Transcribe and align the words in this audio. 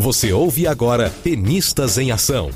Você 0.00 0.32
ouve 0.32 0.64
agora 0.64 1.10
Tenistas 1.10 1.98
em 1.98 2.12
Ação. 2.12 2.52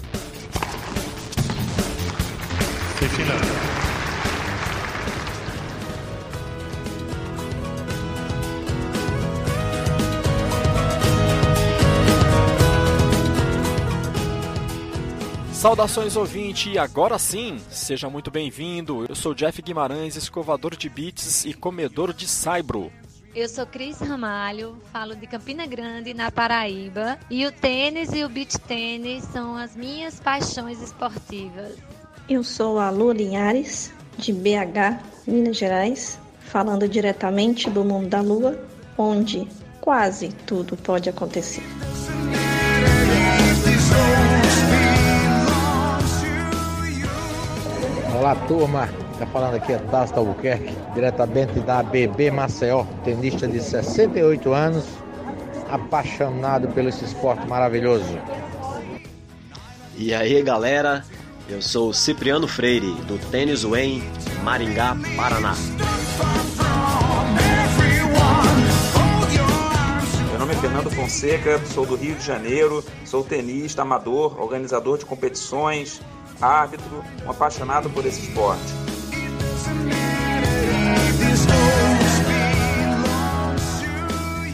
Saudações 15.53 16.15
ouvinte, 16.15 16.71
e 16.71 16.79
agora 16.79 17.19
sim, 17.19 17.57
seja 17.69 18.09
muito 18.09 18.31
bem-vindo. 18.31 19.05
Eu 19.09 19.17
sou 19.17 19.35
Jeff 19.35 19.61
Guimarães, 19.61 20.15
escovador 20.15 20.77
de 20.77 20.89
beats 20.89 21.45
e 21.45 21.53
comedor 21.53 22.13
de 22.13 22.29
saibro. 22.29 22.93
Eu 23.35 23.49
sou 23.49 23.65
Cris 23.65 23.99
Ramalho, 23.99 24.77
falo 24.93 25.17
de 25.17 25.27
Campina 25.27 25.67
Grande, 25.67 26.13
na 26.13 26.31
Paraíba, 26.31 27.19
e 27.31 27.47
o 27.47 27.51
tênis 27.51 28.13
e 28.13 28.23
o 28.23 28.29
beach 28.29 28.59
tênis 28.59 29.25
são 29.25 29.57
as 29.57 29.75
minhas 29.75 30.21
paixões 30.21 30.83
esportivas. 30.83 31.79
Eu 32.29 32.45
sou 32.45 32.79
a 32.79 32.91
Lu 32.91 33.11
Linhares, 33.11 33.91
de 34.19 34.35
BH, 34.35 35.03
Minas 35.27 35.57
Gerais, 35.57 36.19
falando 36.41 36.87
diretamente 36.87 37.71
do 37.71 37.83
mundo 37.83 38.09
da 38.09 38.21
lua, 38.21 38.63
onde 38.99 39.49
quase 39.81 40.29
tudo 40.47 40.77
pode 40.77 41.09
acontecer. 41.09 41.63
Olá, 48.15 48.37
turma. 48.47 49.02
Está 49.13 49.27
falando 49.27 49.55
aqui 49.55 49.73
é 49.73 49.79
Tasta 49.79 50.19
Albuquerque, 50.19 50.75
diretamente 50.95 51.61
da 51.61 51.83
BB 51.83 52.31
Maceió, 52.31 52.85
tenista 53.05 53.47
de 53.47 53.61
68 53.61 54.53
anos, 54.53 54.85
apaixonado 55.71 56.69
pelo 56.69 56.89
esse 56.89 57.05
esporte 57.05 57.47
maravilhoso. 57.47 58.19
E 59.97 60.13
aí, 60.13 60.43
galera, 60.43 61.05
eu 61.49 61.61
sou 61.61 61.91
o 61.91 61.95
Cipriano 61.95 62.49
Freire, 62.49 62.93
do 63.03 63.19
Tênis 63.31 63.63
Wayne, 63.63 64.03
Maringá, 64.43 64.97
Paraná. 65.17 65.55
Meu 70.31 70.39
nome 70.39 70.55
é 70.55 70.57
Fernando 70.57 70.91
Fonseca, 70.91 71.61
sou 71.67 71.87
do 71.87 71.95
Rio 71.95 72.17
de 72.17 72.25
Janeiro, 72.25 72.85
sou 73.05 73.23
tenista, 73.23 73.83
amador, 73.83 74.41
organizador 74.41 74.99
de 74.99 75.05
competições, 75.05 76.01
árbitro, 76.41 77.05
um 77.25 77.31
apaixonado 77.31 77.89
por 77.91 78.05
esse 78.05 78.23
esporte. 78.23 78.73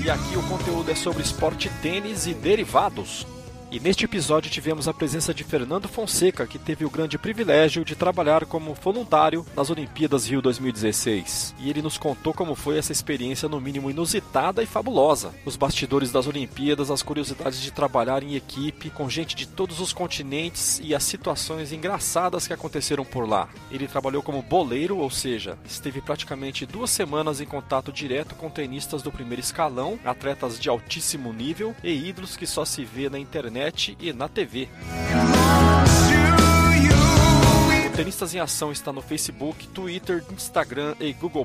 E 0.09 0.11
aqui 0.11 0.39
o 0.39 0.43
conteúdo 0.45 0.91
é 0.91 0.95
sobre 0.95 1.23
esporte 1.23 1.71
tênis 1.83 2.27
e 2.27 2.33
derivados. 2.33 3.27
E 3.71 3.79
neste 3.79 4.07
episódio 4.07 4.51
tivemos 4.51 4.89
a 4.89 4.95
presença 4.95 5.35
de 5.35 5.45
Fernando 5.45 5.89
Fonseca, 5.89 6.47
que 6.47 6.59
teve 6.59 6.87
o 6.87 6.91
grande 6.91 7.19
privilégio 7.19 7.85
de 7.85 7.95
trabalhar 7.95 8.47
como 8.47 8.73
voluntário 8.73 9.45
nas 9.55 9.69
Olimpíadas 9.69 10.27
Rio 10.27 10.41
2016. 10.41 11.55
E 11.59 11.69
ele 11.69 11.83
nos 11.83 11.99
contou 11.99 12.33
como 12.33 12.55
foi 12.55 12.79
essa 12.79 12.93
experiência 12.93 13.47
no 13.47 13.61
mínimo 13.61 13.91
inusitada 13.91 14.63
e 14.63 14.67
fabulosa. 14.67 15.35
Os 15.45 15.55
bastidores 15.55 16.11
das 16.11 16.27
Olimpíadas, 16.27 16.91
as 16.91 17.03
curiosidades 17.03 17.61
de 17.61 17.71
trabalhar 17.71 18.23
em 18.23 18.37
equipe 18.37 18.89
com 18.89 19.11
gente 19.11 19.37
de 19.37 19.47
todos 19.47 19.81
os 19.81 19.93
continentes 19.93 20.81
e 20.83 20.95
as 20.95 21.05
situações 21.05 21.71
engraçadas 21.71 22.47
que 22.47 22.55
aconteceram 22.55 23.05
por 23.05 23.29
lá. 23.29 23.51
Ele 23.71 23.87
trabalhou 23.87 24.23
como 24.23 24.41
boleiro, 24.41 24.97
ou 24.97 25.11
seja, 25.11 25.59
esteve 25.67 26.01
praticamente 26.01 26.65
duas 26.65 26.89
semanas 26.89 27.39
em 27.39 27.47
contato 27.47 27.93
direto 27.93 28.35
com 28.35 28.49
tenistas 28.49 29.03
do 29.03 29.13
primeiro 29.13 29.43
escalão, 29.43 29.99
atletas 30.07 30.59
de 30.59 30.71
altíssimo 30.71 31.35
nível 31.35 31.77
e 31.85 32.09
ídolos 32.09 32.35
que 32.35 32.47
só 32.47 32.65
se 32.65 32.83
vê 32.83 33.11
na 33.11 33.19
internet 33.19 33.58
e 34.01 34.13
na 34.13 34.29
TV. 34.29 34.69
O 37.87 37.91
Tenistas 37.97 38.35
em 38.35 38.39
Ação 38.39 38.71
está 38.71 38.93
no 38.93 39.03
Facebook, 39.03 39.67
Twitter, 39.69 40.25
Instagram 40.33 40.95
e 41.01 41.13
Google+. 41.13 41.45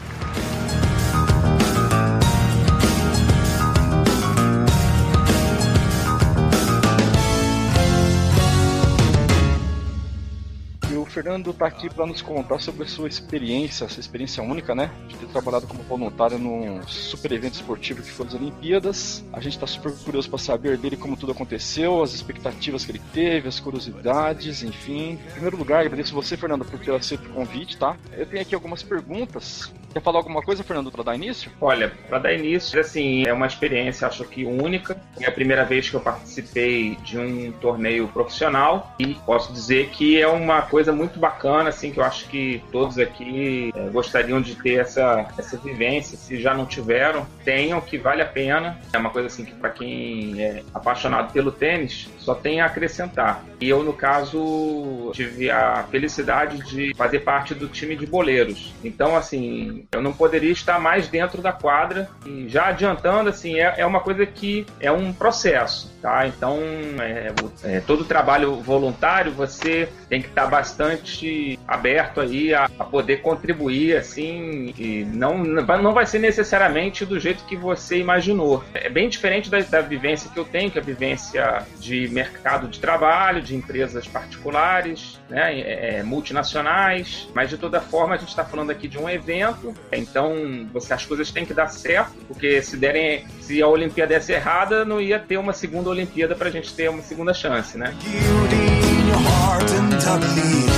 Fernando 11.10 11.50
está 11.50 11.66
aqui 11.66 11.91
para 11.91 12.06
nos 12.06 12.22
contar 12.22 12.60
sobre 12.60 12.84
a 12.84 12.87
sua 12.87 13.09
experiência, 13.09 13.84
essa 13.84 13.98
experiência 13.98 14.43
única, 14.43 14.75
né? 14.75 14.91
De 15.09 15.16
ter 15.16 15.26
trabalhado 15.26 15.66
como 15.66 15.82
voluntário 15.82 16.38
num 16.38 16.81
super 16.87 17.32
evento 17.32 17.54
esportivo 17.54 18.03
que 18.03 18.10
foi 18.10 18.26
as 18.26 18.34
Olimpíadas. 18.34 19.25
A 19.32 19.41
gente 19.41 19.54
está 19.54 19.66
super 19.66 19.93
curioso 19.93 20.31
para 20.31 20.38
saber 20.38 20.78
dele 20.78 20.97
como 20.97 21.16
tudo 21.16 21.32
aconteceu, 21.32 22.03
as 22.03 22.15
expectativas 22.15 22.84
que 22.84 22.93
ele 22.93 23.03
teve, 23.12 23.49
as 23.49 23.59
curiosidades, 23.59 24.62
enfim. 24.62 25.12
Em 25.12 25.32
primeiro 25.32 25.56
lugar, 25.56 25.81
agradeço 25.81 26.15
você, 26.15 26.37
Fernando, 26.37 26.65
por 26.65 26.78
ter 26.78 26.94
aceito 26.94 27.28
o 27.28 27.32
convite, 27.32 27.76
tá? 27.76 27.97
Eu 28.12 28.26
tenho 28.26 28.41
aqui 28.41 28.54
algumas 28.54 28.82
perguntas. 28.82 29.70
Quer 29.92 30.00
falar 30.00 30.18
alguma 30.18 30.40
coisa, 30.40 30.62
Fernando, 30.62 30.90
para 30.90 31.02
dar 31.02 31.16
início? 31.16 31.50
Olha, 31.60 31.92
para 32.08 32.18
dar 32.20 32.32
início, 32.32 32.78
assim, 32.78 33.26
é 33.26 33.32
uma 33.32 33.46
experiência, 33.46 34.06
acho 34.06 34.24
que 34.24 34.44
única. 34.44 34.96
É 35.20 35.26
a 35.26 35.32
primeira 35.32 35.64
vez 35.64 35.90
que 35.90 35.96
eu 35.96 36.00
participei 36.00 36.96
de 37.02 37.18
um 37.18 37.50
torneio 37.52 38.06
profissional 38.08 38.94
e 39.00 39.14
posso 39.26 39.52
dizer 39.52 39.88
que 39.88 40.20
é 40.20 40.28
uma 40.28 40.62
coisa 40.62 40.92
muito 40.92 41.18
bacana, 41.18 41.70
assim, 41.70 41.90
que 41.90 41.98
eu 41.98 42.04
acho 42.04 42.28
que 42.28 42.62
todos 42.70 42.98
aqui 42.98 43.72
é, 43.74 43.88
gostariam 43.88 44.40
de 44.40 44.54
ter 44.54 44.78
essa, 44.80 45.26
essa 45.36 45.56
vivência. 45.56 46.16
Se 46.16 46.40
já 46.40 46.54
não 46.54 46.66
tiveram, 46.66 47.26
tenham, 47.44 47.80
que 47.80 47.98
vale 47.98 48.22
a 48.22 48.26
pena. 48.26 48.78
É 48.92 48.98
uma 48.98 49.10
coisa 49.10 49.26
assim 49.26 49.44
que 49.44 49.54
para 49.54 49.70
quem 49.70 50.40
é 50.40 50.62
apaixonado 50.72 51.32
pelo 51.32 51.50
tênis, 51.50 52.08
só 52.18 52.34
tem 52.34 52.60
a 52.60 52.66
acrescentar. 52.66 53.44
E 53.60 53.68
eu, 53.68 53.82
no 53.82 53.92
caso, 53.92 55.10
tive 55.12 55.50
a 55.50 55.84
felicidade 55.90 56.58
de 56.64 56.94
fazer 56.94 57.20
parte 57.20 57.54
do 57.54 57.68
time 57.68 57.96
de 57.96 58.06
boleiros. 58.06 58.72
Então, 58.84 59.16
assim, 59.16 59.79
eu 59.92 60.02
não 60.02 60.12
poderia 60.12 60.52
estar 60.52 60.78
mais 60.78 61.08
dentro 61.08 61.42
da 61.42 61.52
quadra. 61.52 62.08
E 62.26 62.48
já 62.48 62.66
adiantando, 62.66 63.30
assim, 63.30 63.58
é, 63.58 63.74
é 63.78 63.86
uma 63.86 64.00
coisa 64.00 64.24
que 64.26 64.66
é 64.80 64.91
um 64.91 65.12
processo, 65.12 65.92
tá? 66.00 66.26
Então, 66.26 66.58
é, 67.00 67.32
é, 67.64 67.80
todo 67.80 68.04
trabalho 68.04 68.56
voluntário, 68.56 69.32
você 69.32 69.88
tem 70.10 70.21
que 70.21 70.28
estar 70.28 70.47
bastante 70.47 71.59
aberto 71.66 72.21
aí 72.21 72.53
a, 72.53 72.69
a 72.78 72.84
poder 72.84 73.22
contribuir, 73.22 73.97
assim, 73.97 74.75
e 74.76 75.04
não, 75.04 75.38
não 75.38 75.94
vai 75.94 76.04
ser 76.04 76.19
necessariamente 76.19 77.06
do 77.06 77.19
jeito 77.19 77.44
que 77.44 77.56
você 77.56 77.98
imaginou. 77.98 78.62
É 78.75 78.91
bem 78.91 79.09
diferente 79.09 79.49
da, 79.49 79.60
da 79.60 79.81
vivência 79.81 80.28
que 80.31 80.38
eu 80.38 80.44
tenho, 80.44 80.70
que 80.70 80.78
é 80.78 80.82
a 80.82 80.84
vivência 80.84 81.62
de 81.78 82.09
mercado 82.09 82.66
de 82.66 82.81
trabalho, 82.81 83.41
de 83.41 83.54
empresas 83.54 84.06
particulares, 84.09 85.20
né, 85.28 85.60
é, 85.60 86.03
multinacionais, 86.03 87.28
mas 87.32 87.49
de 87.49 87.56
toda 87.56 87.81
forma 87.81 88.16
a 88.16 88.19
gente 88.19 88.31
está 88.31 88.44
falando 88.44 88.70
aqui 88.70 88.88
de 88.88 88.99
um 88.99 89.09
evento, 89.09 89.72
então 89.93 90.69
você, 90.72 90.93
as 90.93 91.06
coisas 91.06 91.31
têm 91.31 91.47
que 91.47 91.54
dar 91.54 91.69
certo, 91.69 92.15
porque 92.26 92.60
se 92.62 92.76
derem, 92.76 93.25
se 93.41 93.62
a 93.62 93.69
Olimpíada 93.69 94.10
desse 94.10 94.32
errada, 94.32 94.84
não 94.84 95.00
ia 95.00 95.20
ter 95.20 95.37
uma 95.37 95.53
segunda 95.53 95.88
Olimpíada 95.88 96.34
para 96.34 96.49
a 96.49 96.50
gente 96.50 96.75
ter 96.75 96.91
uma 96.91 97.03
segunda 97.03 97.32
chance, 97.32 97.78
né? 97.78 97.94
Tenho 99.22 100.69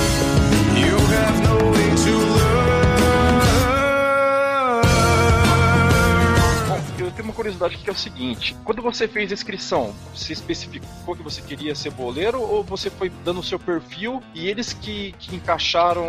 uma 7.33 7.35
curiosidade 7.35 7.77
que 7.77 7.89
é 7.89 7.91
o 7.91 7.95
seguinte: 7.95 8.55
quando 8.63 8.81
você 8.81 9.07
fez 9.07 9.31
a 9.31 9.33
inscrição, 9.33 9.93
você 10.13 10.31
especificou 10.33 11.15
que 11.15 11.23
você 11.23 11.41
queria 11.41 11.73
ser 11.73 11.89
boleiro 11.89 12.39
ou 12.39 12.63
você 12.63 12.89
foi 12.89 13.11
dando 13.25 13.39
o 13.39 13.43
seu 13.43 13.59
perfil 13.59 14.21
e 14.33 14.47
eles 14.47 14.71
que, 14.71 15.13
que 15.17 15.35
encaixaram, 15.35 16.05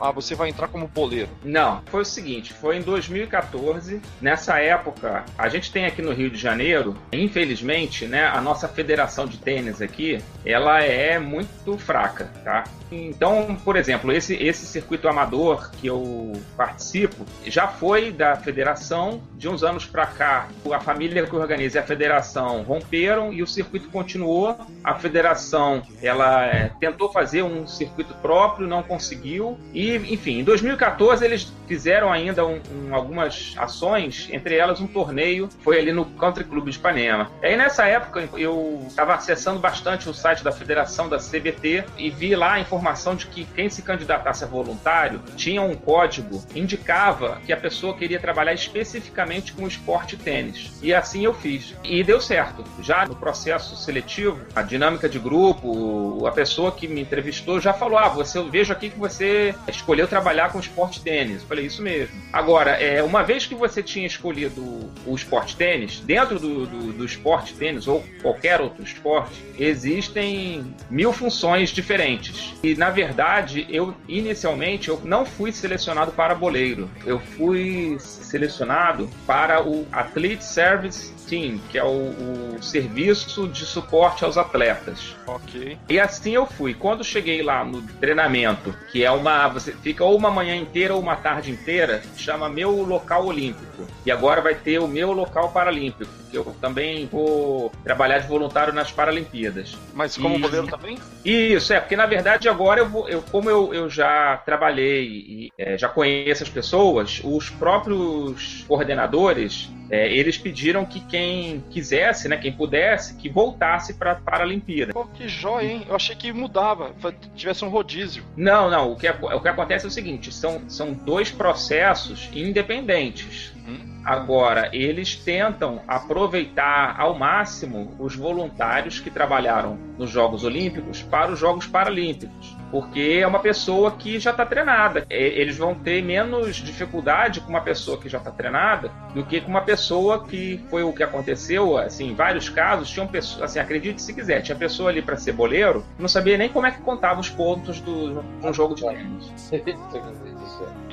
ah, 0.00 0.12
você 0.12 0.34
vai 0.34 0.48
entrar 0.48 0.68
como 0.68 0.86
boleiro? 0.86 1.28
Não, 1.42 1.82
foi 1.86 2.02
o 2.02 2.04
seguinte: 2.04 2.52
foi 2.52 2.78
em 2.78 2.82
2014. 2.82 4.00
Nessa 4.20 4.60
época, 4.60 5.24
a 5.36 5.48
gente 5.48 5.72
tem 5.72 5.84
aqui 5.84 6.00
no 6.00 6.12
Rio 6.12 6.30
de 6.30 6.38
Janeiro, 6.38 6.96
infelizmente, 7.12 8.06
né, 8.06 8.26
a 8.26 8.40
nossa 8.40 8.68
federação 8.68 9.26
de 9.26 9.38
tênis 9.38 9.82
aqui, 9.82 10.22
ela 10.44 10.80
é 10.80 11.18
muito 11.18 11.76
fraca, 11.76 12.30
tá? 12.44 12.64
Então, 12.90 13.56
por 13.64 13.76
exemplo, 13.76 14.12
esse, 14.12 14.34
esse 14.34 14.66
circuito 14.66 15.08
amador 15.08 15.70
que 15.72 15.86
eu 15.86 16.32
participo 16.56 17.24
já 17.44 17.66
foi 17.66 18.12
da 18.12 18.36
federação 18.36 19.22
de 19.34 19.48
uns 19.48 19.64
anos 19.64 19.84
para 19.84 20.06
cá. 20.06 20.43
A 20.72 20.80
família 20.80 21.26
que 21.26 21.36
organiza 21.36 21.78
e 21.78 21.80
a 21.80 21.82
federação 21.82 22.62
romperam 22.62 23.32
e 23.32 23.42
o 23.42 23.46
circuito 23.46 23.88
continuou. 23.88 24.56
A 24.82 24.94
federação 24.94 25.82
ela 26.02 26.46
é, 26.46 26.70
tentou 26.80 27.10
fazer 27.12 27.42
um 27.42 27.66
circuito 27.66 28.14
próprio, 28.14 28.66
não 28.66 28.82
conseguiu. 28.82 29.58
E, 29.72 29.94
enfim, 29.96 30.40
em 30.40 30.44
2014 30.44 31.24
eles 31.24 31.52
fizeram 31.66 32.12
ainda 32.12 32.46
um, 32.46 32.60
um, 32.72 32.94
algumas 32.94 33.54
ações, 33.56 34.28
entre 34.30 34.56
elas 34.56 34.80
um 34.80 34.86
torneio, 34.86 35.48
foi 35.60 35.78
ali 35.78 35.92
no 35.92 36.04
Country 36.04 36.44
Club 36.44 36.68
de 36.68 36.76
Ipanema. 36.76 37.30
E 37.42 37.46
aí 37.46 37.56
nessa 37.56 37.86
época 37.86 38.28
eu 38.36 38.84
estava 38.86 39.14
acessando 39.14 39.58
bastante 39.58 40.08
o 40.08 40.14
site 40.14 40.42
da 40.42 40.52
federação 40.52 41.08
da 41.08 41.18
CBT 41.18 41.84
e 41.96 42.10
vi 42.10 42.34
lá 42.34 42.54
a 42.54 42.60
informação 42.60 43.14
de 43.14 43.26
que 43.26 43.44
quem 43.44 43.68
se 43.68 43.82
candidatasse 43.82 44.44
a 44.44 44.46
voluntário 44.46 45.20
tinha 45.36 45.62
um 45.62 45.74
código, 45.74 46.42
indicava 46.54 47.40
que 47.44 47.52
a 47.52 47.56
pessoa 47.56 47.96
queria 47.96 48.20
trabalhar 48.20 48.52
especificamente 48.52 49.52
com 49.52 49.66
esporte 49.66 50.16
tênis. 50.16 50.72
E 50.82 50.92
assim 50.92 51.24
eu 51.24 51.34
fiz. 51.34 51.74
E 51.82 52.02
deu 52.02 52.20
certo. 52.20 52.64
Já 52.80 53.06
no 53.06 53.14
processo 53.14 53.76
seletivo, 53.76 54.40
a 54.54 54.62
dinâmica 54.62 55.08
de 55.08 55.18
grupo, 55.18 56.26
a 56.26 56.32
pessoa 56.32 56.72
que 56.72 56.86
me 56.88 57.00
entrevistou 57.00 57.60
já 57.60 57.72
falou: 57.72 57.98
Ah, 57.98 58.08
você, 58.08 58.38
eu 58.38 58.50
vejo 58.50 58.72
aqui 58.72 58.90
que 58.90 58.98
você 58.98 59.54
escolheu 59.68 60.06
trabalhar 60.06 60.52
com 60.52 60.58
esporte 60.58 61.00
tênis. 61.00 61.42
Falei, 61.54 61.66
isso 61.66 61.82
mesmo. 61.82 62.20
Agora, 62.32 62.72
é, 62.72 63.00
uma 63.00 63.22
vez 63.22 63.46
que 63.46 63.54
você 63.54 63.80
tinha 63.80 64.06
escolhido 64.06 64.90
o 65.06 65.14
esporte 65.14 65.54
tênis, 65.54 66.00
dentro 66.00 66.40
do, 66.40 66.66
do, 66.66 66.92
do 66.92 67.04
esporte 67.04 67.54
tênis 67.54 67.86
ou 67.86 68.04
qualquer 68.20 68.60
outro 68.60 68.82
esporte, 68.82 69.40
existem 69.56 70.74
mil 70.90 71.12
funções 71.12 71.70
diferentes. 71.70 72.54
E 72.60 72.74
na 72.74 72.90
verdade, 72.90 73.66
eu 73.70 73.94
inicialmente 74.08 74.88
eu 74.88 75.00
não 75.04 75.24
fui 75.24 75.52
selecionado 75.52 76.10
para 76.10 76.34
boleiro. 76.34 76.90
Eu 77.06 77.20
fui 77.20 77.96
selecionado 78.00 79.08
para 79.24 79.62
o 79.64 79.86
Athlete 79.92 80.44
Service 80.44 81.12
Team, 81.28 81.58
que 81.70 81.78
é 81.78 81.84
o, 81.84 82.56
o, 82.56 82.62
serviço 82.62 83.48
de 83.48 83.64
suporte 83.64 84.24
aos 84.24 84.36
atletas. 84.36 85.14
Ok. 85.26 85.78
E 85.88 85.98
assim 85.98 86.34
eu 86.34 86.46
fui. 86.46 86.74
Quando 86.74 87.02
cheguei 87.02 87.42
lá 87.42 87.64
no 87.64 87.82
treinamento, 87.82 88.74
que 88.90 89.04
é 89.04 89.10
uma. 89.10 89.48
Você 89.48 89.72
fica 89.72 90.04
ou 90.04 90.16
uma 90.16 90.30
manhã 90.30 90.54
inteira 90.54 90.94
ou 90.94 91.00
uma 91.00 91.16
tarde 91.16 91.43
inteira, 91.50 92.02
chama 92.16 92.48
meu 92.48 92.70
local 92.82 93.26
olímpico. 93.26 93.86
E 94.04 94.10
agora 94.10 94.40
vai 94.40 94.54
ter 94.54 94.78
o 94.78 94.88
meu 94.88 95.12
local 95.12 95.50
paralímpico, 95.50 96.10
que 96.30 96.36
eu 96.36 96.44
também 96.60 97.06
vou 97.06 97.72
trabalhar 97.82 98.18
de 98.18 98.28
voluntário 98.28 98.72
nas 98.72 98.92
Paralimpíadas. 98.92 99.76
Mas 99.92 100.16
como 100.16 100.36
e... 100.36 100.40
goleiro 100.40 100.66
também? 100.66 100.98
Isso, 101.24 101.72
é, 101.72 101.80
porque 101.80 101.96
na 101.96 102.06
verdade 102.06 102.48
agora 102.48 102.80
eu 102.80 102.88
vou. 102.88 103.08
Eu, 103.08 103.22
como 103.22 103.48
eu, 103.48 103.72
eu 103.72 103.88
já 103.88 104.36
trabalhei 104.44 105.04
e 105.04 105.52
é, 105.58 105.78
já 105.78 105.88
conheço 105.88 106.42
as 106.42 106.48
pessoas, 106.48 107.20
os 107.24 107.50
próprios 107.50 108.64
coordenadores 108.66 109.70
é, 109.90 110.10
eles 110.12 110.38
pediram 110.38 110.84
que 110.84 111.00
quem 111.00 111.62
quisesse, 111.70 112.28
né, 112.28 112.36
quem 112.36 112.52
pudesse, 112.52 113.14
que 113.14 113.28
voltasse 113.28 113.94
para 113.94 114.12
a 114.12 114.14
Paralimpíada. 114.16 114.92
Pô, 114.92 115.04
que 115.04 115.28
jóia, 115.28 115.66
hein? 115.66 115.86
Eu 115.88 115.94
achei 115.94 116.16
que 116.16 116.32
mudava, 116.32 116.92
tivesse 117.34 117.64
um 117.64 117.68
rodízio. 117.68 118.24
Não, 118.36 118.70
não. 118.70 118.92
O 118.92 118.96
que, 118.96 119.08
o 119.08 119.40
que 119.40 119.48
acontece 119.48 119.84
é 119.84 119.88
o 119.88 119.90
seguinte: 119.90 120.32
são, 120.32 120.68
são 120.68 120.92
dois 120.92 121.30
processos 121.34 122.30
independentes. 122.32 123.52
Uhum. 123.66 124.00
Agora, 124.04 124.70
eles 124.72 125.16
tentam 125.16 125.82
aproveitar 125.86 126.98
ao 126.98 127.18
máximo 127.18 127.94
os 127.98 128.14
voluntários 128.14 129.00
que 129.00 129.10
trabalharam 129.10 129.78
nos 129.98 130.10
Jogos 130.10 130.44
Olímpicos 130.44 131.02
para 131.02 131.32
os 131.32 131.38
Jogos 131.38 131.66
Paralímpicos 131.66 132.63
porque 132.74 133.20
é 133.22 133.24
uma 133.24 133.38
pessoa 133.38 133.92
que 133.92 134.18
já 134.18 134.32
está 134.32 134.44
treinada. 134.44 135.06
Eles 135.08 135.56
vão 135.56 135.76
ter 135.76 136.02
menos 136.02 136.56
dificuldade 136.56 137.40
com 137.40 137.48
uma 137.48 137.60
pessoa 137.60 137.96
que 137.96 138.08
já 138.08 138.18
está 138.18 138.32
treinada 138.32 138.90
do 139.14 139.24
que 139.24 139.40
com 139.40 139.48
uma 139.48 139.60
pessoa 139.60 140.24
que 140.24 140.60
foi 140.68 140.82
o 140.82 140.92
que 140.92 141.04
aconteceu. 141.04 141.78
Assim, 141.78 142.08
em 142.08 142.14
vários 142.16 142.48
casos, 142.48 142.90
tinham 142.90 143.06
pessoas, 143.06 143.42
assim, 143.44 143.60
acredite 143.60 144.02
se 144.02 144.12
quiser, 144.12 144.42
tinha 144.42 144.58
pessoa 144.58 144.90
ali 144.90 145.00
para 145.00 145.16
ser 145.16 145.34
boleiro, 145.34 145.86
não 145.96 146.08
sabia 146.08 146.36
nem 146.36 146.48
como 146.48 146.66
é 146.66 146.72
que 146.72 146.80
contava 146.80 147.20
os 147.20 147.30
pontos 147.30 147.78
do, 147.78 148.20
de 148.40 148.44
um 148.44 148.52
jogo 148.52 148.74
de 148.74 148.82
tênis. 148.82 149.32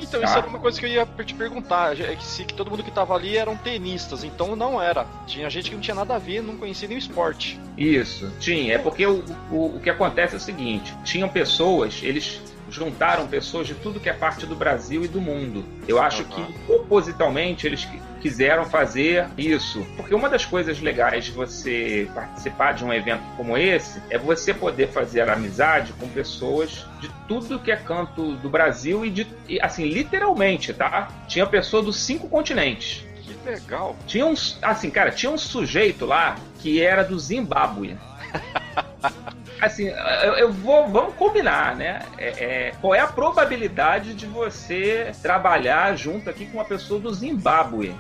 Então, 0.02 0.24
isso 0.24 0.38
era 0.38 0.48
uma 0.48 0.60
coisa 0.60 0.80
que 0.80 0.86
eu 0.86 0.90
ia 0.90 1.06
te 1.06 1.34
perguntar. 1.36 2.00
É 2.00 2.16
que 2.16 2.24
se 2.24 2.44
que 2.44 2.54
todo 2.54 2.72
mundo 2.72 2.84
que 2.84 2.90
estava 2.90 3.14
ali 3.14 3.38
eram 3.38 3.56
tenistas, 3.56 4.24
então 4.24 4.56
não 4.56 4.82
era. 4.82 5.06
Tinha 5.28 5.50
gente 5.50 5.70
que 5.70 5.76
não 5.76 5.82
tinha 5.82 5.96
nada 5.96 6.16
a 6.16 6.18
ver, 6.18 6.42
não 6.42 6.58
conhecia 6.58 6.88
nem 6.88 6.98
o 6.98 7.00
esporte. 7.00 7.60
Isso, 7.78 8.32
tinha. 8.40 8.76
É 8.76 8.78
porque 8.78 9.06
o, 9.06 9.24
o, 9.52 9.76
o 9.76 9.80
que 9.80 9.90
acontece 9.90 10.34
é 10.34 10.38
o 10.38 10.42
seguinte: 10.42 10.96
tinham 11.04 11.30
pessoas, 11.30 11.71
eles 12.04 12.42
juntaram 12.72 13.28
pessoas 13.28 13.68
de 13.68 13.76
tudo 13.76 14.00
que 14.00 14.10
é 14.10 14.14
parte 14.14 14.46
do 14.46 14.56
Brasil 14.56 15.04
e 15.04 15.08
do 15.08 15.20
mundo. 15.20 15.64
Eu 15.88 16.02
acho 16.02 16.24
uhum. 16.24 16.30
que 16.30 16.60
propositalmente 16.66 17.68
eles 17.68 17.88
quiseram 18.22 18.66
fazer 18.66 19.28
isso. 19.38 19.86
Porque 19.98 20.16
uma 20.16 20.30
das 20.30 20.46
coisas 20.46 20.80
legais 20.80 21.26
de 21.26 21.32
você 21.32 22.10
participar 22.14 22.74
de 22.74 22.86
um 22.86 22.94
evento 22.94 23.24
como 23.36 23.58
esse 23.58 24.02
é 24.10 24.18
você 24.18 24.54
poder 24.54 24.90
fazer 24.90 25.30
amizade 25.30 25.92
com 25.94 26.08
pessoas 26.08 26.86
de 27.00 27.10
tudo 27.28 27.60
que 27.60 27.72
é 27.72 27.76
canto 27.76 28.36
do 28.36 28.50
Brasil 28.50 29.04
e 29.06 29.10
de 29.10 29.28
assim, 29.62 29.86
literalmente, 29.86 30.74
tá? 30.74 31.10
Tinha 31.28 31.46
pessoa 31.46 31.84
dos 31.84 31.98
cinco 31.98 32.30
continentes. 32.30 33.06
Que 33.24 33.50
legal. 33.50 33.96
Tinha 34.08 34.26
um, 34.26 34.34
assim, 34.62 34.90
cara, 34.90 35.12
tinha 35.12 35.32
um 35.32 35.38
sujeito 35.38 36.06
lá 36.06 36.36
que 36.60 36.82
era 36.82 37.04
do 37.04 37.20
Zimbábue. 37.20 37.98
assim, 39.62 39.88
eu, 39.88 40.34
eu, 40.34 40.52
vou, 40.52 40.88
vamos 40.88 41.14
combinar, 41.16 41.76
né? 41.76 42.02
É, 42.18 42.28
é, 42.28 42.72
qual 42.82 42.96
é 42.96 43.00
a 43.00 43.08
probabilidade 43.08 44.16
de 44.16 44.26
você 44.26 45.12
trabalhar 45.22 45.96
junto 45.96 46.30
aqui 46.30 46.48
com 46.48 46.58
uma 46.58 46.66
pessoa 46.66 47.00
do 47.00 47.14
Zimbábue? 47.14 47.96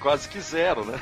Quase 0.00 0.28
que 0.28 0.40
zero, 0.40 0.84
né? 0.84 0.98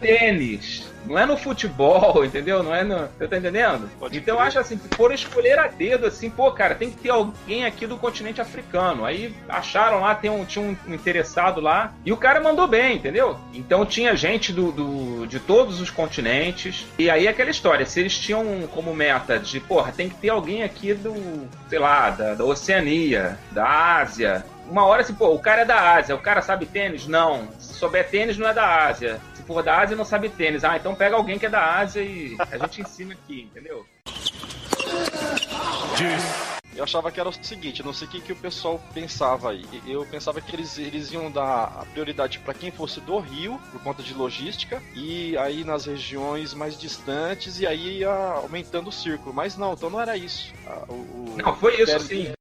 Tênis. 0.00 0.88
Não 1.06 1.18
é 1.18 1.24
no 1.24 1.36
futebol, 1.36 2.24
entendeu? 2.26 2.62
Não 2.62 2.74
é 2.74 2.84
no. 2.84 3.08
Você 3.18 3.28
tá 3.28 3.38
entendendo? 3.38 3.90
Pode 3.98 4.18
então 4.18 4.36
eu 4.36 4.40
acho 4.40 4.58
assim, 4.58 4.76
que 4.76 4.94
foram 4.96 5.14
escolher 5.14 5.58
a 5.58 5.66
dedo, 5.66 6.06
assim, 6.06 6.28
pô, 6.28 6.50
cara, 6.52 6.74
tem 6.74 6.90
que 6.90 6.98
ter 6.98 7.10
alguém 7.10 7.64
aqui 7.64 7.86
do 7.86 7.96
continente 7.96 8.40
africano. 8.40 9.04
Aí 9.04 9.34
acharam 9.48 10.00
lá, 10.00 10.14
tem 10.14 10.30
um, 10.30 10.44
tinha 10.44 10.64
um 10.64 10.94
interessado 10.94 11.60
lá, 11.60 11.94
e 12.04 12.12
o 12.12 12.16
cara 12.16 12.40
mandou 12.40 12.66
bem, 12.66 12.96
entendeu? 12.96 13.38
Então 13.54 13.86
tinha 13.86 14.14
gente 14.16 14.52
do, 14.52 14.72
do 14.72 15.26
de 15.26 15.40
todos 15.40 15.80
os 15.80 15.90
continentes. 15.90 16.86
E 16.98 17.08
aí 17.08 17.26
aquela 17.26 17.50
história, 17.50 17.86
se 17.86 18.00
eles 18.00 18.18
tinham 18.18 18.68
como 18.72 18.94
meta 18.94 19.38
de, 19.38 19.60
porra, 19.60 19.92
tem 19.92 20.08
que 20.08 20.16
ter 20.16 20.28
alguém 20.28 20.62
aqui 20.62 20.94
do, 20.94 21.48
sei 21.68 21.78
lá, 21.78 22.10
da, 22.10 22.34
da 22.34 22.44
Oceania, 22.44 23.38
da 23.50 23.98
Ásia. 23.98 24.44
Uma 24.68 24.84
hora 24.84 25.02
assim, 25.02 25.14
pô, 25.14 25.34
o 25.34 25.38
cara 25.38 25.62
é 25.62 25.64
da 25.64 25.94
Ásia, 25.94 26.14
o 26.14 26.20
cara 26.20 26.42
sabe 26.42 26.66
tênis? 26.66 27.06
Não 27.06 27.48
souber 27.58 28.08
tênis, 28.10 28.36
não 28.36 28.48
é 28.48 28.54
da 28.54 28.86
Ásia. 28.86 29.20
Se 29.34 29.42
for 29.42 29.62
da 29.62 29.80
Ásia, 29.80 29.96
não 29.96 30.04
sabe 30.04 30.28
tênis. 30.28 30.62
Ah, 30.62 30.76
então 30.76 30.94
pega 30.94 31.16
alguém 31.16 31.38
que 31.38 31.46
é 31.46 31.50
da 31.50 31.76
Ásia 31.76 32.02
e 32.02 32.36
a 32.38 32.58
gente 32.58 32.82
ensina 32.82 33.14
aqui, 33.14 33.42
entendeu? 33.42 33.86
Eu 36.76 36.84
achava 36.84 37.10
que 37.10 37.18
era 37.18 37.28
o 37.28 37.32
seguinte, 37.32 37.82
não 37.82 37.92
sei 37.92 38.06
o 38.06 38.10
que, 38.10 38.20
que 38.20 38.32
o 38.32 38.36
pessoal 38.36 38.80
pensava 38.94 39.50
aí. 39.50 39.64
Eu 39.86 40.06
pensava 40.06 40.40
que 40.40 40.54
eles, 40.54 40.78
eles 40.78 41.10
iam 41.10 41.30
dar 41.30 41.64
a 41.80 41.84
prioridade 41.86 42.38
para 42.38 42.54
quem 42.54 42.70
fosse 42.70 43.00
do 43.00 43.18
Rio, 43.18 43.58
por 43.72 43.82
conta 43.82 44.02
de 44.02 44.14
logística, 44.14 44.80
e 44.94 45.36
aí 45.38 45.64
nas 45.64 45.86
regiões 45.86 46.54
mais 46.54 46.78
distantes, 46.78 47.58
e 47.58 47.66
aí 47.66 48.00
ia 48.00 48.10
aumentando 48.10 48.90
o 48.90 48.92
círculo. 48.92 49.34
Mas 49.34 49.56
não, 49.56 49.72
então 49.72 49.90
não 49.90 50.00
era 50.00 50.16
isso. 50.16 50.52
O, 50.88 50.92
o 50.92 51.34
não, 51.36 51.56
foi 51.56 51.80
isso 51.82 51.98
sim 52.00 52.32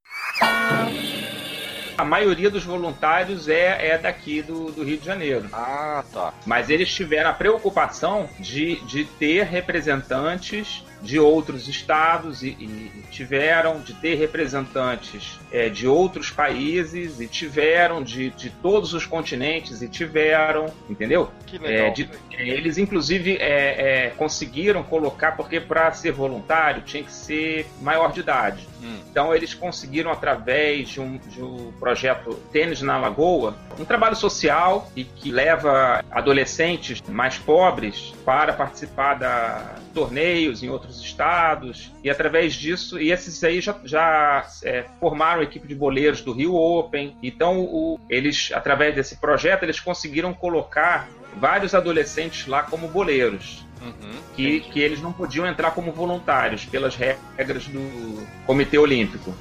a 1.98 2.06
maioria 2.06 2.50
dos 2.50 2.64
voluntários 2.64 3.50
é, 3.50 3.88
é 3.88 3.98
daqui 3.98 4.42
do, 4.42 4.72
do 4.72 4.84
Rio 4.84 4.98
de 4.98 5.06
Janeiro. 5.06 5.50
Ah, 5.52 6.04
tá. 6.14 6.34
Mas 6.46 6.70
eles 6.70 6.94
tiveram 6.94 7.30
a 7.30 7.34
preocupação 7.34 8.30
de, 8.40 8.76
de 8.86 9.04
ter 9.04 9.44
representantes 9.46 10.84
de 11.02 11.20
outros 11.20 11.68
estados 11.68 12.42
e, 12.44 12.50
e 12.50 13.04
tiveram 13.12 13.80
de 13.80 13.94
ter 13.94 14.16
representantes 14.16 15.40
é, 15.52 15.70
de 15.70 15.88
outros 15.88 16.32
países 16.32 17.20
e 17.20 17.28
tiveram 17.28 18.02
de, 18.02 18.30
de 18.32 18.50
todos 18.50 18.94
os 18.94 19.06
continentes 19.06 19.82
e 19.82 19.88
tiveram, 19.88 20.66
entendeu? 20.90 21.32
Que 21.46 21.58
legal. 21.58 21.88
É, 21.88 21.90
de, 21.92 22.10
eles, 22.32 22.78
inclusive, 22.78 23.38
é, 23.38 24.08
é 24.08 24.10
conseguiram 24.18 24.84
colocar, 24.84 25.34
porque 25.36 25.60
para 25.60 25.92
ser 25.92 26.12
voluntário 26.12 26.82
tinha 26.82 27.04
que 27.04 27.12
ser 27.12 27.68
maior 27.82 28.12
de 28.12 28.20
idade. 28.20 28.68
Hum. 28.82 29.00
Então, 29.10 29.34
eles 29.34 29.54
conseguiram, 29.54 30.12
através 30.12 30.90
de 30.90 31.02
um, 31.02 31.18
de 31.18 31.42
um 31.42 31.72
projeto 31.80 32.34
Tênis 32.52 32.82
na 32.82 32.98
Lagoa, 32.98 33.56
um 33.80 33.86
trabalho 33.86 34.16
social 34.16 34.90
e 34.96 35.04
que 35.04 35.32
leva 35.32 36.04
adolescentes 36.12 37.02
mais 37.08 37.38
pobres 37.38 38.14
para 38.26 38.54
participar 38.54 39.16
da 39.16 39.76
torneios 39.94 40.62
em 40.62 40.70
outros 40.70 41.02
estados. 41.02 41.92
E 42.04 42.10
através 42.10 42.54
disso 42.54 43.00
e 43.00 43.12
esses 43.12 43.44
aí 43.44 43.60
já, 43.60 43.76
já 43.84 44.48
é, 44.64 44.86
formaram 45.00 45.42
a 45.42 45.44
equipe 45.44 45.68
de 45.68 45.74
boleiros 45.74 46.22
do 46.22 46.32
Rio 46.34 46.54
Open. 46.54 47.18
Então 47.24 47.62
o, 47.62 48.00
eles 48.08 48.52
através 48.54 48.94
desse 48.94 49.18
projeto 49.18 49.64
eles 49.64 49.80
conseguiram 49.80 50.34
colocar 50.34 51.10
vários 51.36 51.74
adolescentes 51.74 52.46
lá 52.48 52.64
como 52.64 52.88
boleiros 52.88 53.67
uhum, 53.82 54.20
que, 54.36 54.60
que 54.62 54.80
eles 54.80 55.02
não 55.02 55.12
podiam 55.12 55.46
entrar 55.46 55.72
como 55.72 55.92
voluntários 55.92 56.66
pelas 56.66 56.96
regras 56.96 57.68
do 57.68 58.26
Comitê 58.46 58.78
Olímpico 58.78 59.34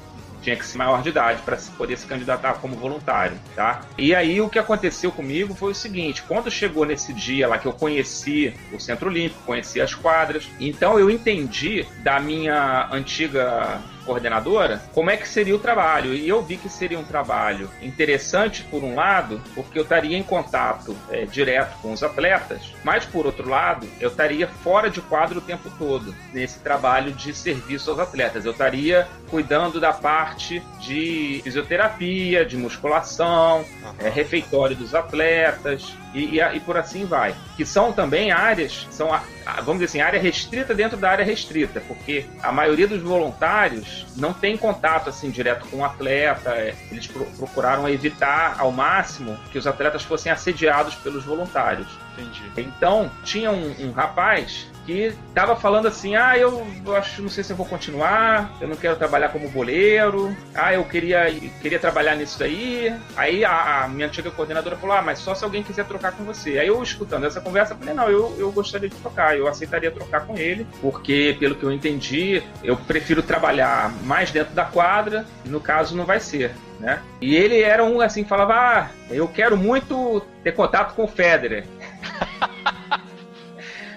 tinha 0.47 0.55
que 0.55 0.65
ser 0.65 0.77
maior 0.77 1.01
de 1.01 1.09
idade 1.09 1.41
para 1.41 1.57
poder 1.77 1.97
se 1.97 2.05
candidatar 2.05 2.53
como 2.55 2.75
voluntário, 2.75 3.37
tá? 3.53 3.81
E 3.97 4.15
aí 4.15 4.39
o 4.39 4.49
que 4.49 4.57
aconteceu 4.57 5.11
comigo 5.11 5.53
foi 5.53 5.71
o 5.71 5.75
seguinte: 5.75 6.23
quando 6.25 6.49
chegou 6.49 6.85
nesse 6.85 7.13
dia 7.13 7.47
lá 7.47 7.57
que 7.57 7.65
eu 7.65 7.73
conheci 7.73 8.53
o 8.71 8.79
Centro 8.79 9.09
Olímpico, 9.09 9.41
conheci 9.45 9.81
as 9.81 9.93
quadras, 9.93 10.47
então 10.59 10.97
eu 10.97 11.09
entendi 11.09 11.85
da 12.01 12.19
minha 12.19 12.87
antiga 12.91 13.81
coordenadora, 14.07 14.81
como 14.93 15.11
é 15.11 15.17
que 15.17 15.27
seria 15.27 15.55
o 15.55 15.59
trabalho. 15.59 16.13
E 16.13 16.27
eu 16.27 16.41
vi 16.41 16.55
que 16.55 16.69
seria 16.69 16.97
um 16.97 17.03
trabalho 17.03 17.69
interessante, 17.81 18.63
por 18.63 18.83
um 18.83 18.95
lado, 18.95 19.41
porque 19.53 19.77
eu 19.77 19.83
estaria 19.83 20.17
em 20.17 20.23
contato 20.23 20.95
é, 21.11 21.25
direto 21.25 21.77
com 21.81 21.91
os 21.91 22.01
atletas, 22.01 22.73
mas, 22.83 23.05
por 23.05 23.25
outro 23.25 23.49
lado, 23.49 23.87
eu 23.99 24.09
estaria 24.09 24.47
fora 24.47 24.89
de 24.89 25.01
quadro 25.01 25.39
o 25.39 25.41
tempo 25.41 25.69
todo 25.77 26.15
nesse 26.33 26.59
trabalho 26.59 27.11
de 27.11 27.33
serviço 27.33 27.91
aos 27.91 27.99
atletas. 27.99 28.45
Eu 28.45 28.53
estaria 28.53 29.07
cuidando 29.29 29.79
da 29.79 29.91
parte 29.91 30.63
de 30.79 31.41
fisioterapia, 31.43 32.45
de 32.45 32.55
musculação, 32.55 33.65
é, 33.99 34.07
refeitório 34.07 34.75
dos 34.75 34.95
atletas 34.95 35.93
e, 36.17 36.39
e, 36.39 36.55
e, 36.55 36.59
por 36.59 36.77
assim 36.77 37.05
vai. 37.05 37.35
Que 37.55 37.65
são 37.65 37.93
também 37.93 38.31
áreas, 38.31 38.87
são, 38.89 39.09
vamos 39.57 39.73
dizer 39.73 39.85
assim, 39.85 40.01
área 40.01 40.19
restrita 40.19 40.73
dentro 40.73 40.97
da 40.97 41.09
área 41.09 41.23
restrita, 41.23 41.79
porque 41.87 42.25
a 42.41 42.51
maioria 42.51 42.87
dos 42.87 43.01
voluntários 43.01 44.05
não 44.15 44.33
tem 44.33 44.57
contato 44.57 45.09
assim 45.09 45.29
direto 45.29 45.67
com 45.67 45.77
o 45.77 45.85
atleta, 45.85 46.51
é, 46.51 46.75
eles 46.91 47.07
procuraram 47.07 47.87
evitar 47.87 48.55
ao 48.57 48.71
máximo 48.71 49.37
que 49.51 49.57
os 49.57 49.67
atletas 49.67 50.03
fossem 50.03 50.31
assediados 50.31 50.95
pelos 50.95 51.23
voluntários. 51.23 51.87
Entendi. 52.13 52.41
Então, 52.57 53.11
tinha 53.23 53.51
um, 53.51 53.75
um 53.79 53.91
rapaz 53.91 54.67
que 54.87 55.13
tava 55.35 55.55
falando 55.55 55.87
assim: 55.87 56.15
ah, 56.15 56.37
eu 56.37 56.65
acho, 56.95 57.21
não 57.21 57.29
sei 57.29 57.43
se 57.43 57.51
eu 57.51 57.57
vou 57.57 57.65
continuar, 57.65 58.57
eu 58.61 58.67
não 58.67 58.77
quero 58.77 58.95
trabalhar 58.95 59.29
como 59.29 59.49
boleiro, 59.49 60.35
ah, 60.55 60.73
eu 60.73 60.83
queria, 60.85 61.29
queria 61.61 61.77
trabalhar 61.77 62.15
nisso 62.15 62.39
daí. 62.39 62.95
Aí 63.17 63.43
a, 63.43 63.83
a 63.83 63.87
minha 63.89 64.07
antiga 64.07 64.31
coordenadora 64.31 64.77
falou: 64.77 64.95
ah, 64.95 65.01
mas 65.01 65.19
só 65.19 65.35
se 65.35 65.43
alguém 65.43 65.61
quiser 65.61 65.85
trocar 65.85 66.13
com 66.13 66.23
você. 66.23 66.57
Aí 66.57 66.67
eu, 66.67 66.81
escutando 66.81 67.25
essa 67.25 67.41
conversa, 67.41 67.75
falei: 67.75 67.93
não, 67.93 68.09
eu, 68.09 68.33
eu 68.39 68.49
gostaria 68.51 68.87
de 68.87 68.95
trocar, 68.95 69.37
eu 69.37 69.47
aceitaria 69.47 69.91
trocar 69.91 70.25
com 70.25 70.37
ele, 70.37 70.65
porque 70.81 71.35
pelo 71.37 71.55
que 71.55 71.63
eu 71.63 71.71
entendi, 71.71 72.41
eu 72.63 72.77
prefiro 72.77 73.21
trabalhar 73.21 73.91
mais 74.03 74.31
dentro 74.31 74.55
da 74.55 74.63
quadra, 74.63 75.25
no 75.45 75.59
caso 75.59 75.95
não 75.95 76.05
vai 76.05 76.21
ser. 76.21 76.55
Né? 76.79 77.01
E 77.19 77.35
ele 77.35 77.59
era 77.61 77.83
um 77.83 77.99
assim, 78.01 78.23
falava: 78.23 78.53
ah, 78.53 78.89
eu 79.09 79.27
quero 79.27 79.57
muito 79.57 80.21
ter 80.43 80.51
contato 80.51 80.93
com 80.93 81.03
o 81.03 81.07
Federer. 81.07 81.65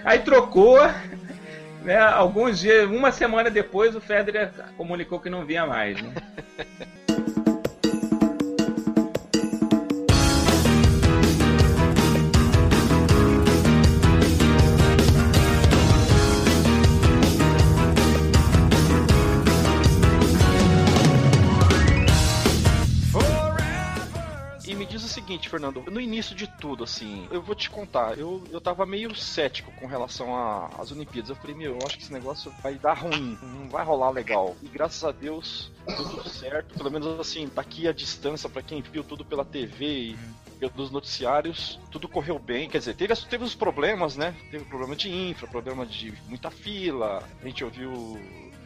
Aí 0.04 0.20
trocou, 0.20 0.78
né? 1.82 1.98
Alguns 1.98 2.58
dias, 2.60 2.88
uma 2.88 3.12
semana 3.12 3.50
depois, 3.50 3.94
o 3.94 4.00
Federer 4.00 4.50
comunicou 4.76 5.20
que 5.20 5.30
não 5.30 5.44
vinha 5.44 5.66
mais, 5.66 6.00
né? 6.00 6.12
Fernando, 25.50 25.84
no 25.90 26.00
início 26.00 26.34
de 26.34 26.46
tudo, 26.46 26.84
assim, 26.84 27.26
eu 27.30 27.42
vou 27.42 27.54
te 27.54 27.68
contar, 27.68 28.16
eu, 28.16 28.42
eu 28.50 28.60
tava 28.60 28.86
meio 28.86 29.14
cético 29.16 29.72
com 29.72 29.86
relação 29.86 30.34
às 30.78 30.92
Olimpíadas. 30.92 31.30
Eu 31.30 31.36
falei, 31.36 31.56
meu, 31.56 31.72
eu 31.72 31.86
acho 31.86 31.96
que 31.96 32.04
esse 32.04 32.12
negócio 32.12 32.52
vai 32.62 32.74
dar 32.74 32.94
ruim, 32.94 33.36
não 33.42 33.68
vai 33.68 33.84
rolar 33.84 34.10
legal. 34.10 34.56
E 34.62 34.68
graças 34.68 35.02
a 35.02 35.10
Deus, 35.10 35.70
tudo 35.84 36.28
certo. 36.28 36.74
Pelo 36.74 36.90
menos 36.90 37.18
assim, 37.18 37.50
daqui 37.52 37.88
a 37.88 37.92
distância, 37.92 38.48
para 38.48 38.62
quem 38.62 38.80
viu 38.80 39.02
tudo 39.02 39.24
pela 39.24 39.44
TV 39.44 39.86
e 39.86 40.16
dos 40.68 40.90
noticiários, 40.90 41.80
tudo 41.90 42.06
correu 42.06 42.38
bem. 42.38 42.68
Quer 42.68 42.78
dizer, 42.78 42.94
teve, 42.94 43.14
teve 43.16 43.44
os 43.44 43.54
problemas, 43.54 44.16
né? 44.16 44.34
Teve 44.50 44.64
problema 44.66 44.94
de 44.94 45.10
infra, 45.10 45.48
problema 45.48 45.86
de 45.86 46.12
muita 46.28 46.50
fila. 46.50 47.22
A 47.40 47.46
gente 47.46 47.64
ouviu 47.64 48.18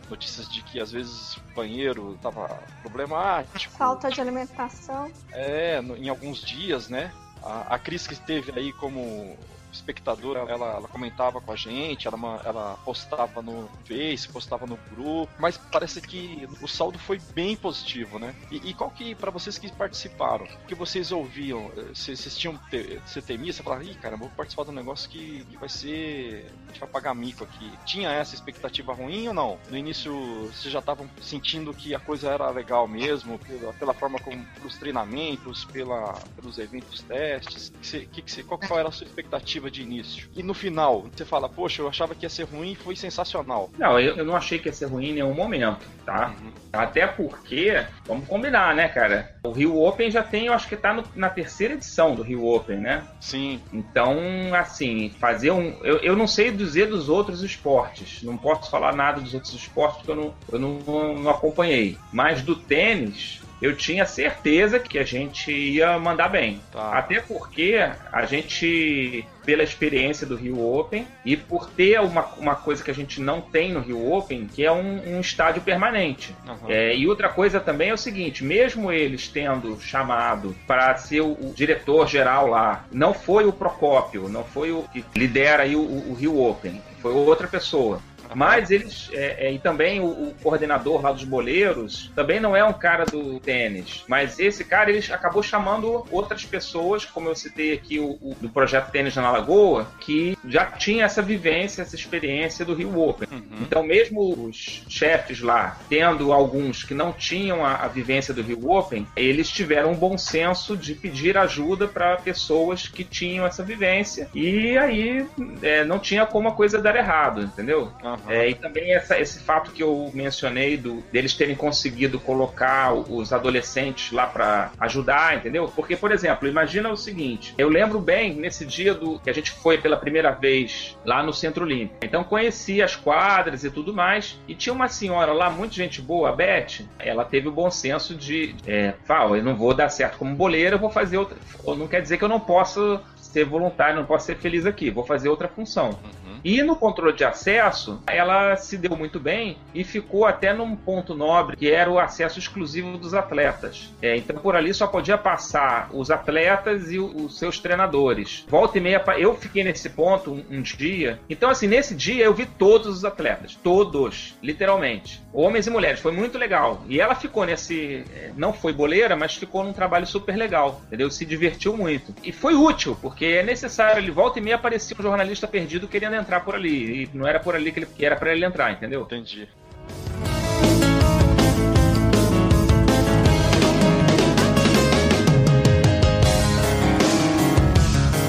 notícias 0.08 0.48
de 0.48 0.62
que 0.62 0.80
às 0.80 0.92
vezes 0.92 1.36
o 1.36 1.40
banheiro 1.54 2.18
tava 2.22 2.48
problemático. 2.82 3.74
Falta 3.74 4.10
de 4.10 4.20
alimentação. 4.20 5.10
É, 5.32 5.80
no, 5.80 5.96
em 5.96 6.08
alguns 6.08 6.40
dias, 6.40 6.88
né? 6.88 7.12
A, 7.42 7.74
a 7.74 7.78
Cris 7.78 8.06
que 8.06 8.14
esteve 8.14 8.52
aí 8.58 8.72
como 8.72 9.36
espectadora, 9.74 10.40
ela, 10.40 10.76
ela 10.76 10.88
comentava 10.88 11.40
com 11.40 11.52
a 11.52 11.56
gente, 11.56 12.06
ela, 12.06 12.40
ela 12.44 12.78
postava 12.84 13.42
no 13.42 13.68
Face, 13.84 14.28
postava 14.28 14.66
no 14.66 14.78
grupo, 14.90 15.30
mas 15.38 15.58
parece 15.58 16.00
que 16.00 16.48
o 16.62 16.68
saldo 16.68 16.98
foi 16.98 17.20
bem 17.34 17.56
positivo, 17.56 18.18
né? 18.18 18.34
E, 18.50 18.70
e 18.70 18.74
qual 18.74 18.90
que, 18.90 19.14
para 19.14 19.30
vocês 19.30 19.58
que 19.58 19.70
participaram, 19.72 20.46
que 20.68 20.74
vocês 20.74 21.10
ouviam, 21.12 21.70
eh, 21.76 21.94
vocês 21.94 22.36
tinham, 22.36 22.58
você 23.04 23.20
temia, 23.20 23.52
você 23.52 23.62
falava, 23.62 23.84
ih, 23.84 23.94
cara, 23.96 24.16
vou 24.16 24.28
participar 24.30 24.64
de 24.64 24.70
um 24.70 24.74
negócio 24.74 25.10
que, 25.10 25.44
que 25.44 25.56
vai 25.56 25.68
ser, 25.68 26.50
gente 26.74 26.80
vai 26.80 26.88
pagar 26.88 27.14
mico 27.14 27.44
aqui. 27.44 27.70
Tinha 27.86 28.10
essa 28.10 28.34
expectativa 28.34 28.92
ruim 28.92 29.28
ou 29.28 29.34
não? 29.34 29.58
No 29.70 29.76
início, 29.76 30.12
vocês 30.52 30.72
já 30.72 30.80
estavam 30.80 31.08
sentindo 31.22 31.72
que 31.72 31.94
a 31.94 32.00
coisa 32.00 32.30
era 32.30 32.50
legal 32.50 32.86
mesmo, 32.88 33.38
pela, 33.38 33.72
pela 33.72 33.94
forma 33.94 34.18
como, 34.18 34.44
pelos 34.56 34.76
treinamentos, 34.76 35.64
pela, 35.66 36.14
pelos 36.36 36.58
eventos 36.58 37.00
testes, 37.02 37.72
que, 37.80 38.06
que, 38.06 38.22
que, 38.22 38.42
qual, 38.42 38.58
qual 38.58 38.80
era 38.80 38.88
a 38.88 38.92
sua 38.92 39.06
expectativa 39.06 39.70
de 39.70 39.82
início. 39.82 40.28
E 40.34 40.42
no 40.42 40.52
final, 40.52 41.06
você 41.14 41.24
fala, 41.24 41.48
poxa, 41.48 41.80
eu 41.80 41.88
achava 41.88 42.14
que 42.14 42.26
ia 42.26 42.30
ser 42.30 42.44
ruim 42.44 42.72
e 42.72 42.76
foi 42.76 42.96
sensacional. 42.96 43.70
Não, 43.78 43.98
eu, 43.98 44.16
eu 44.16 44.24
não 44.24 44.36
achei 44.36 44.58
que 44.58 44.68
ia 44.68 44.72
ser 44.72 44.86
ruim 44.86 45.10
em 45.10 45.14
nenhum 45.14 45.34
momento, 45.34 45.86
tá? 46.04 46.34
Uhum. 46.40 46.52
Até 46.72 47.06
porque, 47.06 47.84
vamos 48.04 48.26
combinar, 48.26 48.74
né, 48.74 48.88
cara? 48.88 49.36
O 49.44 49.52
Rio 49.52 49.80
Open 49.80 50.10
já 50.10 50.22
tem, 50.22 50.46
eu 50.46 50.52
acho 50.52 50.68
que 50.68 50.76
tá 50.76 50.92
no, 50.92 51.04
na 51.14 51.30
terceira 51.30 51.74
edição 51.74 52.14
do 52.14 52.22
Rio 52.22 52.44
Open, 52.44 52.78
né? 52.78 53.04
Sim. 53.20 53.60
Então, 53.72 54.18
assim, 54.54 55.10
fazer 55.20 55.52
um. 55.52 55.78
Eu, 55.84 55.98
eu 55.98 56.16
não 56.16 56.26
sei 56.26 56.50
dizer 56.64 56.88
dos 56.88 57.08
outros 57.08 57.42
esportes. 57.42 58.22
Não 58.22 58.36
posso 58.36 58.70
falar 58.70 58.94
nada 58.94 59.20
dos 59.20 59.34
outros 59.34 59.54
esportes 59.54 59.98
porque 59.98 60.10
eu 60.10 60.16
não, 60.16 60.34
eu 60.50 60.58
não, 60.58 61.14
não, 61.14 61.30
acompanhei. 61.30 61.98
Mas 62.12 62.42
do 62.42 62.56
tênis, 62.56 63.40
eu 63.60 63.74
tinha 63.74 64.04
certeza 64.06 64.78
que 64.78 64.98
a 64.98 65.04
gente 65.04 65.50
ia 65.50 65.98
mandar 65.98 66.28
bem. 66.28 66.60
Tá. 66.72 66.92
Até 66.98 67.20
porque 67.20 67.76
a 68.12 68.24
gente, 68.24 69.24
pela 69.44 69.62
experiência 69.62 70.26
do 70.26 70.36
Rio 70.36 70.60
Open 70.60 71.06
e 71.24 71.36
por 71.36 71.68
ter 71.70 72.00
uma, 72.00 72.24
uma 72.36 72.54
coisa 72.54 72.82
que 72.82 72.90
a 72.90 72.94
gente 72.94 73.20
não 73.20 73.40
tem 73.40 73.72
no 73.72 73.80
Rio 73.80 74.12
Open, 74.12 74.46
que 74.46 74.64
é 74.64 74.72
um, 74.72 75.16
um 75.16 75.20
estádio 75.20 75.62
permanente. 75.62 76.34
Uhum. 76.46 76.70
É, 76.70 76.94
e 76.94 77.08
outra 77.08 77.28
coisa 77.28 77.60
também 77.60 77.90
é 77.90 77.94
o 77.94 77.98
seguinte: 77.98 78.44
mesmo 78.44 78.92
eles 78.92 79.28
tendo 79.28 79.80
chamado 79.80 80.54
para 80.66 80.96
ser 80.96 81.20
o, 81.20 81.32
o 81.32 81.52
diretor 81.54 82.06
geral 82.06 82.46
lá, 82.46 82.84
não 82.92 83.14
foi 83.14 83.46
o 83.46 83.52
Procópio, 83.52 84.28
não 84.28 84.44
foi 84.44 84.72
o 84.72 84.82
que 84.92 85.04
lidera 85.16 85.62
aí 85.62 85.76
o, 85.76 85.80
o 85.80 86.14
Rio 86.14 86.40
Open, 86.40 86.80
foi 87.00 87.12
outra 87.12 87.46
pessoa. 87.46 88.00
Mas 88.34 88.70
eles. 88.70 89.10
É, 89.12 89.48
é, 89.48 89.52
e 89.52 89.58
também 89.58 90.00
o, 90.00 90.06
o, 90.06 90.34
coordenador 90.42 91.00
lá 91.00 91.12
dos 91.12 91.24
boleiros 91.24 92.10
também 92.14 92.40
não 92.40 92.56
é 92.56 92.64
um 92.64 92.72
cara 92.72 93.04
do 93.04 93.40
tênis. 93.40 94.04
Mas 94.08 94.38
esse 94.38 94.64
cara, 94.64 94.90
ele 94.90 95.04
acabou 95.12 95.42
chamando 95.42 96.06
outras 96.10 96.44
pessoas, 96.44 97.04
como 97.04 97.28
eu 97.28 97.34
citei 97.34 97.72
aqui 97.72 97.98
o, 97.98 98.18
o 98.20 98.36
do 98.40 98.48
projeto 98.48 98.90
Tênis 98.90 99.16
na 99.16 99.30
Lagoa, 99.30 99.86
que 100.00 100.36
já 100.46 100.66
tinha 100.66 101.04
essa 101.04 101.22
vivência, 101.22 101.82
essa 101.82 101.94
experiência 101.94 102.64
do 102.64 102.74
Rio 102.74 103.00
Open. 103.00 103.28
Uhum. 103.30 103.58
Então, 103.62 103.82
mesmo 103.82 104.46
os 104.46 104.84
chefes 104.88 105.40
lá, 105.40 105.78
tendo 105.88 106.32
alguns 106.32 106.84
que 106.84 106.94
não 106.94 107.12
tinham 107.12 107.64
a, 107.64 107.76
a 107.76 107.88
vivência 107.88 108.34
do 108.34 108.42
Rio 108.42 108.70
Open, 108.70 109.06
eles 109.16 109.48
tiveram 109.48 109.92
um 109.92 109.96
bom 109.96 110.18
senso 110.18 110.76
de 110.76 110.94
pedir 110.94 111.36
ajuda 111.36 111.86
para 111.88 112.16
pessoas 112.16 112.88
que 112.88 113.04
tinham 113.04 113.46
essa 113.46 113.62
vivência. 113.62 114.28
E 114.34 114.76
aí 114.76 115.26
é, 115.62 115.84
não 115.84 115.98
tinha 115.98 116.26
como 116.26 116.48
a 116.48 116.52
coisa 116.52 116.80
dar 116.80 116.96
errado, 116.96 117.42
entendeu? 117.42 117.92
Uhum. 118.02 118.23
É, 118.28 118.48
e 118.48 118.54
também 118.54 118.94
essa, 118.94 119.18
esse 119.18 119.40
fato 119.40 119.70
que 119.70 119.82
eu 119.82 120.10
mencionei 120.14 120.76
do, 120.76 121.02
deles 121.12 121.34
terem 121.34 121.54
conseguido 121.54 122.18
colocar 122.18 122.92
os 122.92 123.32
adolescentes 123.32 124.12
lá 124.12 124.26
para 124.26 124.72
ajudar, 124.80 125.36
entendeu? 125.36 125.70
Porque, 125.74 125.96
por 125.96 126.12
exemplo, 126.12 126.48
imagina 126.48 126.90
o 126.90 126.96
seguinte: 126.96 127.54
eu 127.58 127.68
lembro 127.68 127.98
bem 127.98 128.34
nesse 128.34 128.64
dia 128.64 128.94
do 128.94 129.18
que 129.18 129.30
a 129.30 129.32
gente 129.32 129.50
foi 129.50 129.78
pela 129.78 129.96
primeira 129.96 130.30
vez 130.30 130.96
lá 131.04 131.22
no 131.22 131.32
Centro 131.32 131.64
Olímpico. 131.64 131.98
Então 132.02 132.24
conheci 132.24 132.82
as 132.82 132.96
quadras 132.96 133.64
e 133.64 133.70
tudo 133.70 133.92
mais. 133.92 134.38
E 134.48 134.54
tinha 134.54 134.72
uma 134.72 134.88
senhora 134.88 135.32
lá, 135.32 135.50
muito 135.50 135.74
gente 135.74 136.00
boa, 136.00 136.30
a 136.30 136.32
Beth. 136.32 136.84
Ela 136.98 137.24
teve 137.24 137.48
o 137.48 137.52
bom 137.52 137.70
senso 137.70 138.14
de, 138.14 138.54
é, 138.66 138.94
fala, 139.04 139.36
eu 139.36 139.42
não 139.42 139.56
vou 139.56 139.74
dar 139.74 139.88
certo 139.88 140.18
como 140.18 140.34
boleira, 140.34 140.76
eu 140.76 140.80
vou 140.80 140.90
fazer 140.90 141.18
outra. 141.18 141.36
Não 141.66 141.88
quer 141.88 142.00
dizer 142.00 142.18
que 142.18 142.24
eu 142.24 142.28
não 142.28 142.40
possa 142.40 143.02
ser 143.16 143.44
voluntário, 143.44 143.96
não 143.96 144.04
posso 144.04 144.26
ser 144.26 144.36
feliz 144.36 144.64
aqui, 144.64 144.90
vou 144.90 145.04
fazer 145.04 145.28
outra 145.28 145.48
função. 145.48 145.98
E 146.44 146.62
no 146.62 146.76
controle 146.76 147.16
de 147.16 147.24
acesso, 147.24 148.02
ela 148.06 148.54
se 148.56 148.76
deu 148.76 148.94
muito 148.96 149.18
bem 149.18 149.56
e 149.74 149.82
ficou 149.82 150.26
até 150.26 150.52
num 150.52 150.76
ponto 150.76 151.14
nobre, 151.14 151.56
que 151.56 151.70
era 151.70 151.90
o 151.90 151.98
acesso 151.98 152.38
exclusivo 152.38 152.98
dos 152.98 153.14
atletas. 153.14 153.90
É, 154.02 154.14
então, 154.16 154.36
por 154.36 154.54
ali 154.54 154.74
só 154.74 154.86
podia 154.86 155.16
passar 155.16 155.88
os 155.92 156.10
atletas 156.10 156.92
e 156.92 156.98
os 156.98 157.38
seus 157.38 157.58
treinadores. 157.58 158.44
Volta 158.48 158.76
e 158.76 158.80
meia, 158.80 159.02
eu 159.16 159.34
fiquei 159.34 159.64
nesse 159.64 159.88
ponto 159.88 160.32
um, 160.32 160.44
um 160.50 160.62
dia. 160.62 161.18
Então, 161.30 161.48
assim, 161.48 161.66
nesse 161.66 161.94
dia 161.94 162.24
eu 162.24 162.34
vi 162.34 162.44
todos 162.44 162.88
os 162.88 163.04
atletas, 163.04 163.58
todos, 163.62 164.34
literalmente, 164.42 165.22
homens 165.32 165.66
e 165.66 165.70
mulheres. 165.70 166.00
Foi 166.00 166.12
muito 166.12 166.36
legal. 166.36 166.82
E 166.88 167.00
ela 167.00 167.14
ficou 167.14 167.46
nesse, 167.46 168.04
é, 168.14 168.32
não 168.36 168.52
foi 168.52 168.72
boleira, 168.72 169.16
mas 169.16 169.34
ficou 169.34 169.64
num 169.64 169.72
trabalho 169.72 170.06
super 170.06 170.36
legal, 170.36 170.82
entendeu? 170.86 171.10
Se 171.10 171.24
divertiu 171.24 171.74
muito. 171.74 172.14
E 172.22 172.32
foi 172.32 172.54
útil, 172.54 172.96
porque 173.00 173.24
é 173.24 173.42
necessário, 173.42 174.02
ele 174.02 174.10
volta 174.10 174.38
e 174.38 174.42
meia 174.42 174.56
aparecia 174.56 174.96
um 174.98 175.02
jornalista 175.02 175.48
perdido 175.48 175.88
querendo 175.88 176.14
entrar 176.14 176.33
entrar 176.34 176.40
por 176.40 176.54
ali. 176.54 177.04
E 177.04 177.10
não 177.16 177.26
era 177.26 177.38
por 177.38 177.54
ali 177.54 177.70
que, 177.70 177.80
ele, 177.80 177.86
que 177.86 178.04
era 178.04 178.16
para 178.16 178.32
ele 178.34 178.44
entrar, 178.44 178.72
entendeu? 178.72 179.02
Entendi. 179.02 179.48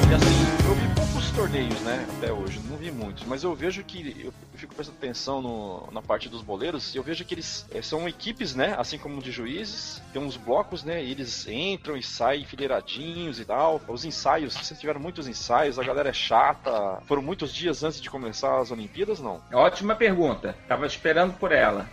E 0.09 0.13
assim, 0.13 0.67
eu 0.67 0.75
vi 0.75 0.95
poucos 0.95 1.31
torneios, 1.31 1.81
né, 1.81 2.05
até 2.17 2.31
hoje 2.31 2.44
vejo 3.55 3.83
que 3.83 4.24
eu 4.25 4.33
fico 4.55 4.74
prestando 4.75 4.97
atenção 4.97 5.41
no, 5.41 5.89
na 5.91 6.01
parte 6.01 6.29
dos 6.29 6.41
boleiros 6.41 6.93
e 6.93 6.97
eu 6.97 7.03
vejo 7.03 7.25
que 7.25 7.33
eles 7.33 7.65
é, 7.74 7.81
são 7.81 8.07
equipes, 8.07 8.55
né? 8.55 8.75
Assim 8.77 8.97
como 8.97 9.21
de 9.21 9.31
juízes, 9.31 10.01
tem 10.13 10.21
uns 10.21 10.38
blocos, 10.38 10.83
né? 10.83 11.03
E 11.03 11.12
eles 11.12 11.47
entram 11.47 11.97
e 11.97 12.03
saem 12.03 12.43
enfileiradinhos 12.43 13.39
e 13.39 13.45
tal. 13.45 13.81
Os 13.88 14.05
ensaios, 14.05 14.53
vocês 14.53 14.79
tiveram 14.79 15.00
muitos 15.00 15.27
ensaios, 15.27 15.79
a 15.79 15.83
galera 15.83 16.09
é 16.09 16.13
chata. 16.13 17.00
Foram 17.05 17.21
muitos 17.21 17.53
dias 17.53 17.83
antes 17.83 18.01
de 18.01 18.09
começar 18.09 18.59
as 18.59 18.71
Olimpíadas, 18.71 19.19
não? 19.19 19.41
Ótima 19.53 19.95
pergunta. 19.95 20.55
Tava 20.67 20.85
esperando 20.85 21.33
por 21.38 21.51
ela. 21.51 21.89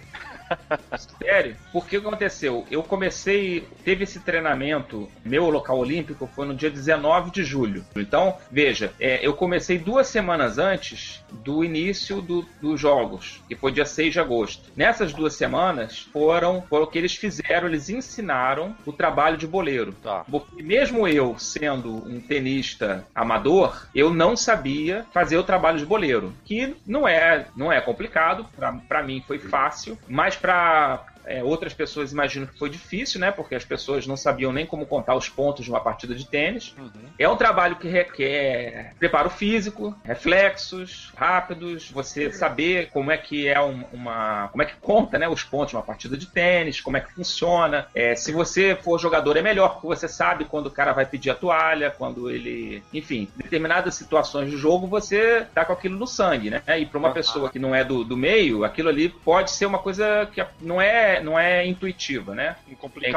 Sério? 1.22 1.56
Porque 1.72 1.96
o 1.96 2.00
que 2.00 2.06
aconteceu? 2.06 2.66
Eu 2.70 2.82
comecei, 2.82 3.66
teve 3.84 4.04
esse 4.04 4.20
treinamento, 4.20 5.08
meu 5.24 5.50
local 5.50 5.78
olímpico 5.78 6.28
foi 6.34 6.46
no 6.46 6.54
dia 6.54 6.70
19 6.70 7.30
de 7.30 7.44
julho. 7.44 7.84
Então, 7.96 8.36
veja, 8.50 8.92
é, 9.00 9.26
eu 9.26 9.34
comecei 9.34 9.78
duas 9.78 10.06
semanas 10.08 10.58
antes 10.58 11.24
do 11.30 11.64
início 11.64 12.20
do, 12.20 12.46
dos 12.60 12.80
jogos, 12.80 13.40
que 13.48 13.56
foi 13.56 13.72
dia 13.72 13.84
6 13.84 14.12
de 14.12 14.20
agosto. 14.20 14.70
Nessas 14.76 15.12
duas 15.12 15.34
semanas 15.34 16.08
foram, 16.12 16.62
foram 16.62 16.84
o 16.84 16.86
que 16.86 16.98
eles 16.98 17.14
fizeram, 17.14 17.68
eles 17.68 17.88
ensinaram 17.88 18.74
o 18.84 18.92
trabalho 18.92 19.36
de 19.36 19.46
boleiro. 19.46 19.92
Tá. 20.02 20.24
Porque 20.30 20.62
mesmo 20.62 21.06
eu 21.06 21.38
sendo 21.38 21.94
um 21.94 22.20
tenista 22.20 23.06
amador, 23.14 23.86
eu 23.94 24.12
não 24.12 24.36
sabia 24.36 25.06
fazer 25.12 25.36
o 25.36 25.42
trabalho 25.42 25.78
de 25.78 25.86
boleiro, 25.86 26.32
que 26.44 26.74
não 26.86 27.06
é, 27.06 27.46
não 27.56 27.72
é 27.72 27.80
complicado, 27.80 28.46
para 28.88 29.02
mim 29.02 29.22
foi 29.26 29.38
fácil, 29.38 29.98
mas 30.08 30.36
para 30.42 31.11
é, 31.26 31.42
outras 31.42 31.72
pessoas 31.72 32.12
imaginam 32.12 32.46
que 32.46 32.58
foi 32.58 32.70
difícil, 32.70 33.20
né? 33.20 33.30
Porque 33.30 33.54
as 33.54 33.64
pessoas 33.64 34.06
não 34.06 34.16
sabiam 34.16 34.52
nem 34.52 34.66
como 34.66 34.86
contar 34.86 35.14
os 35.14 35.28
pontos 35.28 35.64
de 35.64 35.70
uma 35.70 35.80
partida 35.80 36.14
de 36.14 36.26
tênis. 36.26 36.74
Uhum. 36.78 36.90
É 37.18 37.28
um 37.28 37.36
trabalho 37.36 37.76
que 37.76 37.88
requer 37.88 38.94
preparo 38.98 39.30
físico, 39.30 39.96
reflexos 40.04 41.12
rápidos, 41.16 41.90
você 41.90 42.32
saber 42.32 42.90
como 42.90 43.10
é 43.10 43.16
que 43.16 43.48
é 43.48 43.60
uma. 43.60 44.48
como 44.48 44.62
é 44.62 44.66
que 44.66 44.76
conta 44.76 45.18
né, 45.18 45.28
os 45.28 45.42
pontos 45.42 45.70
de 45.70 45.76
uma 45.76 45.82
partida 45.82 46.16
de 46.16 46.26
tênis, 46.26 46.80
como 46.80 46.96
é 46.96 47.00
que 47.00 47.12
funciona. 47.12 47.86
É, 47.94 48.14
se 48.14 48.32
você 48.32 48.76
for 48.76 48.98
jogador, 48.98 49.36
é 49.36 49.42
melhor, 49.42 49.74
porque 49.74 49.86
você 49.86 50.08
sabe 50.08 50.44
quando 50.44 50.66
o 50.66 50.70
cara 50.70 50.92
vai 50.92 51.06
pedir 51.06 51.30
a 51.30 51.34
toalha, 51.34 51.90
quando 51.90 52.30
ele. 52.30 52.82
Enfim, 52.92 53.28
determinadas 53.36 53.94
situações 53.94 54.50
do 54.50 54.58
jogo 54.58 54.86
você 54.86 55.46
tá 55.54 55.64
com 55.64 55.72
aquilo 55.72 55.96
no 55.96 56.06
sangue, 56.06 56.50
né? 56.50 56.62
E 56.78 56.86
para 56.86 56.98
uma 56.98 57.08
uhum. 57.08 57.14
pessoa 57.14 57.50
que 57.50 57.58
não 57.58 57.74
é 57.74 57.84
do, 57.84 58.04
do 58.04 58.16
meio, 58.16 58.64
aquilo 58.64 58.88
ali 58.88 59.08
pode 59.08 59.50
ser 59.50 59.66
uma 59.66 59.78
coisa 59.78 60.28
que 60.32 60.44
não 60.60 60.80
é 60.80 61.11
não 61.20 61.38
é 61.38 61.66
intuitiva, 61.66 62.34
né? 62.34 62.56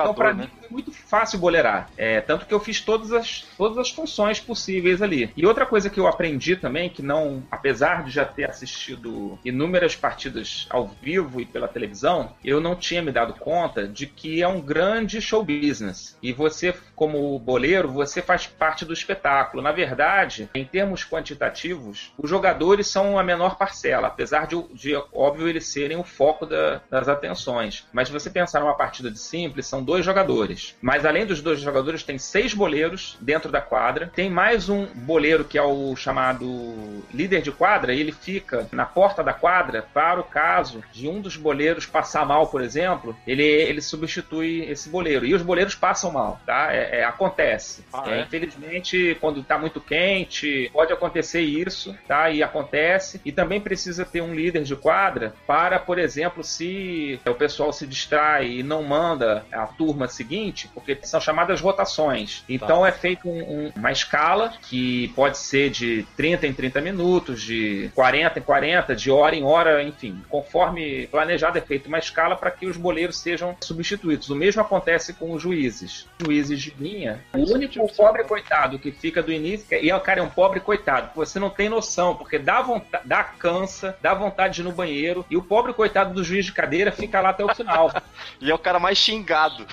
então, 0.03 0.13
para 0.13 0.33
né? 0.33 0.43
mim, 0.43 0.64
foi 0.65 0.67
muito 0.71 0.91
fácil 0.91 1.39
boleirar. 1.39 1.89
É, 1.97 2.19
tanto 2.21 2.45
que 2.45 2.53
eu 2.53 2.59
fiz 2.59 2.81
todas 2.81 3.11
as, 3.11 3.45
todas 3.57 3.77
as 3.77 3.89
funções 3.89 4.39
possíveis 4.39 5.01
ali. 5.01 5.31
E 5.35 5.45
outra 5.45 5.65
coisa 5.65 5.89
que 5.89 5.99
eu 5.99 6.07
aprendi 6.07 6.55
também, 6.55 6.89
que 6.89 7.01
não, 7.01 7.43
apesar 7.49 8.03
de 8.03 8.11
já 8.11 8.25
ter 8.25 8.49
assistido 8.49 9.39
inúmeras 9.45 9.95
partidas 9.95 10.67
ao 10.69 10.87
vivo 10.87 11.39
e 11.39 11.45
pela 11.45 11.67
televisão, 11.67 12.33
eu 12.43 12.59
não 12.59 12.75
tinha 12.75 13.01
me 13.01 13.11
dado 13.11 13.33
conta 13.33 13.87
de 13.87 14.07
que 14.07 14.41
é 14.41 14.47
um 14.47 14.61
grande 14.61 15.21
show 15.21 15.43
business. 15.43 16.17
E 16.21 16.33
você, 16.33 16.73
como 16.95 17.37
boleiro, 17.39 17.89
você 17.89 18.21
faz 18.21 18.47
parte 18.47 18.85
do 18.85 18.93
espetáculo. 18.93 19.61
Na 19.61 19.71
verdade, 19.71 20.49
em 20.53 20.65
termos 20.65 21.05
quantitativos, 21.05 22.13
os 22.17 22.29
jogadores 22.29 22.87
são 22.87 23.17
a 23.19 23.23
menor 23.23 23.57
parcela, 23.57 24.07
apesar 24.07 24.47
de, 24.47 24.61
de 24.73 24.95
óbvio, 25.13 25.47
eles 25.47 25.67
serem 25.67 25.97
o 25.97 26.03
foco 26.03 26.45
da, 26.45 26.81
das 26.89 27.07
atenções. 27.07 27.85
Mas 27.93 28.07
se 28.07 28.13
você 28.13 28.29
pensar 28.29 28.61
numa 28.61 28.75
partida 28.75 29.11
de 29.11 29.19
simples, 29.19 29.67
são 29.67 29.83
dois 29.83 30.05
jogadores. 30.05 30.54
Mas 30.81 31.05
além 31.05 31.25
dos 31.25 31.41
dois 31.41 31.59
jogadores, 31.59 32.03
tem 32.03 32.17
seis 32.17 32.53
boleiros 32.53 33.17
dentro 33.21 33.51
da 33.51 33.61
quadra. 33.61 34.11
Tem 34.15 34.29
mais 34.29 34.69
um 34.69 34.85
boleiro 34.85 35.43
que 35.43 35.57
é 35.57 35.63
o 35.63 35.95
chamado 35.95 37.03
líder 37.13 37.41
de 37.41 37.51
quadra, 37.51 37.93
e 37.93 37.99
ele 37.99 38.11
fica 38.11 38.67
na 38.71 38.85
porta 38.85 39.23
da 39.23 39.33
quadra 39.33 39.85
para 39.93 40.19
o 40.19 40.23
caso 40.23 40.83
de 40.91 41.07
um 41.07 41.21
dos 41.21 41.37
boleiros 41.37 41.85
passar 41.85 42.25
mal, 42.25 42.47
por 42.47 42.61
exemplo, 42.61 43.15
ele, 43.25 43.43
ele 43.43 43.81
substitui 43.81 44.65
esse 44.69 44.89
boleiro. 44.89 45.25
E 45.25 45.33
os 45.33 45.41
boleiros 45.41 45.75
passam 45.75 46.11
mal, 46.11 46.39
tá? 46.45 46.73
É, 46.73 46.99
é 46.99 47.03
acontece. 47.03 47.83
Ah, 47.93 48.03
é, 48.07 48.19
é? 48.19 48.21
Infelizmente, 48.21 49.17
quando 49.19 49.41
está 49.41 49.57
muito 49.57 49.79
quente, 49.79 50.69
pode 50.73 50.91
acontecer 50.91 51.41
isso, 51.41 51.95
tá? 52.07 52.29
E 52.29 52.43
acontece. 52.43 53.21
E 53.23 53.31
também 53.31 53.59
precisa 53.59 54.05
ter 54.05 54.21
um 54.21 54.33
líder 54.33 54.63
de 54.63 54.75
quadra 54.75 55.33
para, 55.47 55.79
por 55.79 55.99
exemplo, 55.99 56.43
se 56.43 57.19
o 57.25 57.33
pessoal 57.33 57.71
se 57.71 57.85
distrai 57.87 58.47
e 58.47 58.63
não 58.63 58.83
manda 58.83 59.45
a 59.51 59.65
turma 59.65 60.07
seguinte, 60.07 60.44
porque 60.73 60.97
são 61.03 61.19
chamadas 61.19 61.61
rotações. 61.61 62.43
Então 62.47 62.81
tá. 62.81 62.87
é 62.87 62.91
feito 62.91 63.27
um, 63.27 63.39
um, 63.39 63.71
uma 63.75 63.91
escala 63.91 64.53
que 64.61 65.09
pode 65.09 65.37
ser 65.37 65.69
de 65.69 66.05
30 66.15 66.47
em 66.47 66.53
30 66.53 66.81
minutos, 66.81 67.41
de 67.41 67.91
40 67.95 68.39
em 68.39 68.41
40, 68.41 68.95
de 68.95 69.11
hora 69.11 69.35
em 69.35 69.43
hora, 69.43 69.83
enfim. 69.83 70.21
Conforme 70.29 71.07
planejado, 71.07 71.57
é 71.57 71.61
feita 71.61 71.87
uma 71.87 71.99
escala 71.99 72.35
para 72.35 72.51
que 72.51 72.65
os 72.65 72.77
boleiros 72.77 73.17
sejam 73.19 73.55
substituídos. 73.61 74.29
O 74.29 74.35
mesmo 74.35 74.61
acontece 74.61 75.13
com 75.13 75.31
os 75.31 75.41
juízes. 75.41 76.07
Juízes 76.19 76.61
de 76.61 76.73
linha, 76.79 77.23
o 77.33 77.53
único 77.53 77.87
pobre 77.95 78.23
coitado 78.23 78.79
que 78.79 78.91
fica 78.91 79.21
do 79.21 79.31
início, 79.31 79.65
e 79.81 79.91
o 79.91 79.99
cara 79.99 80.19
é 80.19 80.23
um 80.23 80.29
pobre 80.29 80.59
coitado, 80.59 81.09
você 81.15 81.39
não 81.39 81.49
tem 81.49 81.69
noção, 81.69 82.15
porque 82.15 82.37
dá 82.37 82.61
vontade, 82.61 83.07
dá 83.07 83.23
cansa, 83.23 83.97
dá 84.01 84.13
vontade 84.13 84.55
de 84.55 84.61
ir 84.61 84.63
no 84.63 84.71
banheiro, 84.71 85.25
e 85.29 85.37
o 85.37 85.41
pobre 85.41 85.73
coitado 85.73 86.13
do 86.13 86.23
juiz 86.23 86.45
de 86.45 86.51
cadeira 86.51 86.91
fica 86.91 87.21
lá 87.21 87.29
até 87.29 87.43
o 87.43 87.53
final. 87.53 87.91
e 88.39 88.49
é 88.49 88.53
o 88.53 88.59
cara 88.59 88.79
mais 88.79 88.97
xingado. 88.97 89.65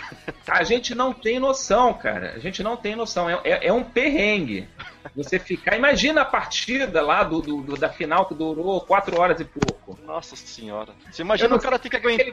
A 0.62 0.64
gente 0.64 0.94
não 0.94 1.12
tem 1.12 1.40
noção, 1.40 1.92
cara. 1.92 2.34
A 2.36 2.38
gente 2.38 2.62
não 2.62 2.76
tem 2.76 2.94
noção. 2.94 3.28
É, 3.28 3.40
é, 3.42 3.66
é 3.66 3.72
um 3.72 3.82
perrengue. 3.82 4.68
Você 5.16 5.36
ficar. 5.36 5.76
Imagina 5.76 6.22
a 6.22 6.24
partida 6.24 7.02
lá 7.02 7.24
do, 7.24 7.42
do, 7.42 7.62
do, 7.62 7.76
da 7.76 7.88
final 7.88 8.26
que 8.26 8.34
durou 8.34 8.80
quatro 8.80 9.18
horas 9.18 9.40
e 9.40 9.44
pouco. 9.44 9.98
Nossa 10.04 10.36
senhora. 10.36 10.92
Você 11.10 11.22
imagina 11.22 11.56
o 11.56 11.60
cara 11.60 11.80
ter 11.80 11.90
que 11.90 11.96
aguentar. 11.96 12.32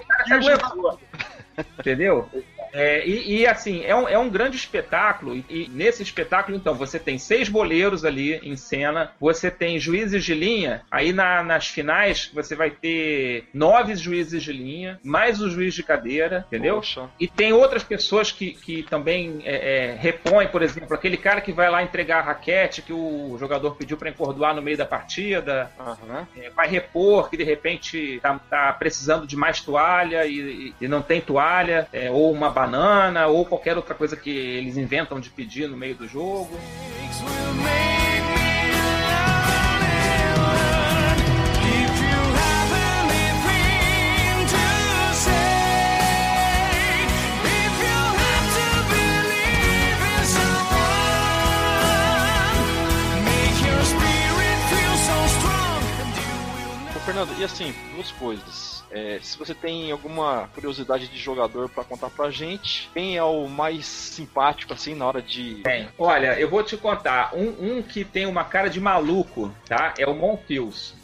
Entendeu? 1.79 2.29
É, 2.73 3.05
e, 3.05 3.39
e, 3.39 3.47
assim, 3.47 3.83
é 3.83 3.95
um, 3.95 4.07
é 4.07 4.17
um 4.17 4.29
grande 4.29 4.55
espetáculo, 4.55 5.35
e, 5.35 5.45
e, 5.49 5.69
nesse 5.69 6.03
espetáculo, 6.03 6.55
então, 6.55 6.73
você 6.73 6.99
tem 6.99 7.17
seis 7.17 7.49
boleiros 7.49 8.05
ali 8.05 8.35
em 8.35 8.55
cena, 8.55 9.11
você 9.19 9.49
tem 9.49 9.79
juízes 9.79 10.23
de 10.23 10.33
linha, 10.33 10.81
aí 10.89 11.11
na, 11.11 11.43
nas 11.43 11.67
finais 11.67 12.29
você 12.33 12.55
vai 12.55 12.69
ter 12.69 13.47
nove 13.53 13.95
juízes 13.95 14.43
de 14.43 14.53
linha, 14.53 14.99
mais 15.03 15.41
o 15.41 15.49
juiz 15.49 15.73
de 15.73 15.83
cadeira, 15.83 16.45
entendeu? 16.47 16.75
Poxa. 16.75 17.09
E 17.19 17.27
tem 17.27 17.53
outras 17.53 17.83
pessoas 17.83 18.31
que, 18.31 18.51
que 18.51 18.83
também 18.83 19.41
é, 19.43 19.55
é, 19.55 19.95
repõem, 19.95 20.47
por 20.47 20.61
exemplo, 20.61 20.93
aquele 20.93 21.17
cara 21.17 21.41
que 21.41 21.51
vai 21.51 21.69
lá 21.69 21.83
entregar 21.83 22.19
a 22.19 22.23
raquete 22.23 22.81
que 22.81 22.93
o 22.93 23.37
jogador 23.39 23.75
pediu 23.75 23.97
para 23.97 24.09
encordoar 24.09 24.55
no 24.55 24.61
meio 24.61 24.77
da 24.77 24.85
partida, 24.85 25.71
uhum. 25.79 26.25
vai 26.55 26.67
repor, 26.67 27.29
que 27.29 27.37
de 27.37 27.43
repente 27.43 28.19
tá, 28.21 28.39
tá 28.49 28.73
precisando 28.73 29.25
de 29.25 29.35
mais 29.35 29.61
toalha 29.61 30.25
e, 30.25 30.73
e 30.79 30.87
não 30.87 31.01
tem 31.01 31.21
toalha, 31.21 31.87
é, 31.91 32.09
ou 32.11 32.31
uma 32.31 32.49
banana 32.59 33.27
ou 33.27 33.45
qualquer 33.45 33.77
outra 33.77 33.95
coisa 33.95 34.17
que 34.17 34.29
eles 34.29 34.75
inventam 34.75 35.17
de 35.17 35.29
pedir 35.29 35.69
no 35.69 35.77
meio 35.77 35.95
do 35.95 36.05
jogo. 36.05 36.59
Fernando, 57.05 57.33
e 57.39 57.43
assim, 57.43 57.73
duas 57.95 58.11
coisas. 58.11 58.78
É, 58.91 59.19
se 59.21 59.37
você 59.37 59.53
tem 59.53 59.91
alguma 59.91 60.49
curiosidade 60.53 61.07
de 61.07 61.17
jogador 61.17 61.69
para 61.69 61.83
contar 61.83 62.09
pra 62.09 62.29
gente, 62.31 62.89
quem 62.93 63.17
é 63.17 63.23
o 63.23 63.47
mais 63.47 63.85
simpático 63.85 64.73
assim 64.73 64.95
na 64.95 65.05
hora 65.05 65.21
de. 65.21 65.61
Bem, 65.63 65.87
olha, 65.97 66.39
eu 66.39 66.49
vou 66.49 66.63
te 66.63 66.75
contar. 66.75 67.35
Um, 67.35 67.77
um 67.77 67.81
que 67.83 68.03
tem 68.03 68.25
uma 68.25 68.43
cara 68.43 68.69
de 68.69 68.79
maluco, 68.79 69.53
tá? 69.67 69.93
É 69.97 70.07
o 70.07 70.15
Monfios. 70.15 70.95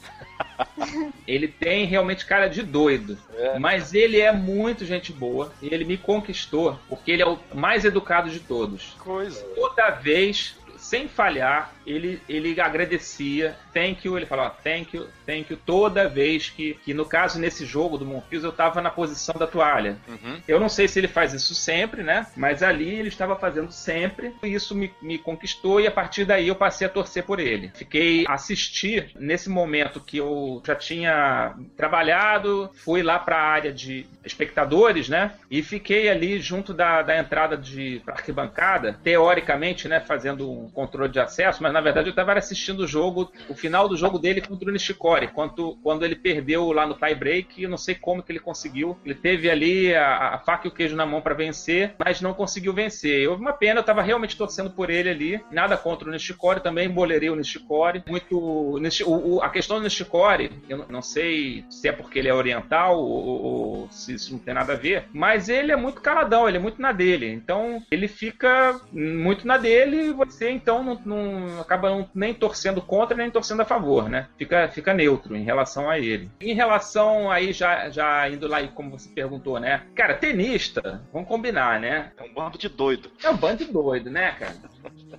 ele 1.27 1.47
tem 1.47 1.85
realmente 1.85 2.25
cara 2.25 2.47
de 2.47 2.61
doido, 2.61 3.17
é. 3.35 3.59
mas 3.59 3.93
ele 3.93 4.19
é 4.19 4.31
muito 4.31 4.85
gente 4.85 5.13
boa 5.13 5.51
e 5.61 5.73
ele 5.73 5.85
me 5.85 5.97
conquistou 5.97 6.79
porque 6.89 7.11
ele 7.11 7.21
é 7.21 7.27
o 7.27 7.39
mais 7.53 7.85
educado 7.85 8.29
de 8.29 8.39
todos. 8.39 8.95
Coisa. 8.99 9.43
Toda 9.55 9.91
vez 9.91 10.57
sem 10.77 11.07
falhar, 11.07 11.73
ele, 11.85 12.21
ele 12.27 12.59
agradecia, 12.59 13.55
thank 13.73 14.07
you, 14.07 14.17
ele 14.17 14.25
falava 14.25 14.55
thank 14.63 14.95
you, 14.95 15.07
thank 15.25 15.51
you, 15.51 15.59
toda 15.65 16.07
vez 16.07 16.49
que, 16.49 16.75
que 16.83 16.93
no 16.93 17.05
caso, 17.05 17.39
nesse 17.39 17.65
jogo 17.65 17.97
do 17.97 18.05
Monfils, 18.05 18.43
eu 18.43 18.49
estava 18.49 18.81
na 18.81 18.89
posição 18.89 19.35
da 19.37 19.47
toalha. 19.47 19.97
Uhum. 20.07 20.41
Eu 20.47 20.59
não 20.59 20.69
sei 20.69 20.87
se 20.87 20.99
ele 20.99 21.07
faz 21.07 21.33
isso 21.33 21.53
sempre, 21.53 22.03
né? 22.03 22.27
Mas 22.35 22.63
ali 22.63 22.89
ele 22.89 23.09
estava 23.09 23.35
fazendo 23.35 23.71
sempre, 23.71 24.33
e 24.43 24.53
isso 24.53 24.75
me, 24.75 24.91
me 25.01 25.17
conquistou, 25.17 25.79
e 25.79 25.87
a 25.87 25.91
partir 25.91 26.25
daí 26.25 26.47
eu 26.47 26.55
passei 26.55 26.87
a 26.87 26.89
torcer 26.89 27.23
por 27.23 27.39
ele. 27.39 27.71
Fiquei 27.75 28.25
assistir 28.27 29.11
nesse 29.15 29.49
momento 29.49 29.99
que 29.99 30.17
eu 30.17 30.61
já 30.65 30.75
tinha 30.75 31.55
trabalhado, 31.77 32.69
fui 32.73 33.03
lá 33.03 33.19
para 33.19 33.37
a 33.37 33.43
área 33.43 33.71
de 33.71 34.05
espectadores, 34.23 35.09
né? 35.09 35.33
E 35.49 35.61
fiquei 35.61 36.09
ali 36.09 36.39
junto 36.39 36.73
da, 36.73 37.01
da 37.01 37.17
entrada 37.17 37.57
de 37.57 38.01
arquibancada, 38.07 38.99
teoricamente, 39.03 39.87
né? 39.87 39.99
Fazendo 39.99 40.51
um 40.51 40.69
controle 40.69 41.11
de 41.11 41.19
acesso, 41.19 41.61
mas 41.61 41.74
na 41.75 41.81
verdade 41.81 42.07
eu 42.07 42.11
estava 42.11 42.33
assistindo 42.33 42.79
o 42.79 42.87
jogo, 42.87 43.29
o 43.49 43.53
final 43.53 43.89
do 43.89 43.97
jogo 43.97 44.17
dele 44.17 44.39
contra 44.39 44.69
o 44.69 44.71
Nishikori, 44.71 45.27
quando, 45.27 45.77
quando 45.83 46.05
ele 46.05 46.15
perdeu 46.15 46.71
lá 46.71 46.87
no 46.87 46.93
tie 46.93 47.13
break, 47.13 47.61
eu 47.61 47.69
não 47.69 47.77
sei 47.77 47.95
como 47.95 48.23
que 48.23 48.31
ele 48.31 48.39
conseguiu. 48.39 48.97
Ele 49.03 49.13
teve 49.13 49.49
ali 49.49 49.93
a, 49.93 50.35
a 50.35 50.39
faca 50.39 50.67
e 50.67 50.69
o 50.69 50.73
queijo 50.73 50.95
na 50.95 51.05
mão 51.05 51.21
para 51.21 51.35
vencer, 51.35 51.93
mas 51.99 52.21
não 52.21 52.33
conseguiu 52.33 52.71
vencer. 52.71 53.27
Houve 53.27 53.41
uma 53.41 53.51
pena, 53.51 53.81
eu 53.81 53.83
tava 53.83 54.01
realmente 54.01 54.37
torcendo 54.37 54.69
por 54.69 54.89
ele 54.89 55.09
ali. 55.09 55.41
Nada 55.51 55.75
contra 55.75 56.07
o 56.07 56.11
Nishikori, 56.11 56.61
também 56.61 56.89
bolerei 56.89 57.29
o 57.29 57.35
Nishikori. 57.35 58.03
Muito. 58.07 58.37
O, 58.37 59.35
o, 59.35 59.41
a 59.41 59.49
questão 59.49 59.77
do 59.77 59.83
Nishikori, 59.83 60.51
eu 60.69 60.85
não 60.87 61.01
sei 61.01 61.65
se 61.69 61.89
é 61.89 61.91
porque 61.91 62.19
ele 62.19 62.29
é 62.29 62.33
oriental 62.33 62.97
ou, 62.97 63.43
ou, 63.43 63.87
se 63.91 64.13
isso 64.13 64.31
não 64.31 64.39
tem 64.39 64.53
nada 64.53 64.73
a 64.73 64.77
ver, 64.77 65.09
mas 65.11 65.49
ele 65.49 65.73
é 65.73 65.75
muito 65.75 65.99
caladão, 65.99 66.47
ele 66.47 66.57
é 66.57 66.61
muito 66.61 66.81
na 66.81 66.93
dele. 66.93 67.29
Então 67.33 67.83
ele 67.91 68.07
fica 68.07 68.79
muito 68.93 69.45
na 69.45 69.57
dele 69.57 70.07
e 70.07 70.13
você 70.13 70.49
então 70.49 70.81
não, 70.81 71.01
não 71.05 71.61
acaba 71.65 71.89
não, 71.89 72.09
nem 72.13 72.33
torcendo 72.33 72.81
contra 72.81 73.15
nem 73.15 73.29
torcendo 73.29 73.61
a 73.61 73.65
favor, 73.65 74.09
né? 74.09 74.27
Fica, 74.37 74.67
fica 74.69 74.93
neutro 74.93 75.35
em 75.35 75.43
relação 75.43 75.89
a 75.89 75.99
ele. 75.99 76.29
Em 76.39 76.53
relação 76.53 77.29
aí, 77.29 77.51
já, 77.51 77.89
já 77.89 78.29
indo 78.29 78.47
lá, 78.47 78.65
como 78.67 78.91
você 78.91 79.09
perguntou, 79.09 79.59
né? 79.59 79.83
Cara, 79.95 80.15
tenista, 80.15 81.01
vamos 81.11 81.27
combinar, 81.27 81.79
né? 81.79 82.11
É 82.17 82.23
um 82.23 82.33
bando 82.33 82.57
de 82.57 82.69
doido. 82.69 83.09
É 83.23 83.29
um 83.29 83.37
bando 83.37 83.65
de 83.65 83.71
doido, 83.71 84.09
né, 84.09 84.31
cara? 84.31 84.55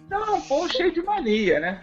Então 0.06 0.24
é 0.24 0.30
um 0.30 0.40
povo 0.40 0.68
cheio 0.72 0.92
de 0.92 1.02
mania, 1.02 1.60
né? 1.60 1.80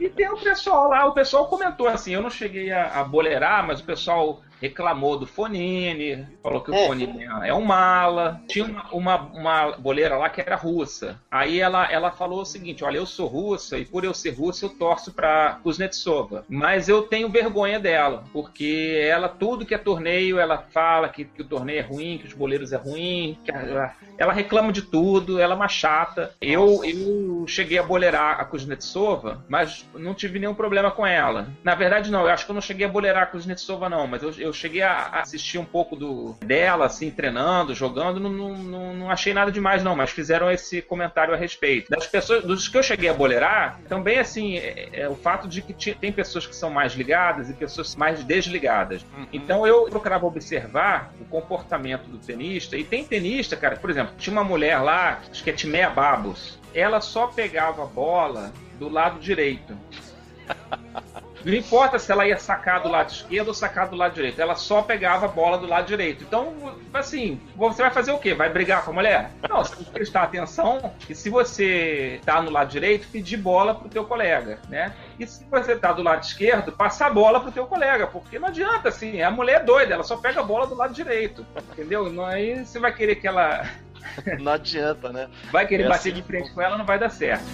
E 0.00 0.08
tem 0.08 0.28
o 0.28 0.36
pessoal 0.36 0.88
lá, 0.88 1.06
o 1.06 1.12
pessoal 1.12 1.46
comentou 1.46 1.88
assim, 1.88 2.12
eu 2.12 2.22
não 2.22 2.30
cheguei 2.30 2.72
a, 2.72 3.00
a 3.00 3.04
boleirar, 3.04 3.66
mas 3.66 3.80
o 3.80 3.84
pessoal 3.84 4.42
reclamou 4.60 5.18
do 5.18 5.26
Fonini, 5.26 6.26
falou 6.42 6.60
que 6.60 6.70
o 6.70 6.74
é. 6.74 6.86
Fonini 6.86 7.24
é 7.24 7.54
um 7.54 7.62
mala. 7.62 8.40
Tinha 8.48 8.64
uma, 8.64 8.90
uma, 8.92 9.16
uma, 9.16 9.70
boleira 9.72 10.16
lá 10.16 10.28
que 10.28 10.40
era 10.40 10.56
russa. 10.56 11.20
Aí 11.30 11.60
ela, 11.60 11.90
ela 11.90 12.10
falou 12.10 12.42
o 12.42 12.46
seguinte: 12.46 12.84
olha, 12.84 12.98
eu 12.98 13.06
sou 13.06 13.26
russa 13.26 13.78
e 13.78 13.84
por 13.84 14.04
eu 14.04 14.14
ser 14.14 14.30
russa 14.30 14.66
eu 14.66 14.70
torço 14.70 15.12
pra 15.12 15.58
Kuznetsova. 15.62 16.44
Mas 16.48 16.88
eu 16.88 17.02
tenho 17.02 17.28
vergonha 17.28 17.78
dela, 17.78 18.24
porque 18.32 18.98
ela, 19.08 19.28
tudo 19.28 19.66
que 19.66 19.74
é 19.74 19.78
torneio, 19.78 20.38
ela 20.38 20.58
fala 20.58 21.08
que, 21.08 21.24
que 21.24 21.42
o 21.42 21.44
torneio 21.44 21.78
é 21.78 21.82
ruim, 21.82 22.18
que 22.18 22.26
os 22.26 22.32
boleiros 22.32 22.72
é 22.72 22.76
ruim, 22.76 23.38
ela, 23.46 23.94
ela, 24.16 24.32
reclama 24.32 24.72
de 24.72 24.82
tudo, 24.82 25.38
ela 25.38 25.54
é 25.54 25.56
uma 25.56 25.68
chata. 25.68 26.34
Eu, 26.40 26.84
eu 26.84 27.46
cheguei 27.46 27.78
a 27.78 27.82
boleirar 27.82 28.40
a 28.40 28.44
Kuznetsova, 28.44 29.44
mas 29.48 29.86
não 29.94 30.14
tive 30.14 30.38
nenhum 30.38 30.54
problema 30.54 30.90
com 30.90 31.06
ela. 31.06 31.48
Na 31.62 31.74
verdade, 31.74 32.10
não, 32.10 32.22
eu 32.22 32.30
acho 32.30 32.44
que 32.44 32.50
eu 32.50 32.54
não 32.54 32.60
cheguei 32.60 32.86
a 32.86 32.90
boleirar 32.90 33.24
a 33.24 33.26
Kuznetsova, 33.26 33.88
não, 33.88 34.06
mas 34.06 34.22
eu, 34.22 34.32
eu 34.38 34.47
eu 34.48 34.52
cheguei 34.52 34.82
a 34.82 35.20
assistir 35.20 35.58
um 35.58 35.64
pouco 35.64 35.94
do, 35.94 36.34
dela, 36.40 36.86
assim, 36.86 37.10
treinando, 37.10 37.74
jogando, 37.74 38.18
não, 38.20 38.30
não, 38.30 38.94
não 38.94 39.10
achei 39.10 39.32
nada 39.32 39.52
demais, 39.52 39.82
não, 39.82 39.94
mas 39.94 40.10
fizeram 40.10 40.50
esse 40.50 40.82
comentário 40.82 41.34
a 41.34 41.36
respeito. 41.36 41.90
Das 41.90 42.06
pessoas, 42.06 42.44
dos 42.44 42.68
que 42.68 42.76
eu 42.76 42.82
cheguei 42.82 43.08
a 43.08 43.14
boleirar, 43.14 43.80
também, 43.88 44.18
assim, 44.18 44.56
é, 44.56 44.90
é 44.92 45.08
o 45.08 45.14
fato 45.14 45.46
de 45.46 45.62
que 45.62 45.94
tem 45.94 46.12
pessoas 46.12 46.46
que 46.46 46.56
são 46.56 46.70
mais 46.70 46.94
ligadas 46.94 47.48
e 47.50 47.54
pessoas 47.54 47.94
mais 47.94 48.22
desligadas. 48.24 49.02
Uhum. 49.16 49.26
Então 49.32 49.66
eu 49.66 49.84
procurava 49.84 50.26
observar 50.26 51.12
o 51.20 51.24
comportamento 51.24 52.08
do 52.08 52.18
tenista, 52.18 52.76
e 52.76 52.84
tem 52.84 53.04
tenista, 53.04 53.56
cara, 53.56 53.76
por 53.76 53.90
exemplo, 53.90 54.14
tinha 54.18 54.32
uma 54.32 54.44
mulher 54.44 54.78
lá, 54.78 55.20
acho 55.30 55.44
que 55.44 55.50
é 55.50 55.52
Timea 55.52 55.90
Babos, 55.90 56.58
ela 56.74 57.00
só 57.00 57.26
pegava 57.26 57.82
a 57.82 57.86
bola 57.86 58.52
do 58.78 58.88
lado 58.88 59.18
direito. 59.20 59.76
Não 61.44 61.54
importa 61.54 61.98
se 61.98 62.10
ela 62.10 62.26
ia 62.26 62.38
sacar 62.38 62.82
do 62.82 62.88
lado 62.88 63.10
esquerdo 63.10 63.48
ou 63.48 63.54
sacar 63.54 63.88
do 63.88 63.96
lado 63.96 64.14
direito, 64.14 64.40
ela 64.40 64.54
só 64.54 64.82
pegava 64.82 65.26
a 65.26 65.28
bola 65.28 65.58
do 65.58 65.66
lado 65.66 65.86
direito. 65.86 66.24
Então, 66.24 66.54
assim, 66.92 67.40
você 67.56 67.82
vai 67.82 67.90
fazer 67.90 68.12
o 68.12 68.18
quê? 68.18 68.34
Vai 68.34 68.48
brigar 68.48 68.84
com 68.84 68.90
a 68.90 68.94
mulher? 68.94 69.30
Não, 69.48 69.58
você 69.58 69.76
tem 69.76 69.84
que 69.84 69.90
prestar 69.90 70.24
atenção 70.24 70.92
e 71.08 71.14
se 71.14 71.30
você 71.30 72.20
tá 72.24 72.42
no 72.42 72.50
lado 72.50 72.70
direito, 72.70 73.08
pedir 73.08 73.36
bola 73.36 73.74
pro 73.74 73.88
teu 73.88 74.04
colega, 74.04 74.58
né? 74.68 74.92
E 75.18 75.26
se 75.26 75.44
você 75.50 75.76
tá 75.76 75.92
do 75.92 76.02
lado 76.02 76.22
esquerdo, 76.22 76.72
passar 76.72 77.06
a 77.06 77.10
bola 77.10 77.40
pro 77.40 77.52
teu 77.52 77.66
colega, 77.66 78.06
porque 78.06 78.38
não 78.38 78.48
adianta, 78.48 78.88
assim, 78.88 79.22
a 79.22 79.30
mulher 79.30 79.60
é 79.60 79.64
doida, 79.64 79.94
ela 79.94 80.04
só 80.04 80.16
pega 80.16 80.40
a 80.40 80.44
bola 80.44 80.66
do 80.66 80.74
lado 80.74 80.92
direito, 80.92 81.46
entendeu? 81.72 82.08
Aí 82.24 82.64
você 82.64 82.78
vai 82.78 82.92
querer 82.92 83.16
que 83.16 83.26
ela... 83.26 83.66
Não 84.40 84.52
adianta, 84.52 85.12
né? 85.12 85.28
Vai 85.50 85.66
querer 85.66 85.84
é 85.84 85.88
bater 85.88 86.12
assim. 86.12 86.12
de 86.12 86.22
frente 86.22 86.50
com 86.52 86.62
ela, 86.62 86.76
não 86.76 86.84
vai 86.84 86.98
dar 86.98 87.10
certo. 87.10 87.44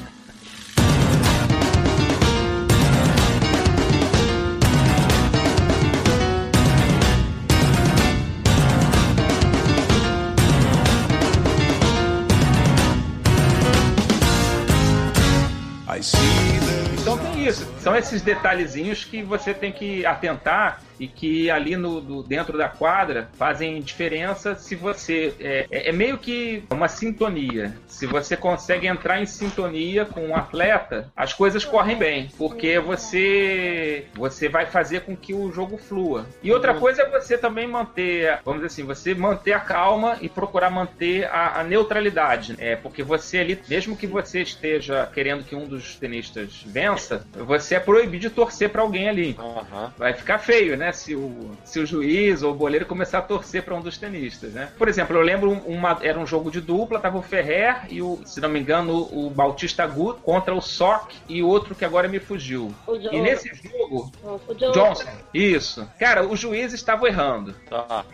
Então 17.44 17.50
tem 17.50 17.50
isso. 17.50 17.73
São 17.84 17.94
esses 17.94 18.22
detalhezinhos 18.22 19.04
que 19.04 19.22
você 19.22 19.52
tem 19.52 19.70
que 19.70 20.06
atentar 20.06 20.80
e 20.98 21.06
que 21.06 21.50
ali 21.50 21.76
no, 21.76 22.00
do, 22.00 22.22
dentro 22.22 22.56
da 22.56 22.68
quadra 22.68 23.28
fazem 23.36 23.80
diferença 23.80 24.54
se 24.54 24.74
você. 24.74 25.34
É, 25.40 25.66
é, 25.70 25.88
é, 25.88 25.92
meio 25.92 26.18
que 26.18 26.64
uma 26.70 26.88
sintonia. 26.88 27.76
Se 27.86 28.06
você 28.06 28.36
consegue 28.36 28.86
entrar 28.86 29.20
em 29.20 29.26
sintonia 29.26 30.04
com 30.04 30.28
um 30.28 30.36
atleta, 30.36 31.12
as 31.16 31.32
coisas 31.32 31.64
correm 31.64 31.96
bem, 31.96 32.30
porque 32.38 32.78
você 32.78 34.06
você 34.14 34.48
vai 34.48 34.66
fazer 34.66 35.00
com 35.00 35.16
que 35.16 35.34
o 35.34 35.52
jogo 35.52 35.76
flua. 35.76 36.26
E 36.42 36.52
outra 36.52 36.74
coisa 36.74 37.02
é 37.02 37.10
você 37.10 37.36
também 37.36 37.66
manter, 37.66 38.40
vamos 38.44 38.62
dizer 38.62 38.72
assim, 38.72 38.84
você 38.84 39.14
manter 39.14 39.52
a 39.52 39.60
calma 39.60 40.18
e 40.20 40.28
procurar 40.28 40.70
manter 40.70 41.26
a, 41.26 41.60
a 41.60 41.64
neutralidade. 41.64 42.54
É, 42.58 42.76
porque 42.76 43.02
você 43.02 43.38
ali, 43.38 43.60
mesmo 43.68 43.96
que 43.96 44.06
você 44.06 44.42
esteja 44.42 45.08
querendo 45.12 45.44
que 45.44 45.54
um 45.54 45.66
dos 45.66 45.96
tenistas 45.96 46.62
vença, 46.66 47.26
você 47.34 47.73
é 47.74 47.80
proibido 47.80 48.22
de 48.22 48.30
torcer 48.30 48.70
para 48.70 48.82
alguém 48.82 49.08
ali. 49.08 49.36
Uhum. 49.38 49.90
Vai 49.96 50.14
ficar 50.14 50.38
feio, 50.38 50.76
né? 50.76 50.92
Se 50.92 51.14
o, 51.14 51.50
se 51.64 51.80
o 51.80 51.86
juiz 51.86 52.42
ou 52.42 52.52
o 52.52 52.54
boleiro 52.54 52.86
começar 52.86 53.18
a 53.18 53.22
torcer 53.22 53.62
para 53.62 53.74
um 53.74 53.80
dos 53.80 53.98
tenistas, 53.98 54.52
né? 54.52 54.70
Por 54.78 54.88
exemplo, 54.88 55.16
eu 55.16 55.22
lembro 55.22 55.50
uma, 55.50 55.98
era 56.02 56.18
um 56.18 56.26
jogo 56.26 56.50
de 56.50 56.60
dupla, 56.60 57.00
tava 57.00 57.18
o 57.18 57.22
Ferrer 57.22 57.86
e 57.88 58.00
o, 58.00 58.20
se 58.24 58.40
não 58.40 58.48
me 58.48 58.60
engano, 58.60 59.08
o 59.12 59.30
Bautista 59.30 59.86
Gut 59.86 60.20
contra 60.22 60.54
o 60.54 60.60
Sock 60.60 61.14
e 61.28 61.42
outro 61.42 61.74
que 61.74 61.84
agora 61.84 62.08
me 62.08 62.18
fugiu. 62.18 62.74
E 62.88 63.20
nesse 63.20 63.50
jogo, 63.54 64.12
o 64.22 64.54
Johnson, 64.72 65.10
isso. 65.32 65.88
Cara, 65.98 66.26
os 66.26 66.38
juízes 66.38 66.74
estavam 66.74 67.06
errando. 67.06 67.54
Tá. 67.68 68.04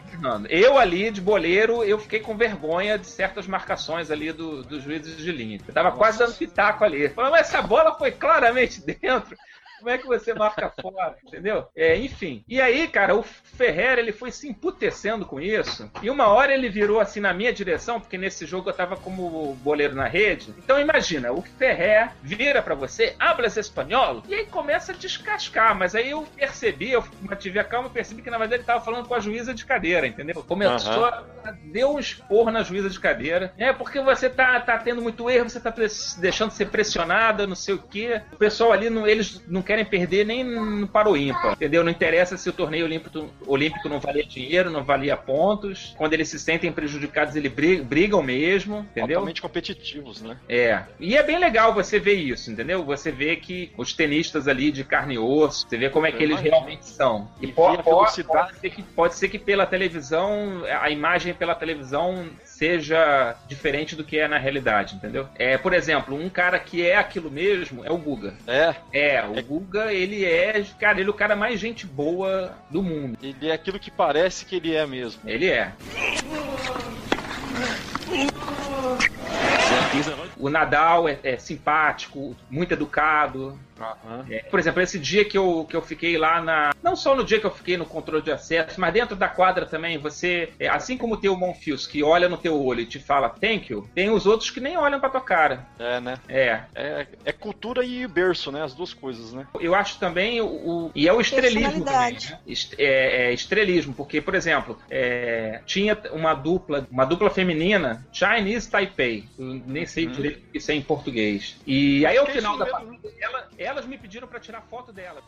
Eu 0.48 0.78
ali 0.78 1.10
de 1.10 1.20
boleiro, 1.20 1.84
eu 1.84 1.98
fiquei 1.98 2.20
com 2.20 2.36
vergonha 2.36 2.98
de 2.98 3.06
certas 3.06 3.46
marcações 3.46 4.10
ali 4.10 4.32
dos 4.32 4.66
do 4.66 4.80
juízes 4.80 5.16
de 5.16 5.32
linha. 5.32 5.58
Eu 5.66 5.74
tava 5.74 5.88
Nossa. 5.88 5.98
quase 5.98 6.18
dando 6.18 6.34
pitaco 6.34 6.84
ali. 6.84 7.08
Falando, 7.08 7.32
mas 7.32 7.48
essa 7.48 7.62
bola 7.62 7.94
foi 7.94 8.10
claramente 8.10 8.80
dentro. 8.80 9.36
Como 9.80 9.90
é 9.90 9.98
que 9.98 10.06
você 10.06 10.34
marca 10.34 10.70
fora? 10.80 11.16
Entendeu? 11.26 11.66
É, 11.74 11.96
enfim. 11.96 12.44
E 12.46 12.60
aí, 12.60 12.86
cara, 12.86 13.16
o 13.16 13.22
Ferrer, 13.22 13.98
ele 13.98 14.12
foi 14.12 14.30
se 14.30 14.46
emputecendo 14.46 15.24
com 15.24 15.40
isso. 15.40 15.90
E 16.02 16.10
uma 16.10 16.28
hora 16.28 16.52
ele 16.52 16.68
virou 16.68 17.00
assim 17.00 17.18
na 17.18 17.32
minha 17.32 17.52
direção, 17.52 17.98
porque 17.98 18.18
nesse 18.18 18.44
jogo 18.46 18.68
eu 18.68 18.74
tava 18.74 18.96
como 18.96 19.54
boleiro 19.62 19.94
na 19.94 20.06
rede. 20.06 20.54
Então 20.58 20.78
imagina, 20.78 21.32
o 21.32 21.40
Ferrer 21.40 22.10
vira 22.22 22.62
para 22.62 22.74
você, 22.74 23.16
hablas 23.18 23.56
espanhol, 23.56 24.22
e 24.28 24.34
aí 24.34 24.46
começa 24.46 24.92
a 24.92 24.94
descascar. 24.94 25.74
Mas 25.74 25.94
aí 25.94 26.10
eu 26.10 26.22
percebi, 26.36 26.92
eu 26.92 27.02
mantive 27.22 27.58
a 27.58 27.64
calma, 27.64 27.88
percebi 27.88 28.20
que 28.20 28.30
na 28.30 28.38
verdade 28.38 28.60
ele 28.60 28.66
tava 28.66 28.84
falando 28.84 29.08
com 29.08 29.14
a 29.14 29.20
juíza 29.20 29.54
de 29.54 29.64
cadeira, 29.64 30.06
entendeu? 30.06 30.44
Começou 30.44 30.98
uhum. 30.98 31.04
a 31.04 31.24
deu 31.64 31.94
um 31.94 31.98
esporro 31.98 32.50
na 32.50 32.62
juíza 32.62 32.88
de 32.88 32.98
cadeira. 32.98 33.52
É 33.56 33.72
porque 33.72 34.00
você 34.00 34.28
tá, 34.28 34.58
tá 34.60 34.78
tendo 34.78 35.00
muito 35.00 35.28
erro, 35.30 35.48
você 35.48 35.60
tá 35.60 35.72
deixando 36.18 36.50
de 36.50 36.56
ser 36.56 36.68
pressionada, 36.68 37.46
não 37.46 37.54
sei 37.54 37.74
o 37.74 37.78
quê. 37.78 38.20
O 38.32 38.36
pessoal 38.36 38.72
ali, 38.72 38.90
não, 38.90 39.06
eles 39.06 39.42
não 39.48 39.62
querem 39.70 39.84
perder 39.84 40.26
nem 40.26 40.84
para 40.84 41.08
o 41.08 41.16
ímpar, 41.16 41.52
entendeu? 41.52 41.84
Não 41.84 41.92
interessa 41.92 42.36
se 42.36 42.48
o 42.48 42.52
torneio 42.52 42.86
olímpico, 42.86 43.30
olímpico 43.46 43.88
não 43.88 44.00
valia 44.00 44.24
dinheiro, 44.24 44.68
não 44.68 44.82
valia 44.82 45.16
pontos. 45.16 45.94
Quando 45.96 46.12
eles 46.12 46.28
se 46.28 46.40
sentem 46.40 46.72
prejudicados, 46.72 47.36
eles 47.36 47.52
brigam 47.52 48.20
mesmo, 48.20 48.80
entendeu? 48.90 49.18
Totalmente 49.18 49.40
competitivos, 49.40 50.22
né? 50.22 50.36
É. 50.48 50.82
E 50.98 51.16
é 51.16 51.22
bem 51.22 51.38
legal 51.38 51.72
você 51.72 52.00
ver 52.00 52.14
isso, 52.14 52.50
entendeu? 52.50 52.82
Você 52.84 53.12
vê 53.12 53.36
que 53.36 53.70
os 53.76 53.92
tenistas 53.92 54.48
ali 54.48 54.72
de 54.72 54.82
carne 54.82 55.14
e 55.14 55.18
osso, 55.18 55.68
você 55.68 55.76
vê 55.76 55.88
como 55.88 56.04
é 56.04 56.10
que 56.10 56.20
eles 56.20 56.40
realmente 56.40 56.86
são. 56.86 57.30
E, 57.40 57.46
e 57.46 57.52
pode, 57.52 57.80
pode, 57.84 58.24
pode, 58.24 58.58
ser 58.58 58.70
que, 58.70 58.82
pode 58.82 59.14
ser 59.14 59.28
que 59.28 59.38
pela 59.38 59.66
televisão, 59.66 60.64
a 60.80 60.90
imagem 60.90 61.32
pela 61.32 61.54
televisão 61.54 62.28
seja 62.42 63.36
diferente 63.46 63.96
do 63.96 64.04
que 64.04 64.18
é 64.18 64.28
na 64.28 64.36
realidade, 64.36 64.96
entendeu? 64.96 65.28
É, 65.38 65.56
por 65.56 65.72
exemplo, 65.72 66.14
um 66.14 66.28
cara 66.28 66.58
que 66.58 66.84
é 66.84 66.96
aquilo 66.96 67.30
mesmo 67.30 67.84
é 67.84 67.90
o 67.90 67.96
Guga. 67.96 68.34
É? 68.46 68.74
É, 68.92 69.26
o 69.26 69.38
é. 69.38 69.42
Guga, 69.42 69.59
ele 69.90 70.24
é, 70.24 70.64
cara, 70.78 71.00
ele 71.00 71.08
é 71.08 71.10
o 71.10 71.14
cara 71.14 71.36
mais 71.36 71.58
gente 71.58 71.86
boa 71.86 72.54
do 72.70 72.82
mundo. 72.82 73.18
Ele 73.22 73.48
é 73.48 73.52
aquilo 73.52 73.78
que 73.78 73.90
parece 73.90 74.44
que 74.44 74.56
ele 74.56 74.74
é 74.74 74.86
mesmo. 74.86 75.20
Ele 75.24 75.48
é. 75.48 75.72
O 80.40 80.48
Nadal 80.50 81.08
é, 81.08 81.18
é 81.22 81.36
simpático, 81.38 82.36
muito 82.50 82.72
educado, 82.72 83.58
Aham. 83.80 84.26
É, 84.28 84.40
por 84.50 84.60
exemplo, 84.60 84.82
esse 84.82 84.98
dia 84.98 85.24
que 85.24 85.38
eu, 85.38 85.66
que 85.68 85.74
eu 85.74 85.80
fiquei 85.80 86.18
lá 86.18 86.40
na. 86.42 86.74
Não 86.82 86.94
só 86.94 87.16
no 87.16 87.24
dia 87.24 87.40
que 87.40 87.46
eu 87.46 87.50
fiquei 87.50 87.76
no 87.78 87.86
controle 87.86 88.22
de 88.22 88.30
acesso, 88.30 88.78
mas 88.78 88.92
dentro 88.92 89.16
da 89.16 89.26
quadra 89.28 89.64
também, 89.64 89.96
você. 89.96 90.50
é, 90.58 90.68
assim 90.68 90.98
como 90.98 91.16
tem 91.16 91.30
o 91.30 91.36
Monfils 91.36 91.86
que 91.86 92.02
olha 92.02 92.28
no 92.28 92.36
teu 92.36 92.62
olho 92.62 92.80
e 92.80 92.86
te 92.86 92.98
fala 92.98 93.30
thank 93.30 93.72
you, 93.72 93.88
tem 93.94 94.10
os 94.10 94.26
outros 94.26 94.50
que 94.50 94.60
nem 94.60 94.76
olham 94.76 95.00
pra 95.00 95.08
tua 95.08 95.20
cara. 95.22 95.66
É, 95.78 95.98
né? 96.00 96.18
É. 96.28 96.60
É, 96.74 97.06
é 97.24 97.32
cultura 97.32 97.82
e 97.82 98.06
berço, 98.06 98.52
né? 98.52 98.62
As 98.62 98.74
duas 98.74 98.92
coisas, 98.92 99.32
né? 99.32 99.46
Eu 99.58 99.74
acho 99.74 99.98
também 99.98 100.42
o. 100.42 100.46
o- 100.46 100.90
e 100.94 101.08
é 101.08 101.12
o 101.12 101.20
estrelismo 101.20 101.82
também. 101.84 102.12
Né? 102.12 102.38
Est- 102.46 102.74
É, 102.78 103.28
é 103.28 103.32
estrelismo, 103.32 103.94
porque, 103.94 104.20
por 104.20 104.34
exemplo, 104.34 104.78
é, 104.90 105.60
tinha 105.64 105.96
uma 106.12 106.34
dupla, 106.34 106.86
uma 106.90 107.06
dupla 107.06 107.30
feminina, 107.30 108.06
Chinese 108.12 108.70
Taipei. 108.70 109.24
Eu 109.38 109.46
nem 109.66 109.86
sei 109.86 110.04
Uhum. 110.04 110.12
direito 110.12 110.29
que 110.34 110.58
isso 110.58 110.70
é 110.70 110.74
em 110.74 110.82
português. 110.82 111.60
E 111.66 112.04
aí, 112.06 112.16
ao 112.16 112.26
final 112.26 112.56
da 112.56 112.66
partida, 112.66 113.08
ela- 113.20 113.48
elas 113.58 113.86
me 113.86 113.98
pediram 113.98 114.28
pra 114.28 114.40
tirar 114.40 114.60
foto 114.62 114.92
dela. 114.92 115.22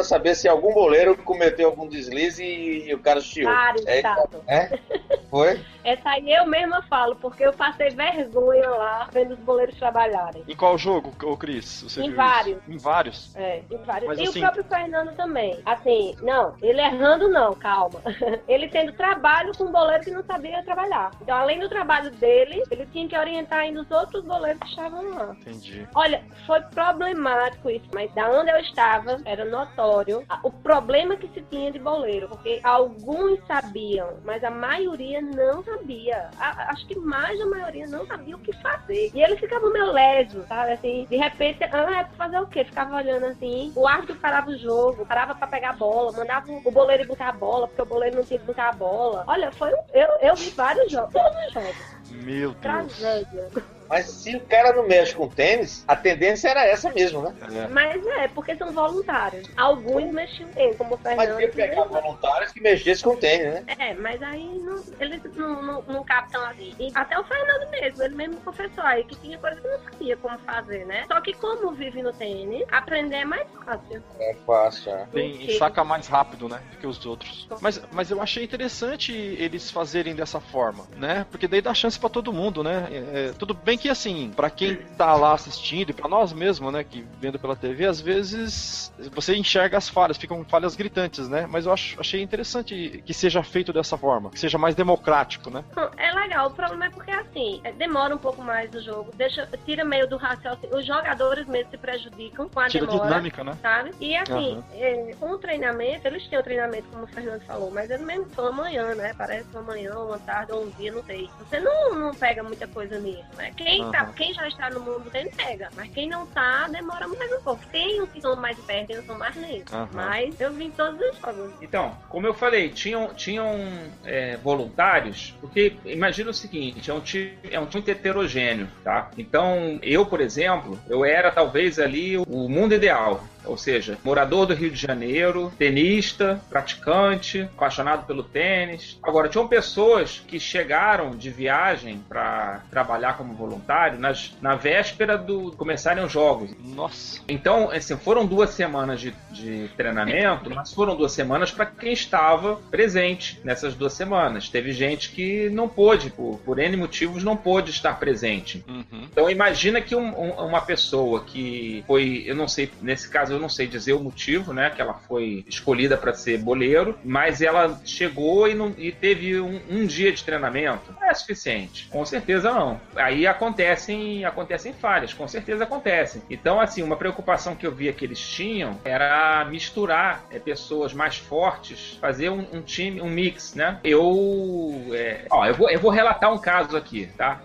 Pra 0.00 0.04
saber 0.04 0.34
se 0.34 0.48
algum 0.48 0.72
boleiro 0.72 1.16
cometeu 1.16 1.68
algum 1.68 1.86
deslize 1.86 2.42
e 2.42 2.92
o 2.94 2.98
cara 2.98 3.20
chiou. 3.20 3.52
Vários, 3.52 3.86
É, 3.86 4.02
é? 4.46 4.78
Foi? 5.30 5.64
Essa 5.84 6.10
aí 6.10 6.30
eu 6.32 6.46
mesma 6.46 6.82
falo, 6.82 7.16
porque 7.16 7.44
eu 7.44 7.52
passei 7.52 7.90
vergonha 7.90 8.68
lá 8.68 9.08
vendo 9.12 9.34
os 9.34 9.38
boleiros 9.40 9.76
trabalharem. 9.76 10.44
Em 10.46 10.56
qual 10.56 10.76
jogo, 10.76 11.14
ô 11.24 11.36
Cris? 11.36 11.82
Você 11.82 12.02
Em 12.02 12.08
viu 12.08 12.16
vários. 12.16 12.58
Isso? 12.58 12.70
Em 12.70 12.78
vários. 12.78 13.36
É, 13.36 13.62
em 13.70 13.76
vários. 13.78 14.08
Mas 14.08 14.18
e 14.18 14.22
assim- 14.24 14.38
o 14.38 14.42
próprio 14.42 14.64
Fernando 14.64 15.14
também. 15.14 15.58
Assim, 15.64 16.16
não, 16.22 16.54
ele 16.60 16.80
errando 16.80 17.28
não, 17.28 17.54
calma. 17.54 18.00
ele 18.48 18.68
tendo 18.68 18.92
trabalho 18.92 19.52
com 19.56 19.64
um 19.64 19.72
boleiro 19.72 20.02
que 20.02 20.10
não 20.10 20.24
sabia 20.24 20.62
trabalhar. 20.64 21.12
Então, 21.22 21.36
além 21.36 21.60
do 21.60 21.68
trabalho 21.68 22.10
dele, 22.10 22.62
ele 22.70 22.86
tinha 22.86 23.08
que 23.08 23.16
orientar 23.16 23.60
ainda 23.60 23.80
os 23.82 23.90
outros 23.90 24.24
boleiros 24.24 24.60
que 24.60 24.68
estavam 24.68 25.14
lá. 25.14 25.36
Entendi. 25.40 25.86
Olha, 25.94 26.22
foi 26.46 26.60
problemático 26.62 27.70
isso, 27.70 27.86
mas 27.94 28.12
da 28.14 28.28
onde 28.30 28.50
eu 28.50 28.58
estava 28.58 29.18
era 29.24 29.44
notório 29.44 30.24
o 30.42 30.50
problema 30.50 31.16
que 31.16 31.28
se 31.28 31.40
tinha 31.42 31.70
de 31.70 31.78
boleiro, 31.78 32.28
porque 32.28 32.60
alguns 32.62 33.38
sabiam, 33.46 34.18
mas 34.24 34.42
a 34.42 34.50
maioria 34.50 35.19
não 35.20 35.62
sabia. 35.64 36.30
A- 36.38 36.70
acho 36.72 36.86
que 36.86 36.98
mais 36.98 37.38
da 37.38 37.46
maioria 37.46 37.86
não 37.86 38.06
sabia 38.06 38.36
o 38.36 38.38
que 38.38 38.52
fazer. 38.60 39.10
E 39.14 39.22
eles 39.22 39.38
ficavam 39.38 39.72
meio 39.72 39.92
lesos, 39.92 40.46
sabe? 40.46 40.72
Assim, 40.72 41.06
de 41.08 41.16
repente, 41.16 41.62
ah, 41.64 42.00
é 42.00 42.04
pra 42.04 42.16
fazer 42.16 42.38
o 42.38 42.46
quê? 42.46 42.64
Ficava 42.64 42.96
olhando 42.96 43.26
assim, 43.26 43.72
o 43.76 43.86
árbitro 43.86 44.16
parava 44.16 44.50
o 44.50 44.58
jogo, 44.58 45.06
parava 45.06 45.34
pra 45.34 45.46
pegar 45.46 45.70
a 45.70 45.74
bola, 45.74 46.12
mandava 46.12 46.46
o 46.50 46.70
boleiro 46.70 47.02
ir 47.04 47.06
botar 47.06 47.28
a 47.28 47.32
bola, 47.32 47.66
porque 47.68 47.82
o 47.82 47.86
boleiro 47.86 48.16
não 48.16 48.24
tinha 48.24 48.38
que 48.38 48.46
botar 48.46 48.68
a 48.68 48.72
bola. 48.72 49.24
Olha, 49.26 49.50
foi 49.52 49.70
um, 49.72 49.82
eu, 49.92 50.08
eu 50.20 50.34
vi 50.36 50.50
vários 50.50 50.90
jogos, 50.90 51.12
todos 51.12 51.46
os 51.46 51.52
jogos. 51.52 51.99
Meu 52.10 52.50
Deus. 52.52 52.56
Tragédia. 52.60 53.48
Mas 53.88 54.06
se 54.08 54.36
o 54.36 54.40
cara 54.46 54.72
não 54.72 54.86
mexe 54.86 55.16
com 55.16 55.28
tênis, 55.28 55.84
a 55.88 55.96
tendência 55.96 56.48
era 56.48 56.64
essa 56.64 56.92
mesmo, 56.92 57.22
né? 57.22 57.34
É. 57.52 57.66
Mas 57.66 58.06
é, 58.06 58.28
porque 58.28 58.54
são 58.54 58.72
voluntários. 58.72 59.50
Alguns 59.56 60.12
mexiam 60.12 60.48
bem, 60.50 60.72
como 60.74 60.94
o 60.94 61.00
Mas 61.02 61.16
Fernando. 61.16 61.40
ia 61.40 61.48
pegar 61.48 61.82
voluntários 61.86 62.52
que 62.52 62.60
mexessem 62.60 63.02
com 63.02 63.16
tênis, 63.16 63.52
né? 63.52 63.64
É, 63.80 63.94
mas 63.94 64.22
aí 64.22 64.44
não, 64.60 64.80
eles 65.00 65.20
não, 65.34 65.60
não, 65.60 65.82
não 65.88 66.04
captam 66.04 66.40
assim. 66.46 66.72
E 66.78 66.92
até 66.94 67.18
o 67.18 67.24
Fernando 67.24 67.68
mesmo, 67.72 68.02
ele 68.04 68.14
mesmo 68.14 68.36
confessou 68.42 68.84
aí 68.84 69.02
que 69.02 69.16
tinha 69.16 69.36
coisa 69.38 69.60
que 69.60 69.66
não 69.66 69.80
sabia 69.82 70.16
como 70.18 70.38
fazer, 70.38 70.86
né? 70.86 71.04
Só 71.08 71.20
que 71.20 71.32
como 71.32 71.72
vive 71.72 72.00
no 72.00 72.12
tênis, 72.12 72.64
aprender 72.70 73.16
é 73.16 73.24
mais 73.24 73.48
fácil. 73.64 74.00
É 74.20 74.36
fácil, 74.46 74.92
é. 74.92 75.06
Bem, 75.12 75.36
Porque- 75.36 75.58
saca 75.58 75.82
mais 75.82 76.06
rápido, 76.06 76.48
né? 76.48 76.60
Do 76.70 76.76
que 76.76 76.86
os 76.86 77.04
outros. 77.04 77.48
Mas, 77.60 77.82
mas 77.90 78.08
eu 78.12 78.22
achei 78.22 78.44
interessante 78.44 79.12
eles 79.12 79.68
fazerem 79.68 80.14
dessa 80.14 80.38
forma, 80.38 80.86
né? 80.96 81.26
Porque 81.28 81.48
daí 81.48 81.60
dá 81.60 81.74
chance 81.74 81.98
pra 82.00 82.08
todo 82.08 82.32
mundo, 82.32 82.62
né? 82.62 82.88
É, 82.90 82.96
é, 83.28 83.32
tudo 83.32 83.54
bem 83.54 83.78
que 83.78 83.88
assim, 83.88 84.32
pra 84.34 84.50
quem 84.50 84.76
tá 84.96 85.14
lá 85.14 85.34
assistindo 85.34 85.90
e 85.90 85.92
pra 85.92 86.08
nós 86.08 86.32
mesmo, 86.32 86.70
né, 86.70 86.82
que 86.82 87.04
vendo 87.20 87.38
pela 87.38 87.54
TV, 87.54 87.86
às 87.86 88.00
vezes 88.00 88.92
você 89.12 89.36
enxerga 89.36 89.78
as 89.78 89.88
falhas, 89.88 90.16
ficam 90.16 90.44
falhas 90.44 90.74
gritantes, 90.74 91.28
né? 91.28 91.46
Mas 91.48 91.66
eu 91.66 91.72
acho, 91.72 92.00
achei 92.00 92.22
interessante 92.22 93.02
que 93.04 93.14
seja 93.14 93.42
feito 93.42 93.72
dessa 93.72 93.96
forma, 93.96 94.30
que 94.30 94.38
seja 94.38 94.58
mais 94.58 94.74
democrático, 94.74 95.50
né? 95.50 95.64
É 95.96 96.12
legal, 96.12 96.48
o 96.48 96.50
problema 96.50 96.86
é 96.86 96.90
porque 96.90 97.10
assim, 97.10 97.60
é, 97.64 97.72
demora 97.72 98.14
um 98.14 98.18
pouco 98.18 98.42
mais 98.42 98.72
o 98.74 98.80
jogo, 98.80 99.12
deixa, 99.14 99.46
tira 99.64 99.84
meio 99.84 100.08
do 100.08 100.16
raciocínio. 100.16 100.76
Os 100.76 100.86
jogadores 100.86 101.46
mesmo 101.46 101.70
se 101.70 101.76
prejudicam 101.78 102.48
com 102.48 102.60
a 102.60 102.68
Tira 102.68 102.86
demora. 102.86 103.08
dinâmica, 103.08 103.44
né? 103.44 103.56
sabe? 103.60 103.92
E 104.00 104.16
assim, 104.16 104.52
Aham. 104.52 104.64
é, 104.72 105.14
com 105.18 105.30
o 105.32 105.38
treinamento, 105.38 106.06
eles 106.06 106.26
têm 106.28 106.38
o 106.38 106.42
treinamento, 106.42 106.88
como 106.90 107.04
o 107.04 107.06
Fernando 107.06 107.42
falou, 107.42 107.70
mas 107.70 107.90
eles 107.90 108.04
mesmo 108.04 108.26
são 108.34 108.46
amanhã, 108.46 108.94
né? 108.94 109.12
Parece 109.16 109.46
uma 109.52 109.62
manhã, 109.62 109.94
uma 109.98 110.18
tarde 110.18 110.52
ou 110.52 110.64
um 110.64 110.70
dia, 110.70 110.92
não 110.92 111.02
sei. 111.04 111.28
Você 111.38 111.60
não, 111.60 111.89
não 111.94 112.14
pega 112.14 112.42
muita 112.42 112.66
coisa 112.66 112.98
nisso, 112.98 113.28
né? 113.36 113.52
Quem, 113.56 113.90
tá, 113.90 114.02
Aham. 114.02 114.12
quem 114.12 114.32
já 114.34 114.46
está 114.48 114.70
no 114.70 114.80
mundo 114.80 115.04
do 115.04 115.10
tênis 115.10 115.34
pega, 115.34 115.70
mas 115.74 115.90
quem 115.90 116.08
não 116.08 116.26
tá, 116.26 116.68
demora 116.68 117.06
mais 117.08 117.32
um 117.32 117.42
pouco. 117.42 117.64
Tem 117.70 118.02
uns 118.02 118.10
que 118.10 118.20
são 118.20 118.36
mais 118.36 118.58
perto, 118.58 118.88
tem 118.88 118.96
uns 118.96 119.00
que 119.02 119.06
são 119.06 119.18
mais 119.18 119.36
lentos. 119.36 119.72
Aham. 119.72 119.88
Mas 119.92 120.40
eu 120.40 120.52
vi 120.52 120.64
em 120.66 120.70
todos 120.70 121.00
os 121.00 121.18
jogos. 121.18 121.52
Então, 121.60 121.96
como 122.08 122.26
eu 122.26 122.34
falei, 122.34 122.68
tinham, 122.68 123.14
tinham 123.14 123.56
é, 124.04 124.36
voluntários, 124.38 125.34
porque 125.40 125.76
imagina 125.84 126.30
o 126.30 126.34
seguinte, 126.34 126.90
é 126.90 126.94
um 126.94 127.00
time, 127.00 127.38
é 127.50 127.60
um 127.60 127.66
time 127.66 127.84
heterogêneo, 127.90 128.68
tá? 128.82 129.10
Então, 129.16 129.78
eu, 129.82 130.06
por 130.06 130.20
exemplo, 130.20 130.78
eu 130.88 131.04
era 131.04 131.30
talvez 131.30 131.78
ali 131.78 132.16
o 132.18 132.48
mundo 132.48 132.74
ideal. 132.74 133.24
Ou 133.44 133.56
seja, 133.56 133.98
morador 134.04 134.46
do 134.46 134.54
Rio 134.54 134.70
de 134.70 134.80
Janeiro, 134.80 135.52
tenista, 135.58 136.40
praticante, 136.48 137.42
apaixonado 137.56 138.06
pelo 138.06 138.22
tênis. 138.22 138.98
Agora, 139.02 139.28
tinham 139.28 139.46
pessoas 139.48 140.22
que 140.26 140.38
chegaram 140.38 141.10
de 141.10 141.30
viagem 141.30 142.00
para 142.08 142.62
trabalhar 142.70 143.16
como 143.16 143.34
voluntário 143.34 143.98
nas, 143.98 144.32
na 144.40 144.54
véspera 144.54 145.16
do 145.18 145.52
começarem 145.52 146.04
os 146.04 146.12
jogos. 146.12 146.50
Nossa. 146.64 147.20
Então, 147.28 147.70
assim, 147.70 147.96
foram 147.96 148.26
duas 148.26 148.50
semanas 148.50 149.00
de, 149.00 149.14
de 149.30 149.68
treinamento, 149.76 150.50
mas 150.54 150.72
foram 150.72 150.96
duas 150.96 151.12
semanas 151.12 151.50
para 151.50 151.66
quem 151.66 151.92
estava 151.92 152.56
presente 152.70 153.40
nessas 153.44 153.74
duas 153.74 153.92
semanas. 153.92 154.48
Teve 154.48 154.72
gente 154.72 155.10
que 155.10 155.48
não 155.50 155.68
pôde, 155.68 156.10
por, 156.10 156.38
por 156.44 156.58
N 156.58 156.76
motivos, 156.76 157.22
não 157.24 157.36
pôde 157.36 157.70
estar 157.70 157.98
presente. 157.98 158.64
Uhum. 158.68 159.06
Então, 159.10 159.30
imagina 159.30 159.80
que 159.80 159.94
um- 159.94 160.18
um- 160.18 160.46
uma 160.46 160.60
pessoa 160.60 161.24
que 161.24 161.84
foi, 161.86 162.24
eu 162.26 162.34
não 162.34 162.48
sei, 162.48 162.70
nesse 162.82 163.08
caso 163.08 163.29
eu 163.30 163.38
não 163.38 163.48
sei 163.48 163.66
dizer 163.66 163.92
o 163.92 164.00
motivo, 164.00 164.52
né, 164.52 164.70
que 164.70 164.80
ela 164.80 164.94
foi 164.94 165.44
escolhida 165.48 165.96
para 165.96 166.12
ser 166.14 166.38
boleiro, 166.38 166.98
mas 167.04 167.40
ela 167.40 167.80
chegou 167.84 168.48
e, 168.48 168.54
não- 168.54 168.74
e 168.76 168.92
teve 168.92 169.40
um, 169.40 169.60
um 169.70 169.86
dia 169.86 170.12
de 170.12 170.22
treinamento. 170.24 170.92
Não 171.00 171.08
é 171.08 171.14
suficiente? 171.14 171.88
Com 171.88 172.04
certeza 172.04 172.52
não. 172.52 172.80
Aí 172.96 173.26
acontecem, 173.26 174.24
acontecem 174.24 174.72
falhas, 174.72 175.12
com 175.14 175.26
certeza 175.28 175.64
acontecem. 175.64 176.22
Então, 176.30 176.60
assim, 176.60 176.82
uma 176.82 176.96
preocupação 176.96 177.54
que 177.54 177.66
eu 177.66 177.72
via 177.72 177.92
que 177.92 178.04
eles 178.04 178.18
tinham 178.20 178.78
era 178.84 179.44
misturar 179.44 180.24
é, 180.30 180.38
pessoas 180.38 180.92
mais 180.92 181.16
fortes, 181.16 181.96
fazer 182.00 182.30
um, 182.30 182.46
um 182.52 182.62
time, 182.62 183.00
um 183.00 183.08
mix, 183.08 183.54
né? 183.54 183.78
Eu, 183.84 184.90
é, 184.92 185.24
ó, 185.30 185.46
eu 185.46 185.54
vou, 185.54 185.70
eu 185.70 185.78
vou 185.80 185.90
relatar 185.90 186.32
um 186.32 186.38
caso 186.38 186.76
aqui, 186.76 187.08
tá? 187.16 187.40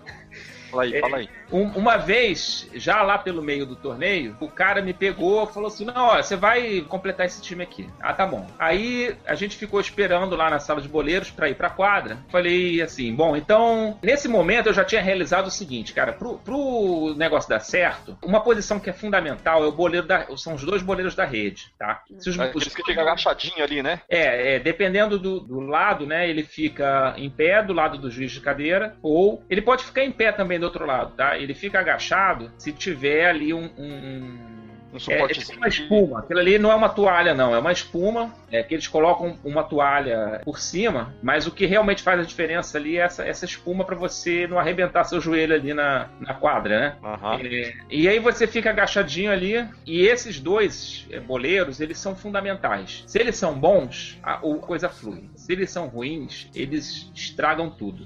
Fala 0.70 0.82
aí, 0.82 0.94
É. 0.94 1.00
fala 1.00 1.16
aí. 1.18 1.28
Um- 1.52 1.68
uma 1.76 1.96
vez, 1.96 2.68
já 2.74 3.02
lá 3.02 3.18
pelo 3.18 3.42
meio 3.42 3.64
do 3.66 3.76
torneio, 3.76 4.36
o 4.40 4.48
cara 4.48 4.82
me 4.82 4.92
pegou 4.92 5.44
e 5.44 5.52
falou 5.52 5.68
assim: 5.68 5.84
Não, 5.84 5.94
ó, 6.08 6.16
você 6.22 6.36
vai 6.36 6.80
completar 6.88 7.26
esse 7.26 7.40
time 7.42 7.62
aqui. 7.62 7.88
Ah, 8.00 8.12
tá 8.12 8.26
bom. 8.26 8.46
Aí 8.58 9.14
a 9.26 9.34
gente 9.34 9.56
ficou 9.56 9.80
esperando 9.80 10.34
lá 10.36 10.50
na 10.50 10.58
sala 10.58 10.80
de 10.80 10.88
boleiros 10.88 11.30
pra 11.30 11.48
ir 11.48 11.54
pra 11.54 11.70
quadra. 11.70 12.18
Falei 12.30 12.82
assim: 12.82 13.14
Bom, 13.14 13.36
então, 13.36 13.98
nesse 14.02 14.28
momento 14.28 14.66
eu 14.68 14.72
já 14.74 14.84
tinha 14.84 15.00
realizado 15.02 15.46
o 15.46 15.50
seguinte, 15.50 15.92
cara, 15.92 16.12
pro, 16.12 16.38
pro 16.38 17.14
negócio 17.16 17.48
dar 17.48 17.60
certo, 17.60 18.16
uma 18.22 18.40
posição 18.40 18.80
que 18.80 18.90
é 18.90 18.92
fundamental 18.92 19.62
é 19.64 19.66
o 19.66 19.72
boleiro 19.72 20.06
da. 20.06 20.26
São 20.36 20.54
os 20.54 20.64
dois 20.64 20.82
boleiros 20.82 21.14
da 21.14 21.24
rede, 21.24 21.72
tá? 21.78 22.02
Se 22.18 22.30
os- 22.30 22.38
É 22.38 22.42
aqueles 22.44 22.74
que 22.74 22.82
fica 22.84 23.00
agachadinho 23.02 23.62
ali, 23.62 23.82
né? 23.82 24.00
é, 24.08 24.54
é, 24.54 24.58
dependendo 24.58 25.18
do, 25.18 25.40
do 25.40 25.60
lado, 25.60 26.06
né? 26.06 26.28
Ele 26.28 26.42
fica 26.42 27.14
em 27.16 27.30
pé 27.30 27.62
do 27.62 27.72
lado 27.72 27.98
do 27.98 28.10
juiz 28.10 28.32
de 28.32 28.40
cadeira, 28.40 28.96
ou 29.02 29.42
ele 29.48 29.62
pode 29.62 29.84
ficar 29.84 30.02
em 30.04 30.10
pé 30.12 30.32
também 30.32 30.58
do 30.58 30.64
outro 30.64 30.84
lado, 30.86 31.12
tá? 31.16 31.35
Ele 31.38 31.54
fica 31.54 31.78
agachado 31.80 32.50
se 32.58 32.72
tiver 32.72 33.26
ali 33.28 33.52
um, 33.54 33.70
um- 33.78 34.56
Um 34.92 35.12
É, 35.12 35.18
uma 35.58 35.68
espuma. 35.68 36.20
Aquilo 36.20 36.40
ali 36.40 36.58
não 36.58 36.70
é 36.72 36.74
uma 36.74 36.88
toalha, 36.88 37.34
não. 37.34 37.54
É 37.54 37.58
uma 37.58 37.72
espuma 37.72 38.32
é, 38.50 38.62
que 38.62 38.72
eles 38.72 38.86
colocam 38.86 39.36
uma 39.44 39.62
toalha 39.62 40.40
por 40.44 40.58
cima, 40.58 41.14
mas 41.22 41.46
o 41.46 41.50
que 41.50 41.66
realmente 41.66 42.02
faz 42.02 42.18
a 42.20 42.22
diferença 42.22 42.78
ali 42.78 42.96
é 42.96 43.00
essa, 43.02 43.22
essa 43.24 43.44
espuma 43.44 43.84
para 43.84 43.96
você 43.96 44.46
não 44.46 44.58
arrebentar 44.58 45.04
seu 45.04 45.20
joelho 45.20 45.54
ali 45.54 45.74
na, 45.74 46.08
na 46.20 46.32
quadra, 46.34 46.78
né? 46.80 46.96
Aham. 47.02 47.40
É, 47.42 47.74
e 47.90 48.08
aí 48.08 48.18
você 48.18 48.46
fica 48.46 48.70
agachadinho 48.70 49.30
ali, 49.30 49.68
e 49.84 50.06
esses 50.06 50.40
dois 50.40 51.06
é, 51.10 51.20
boleiros, 51.20 51.78
eles 51.80 51.98
são 51.98 52.16
fundamentais. 52.16 53.04
Se 53.06 53.18
eles 53.18 53.36
são 53.36 53.52
bons, 53.58 54.18
a, 54.22 54.34
a 54.34 54.38
coisa 54.60 54.88
flui. 54.88 55.28
Se 55.46 55.52
eles 55.52 55.70
são 55.70 55.86
ruins, 55.86 56.48
eles 56.52 57.08
estragam 57.14 57.70
tudo. 57.70 58.04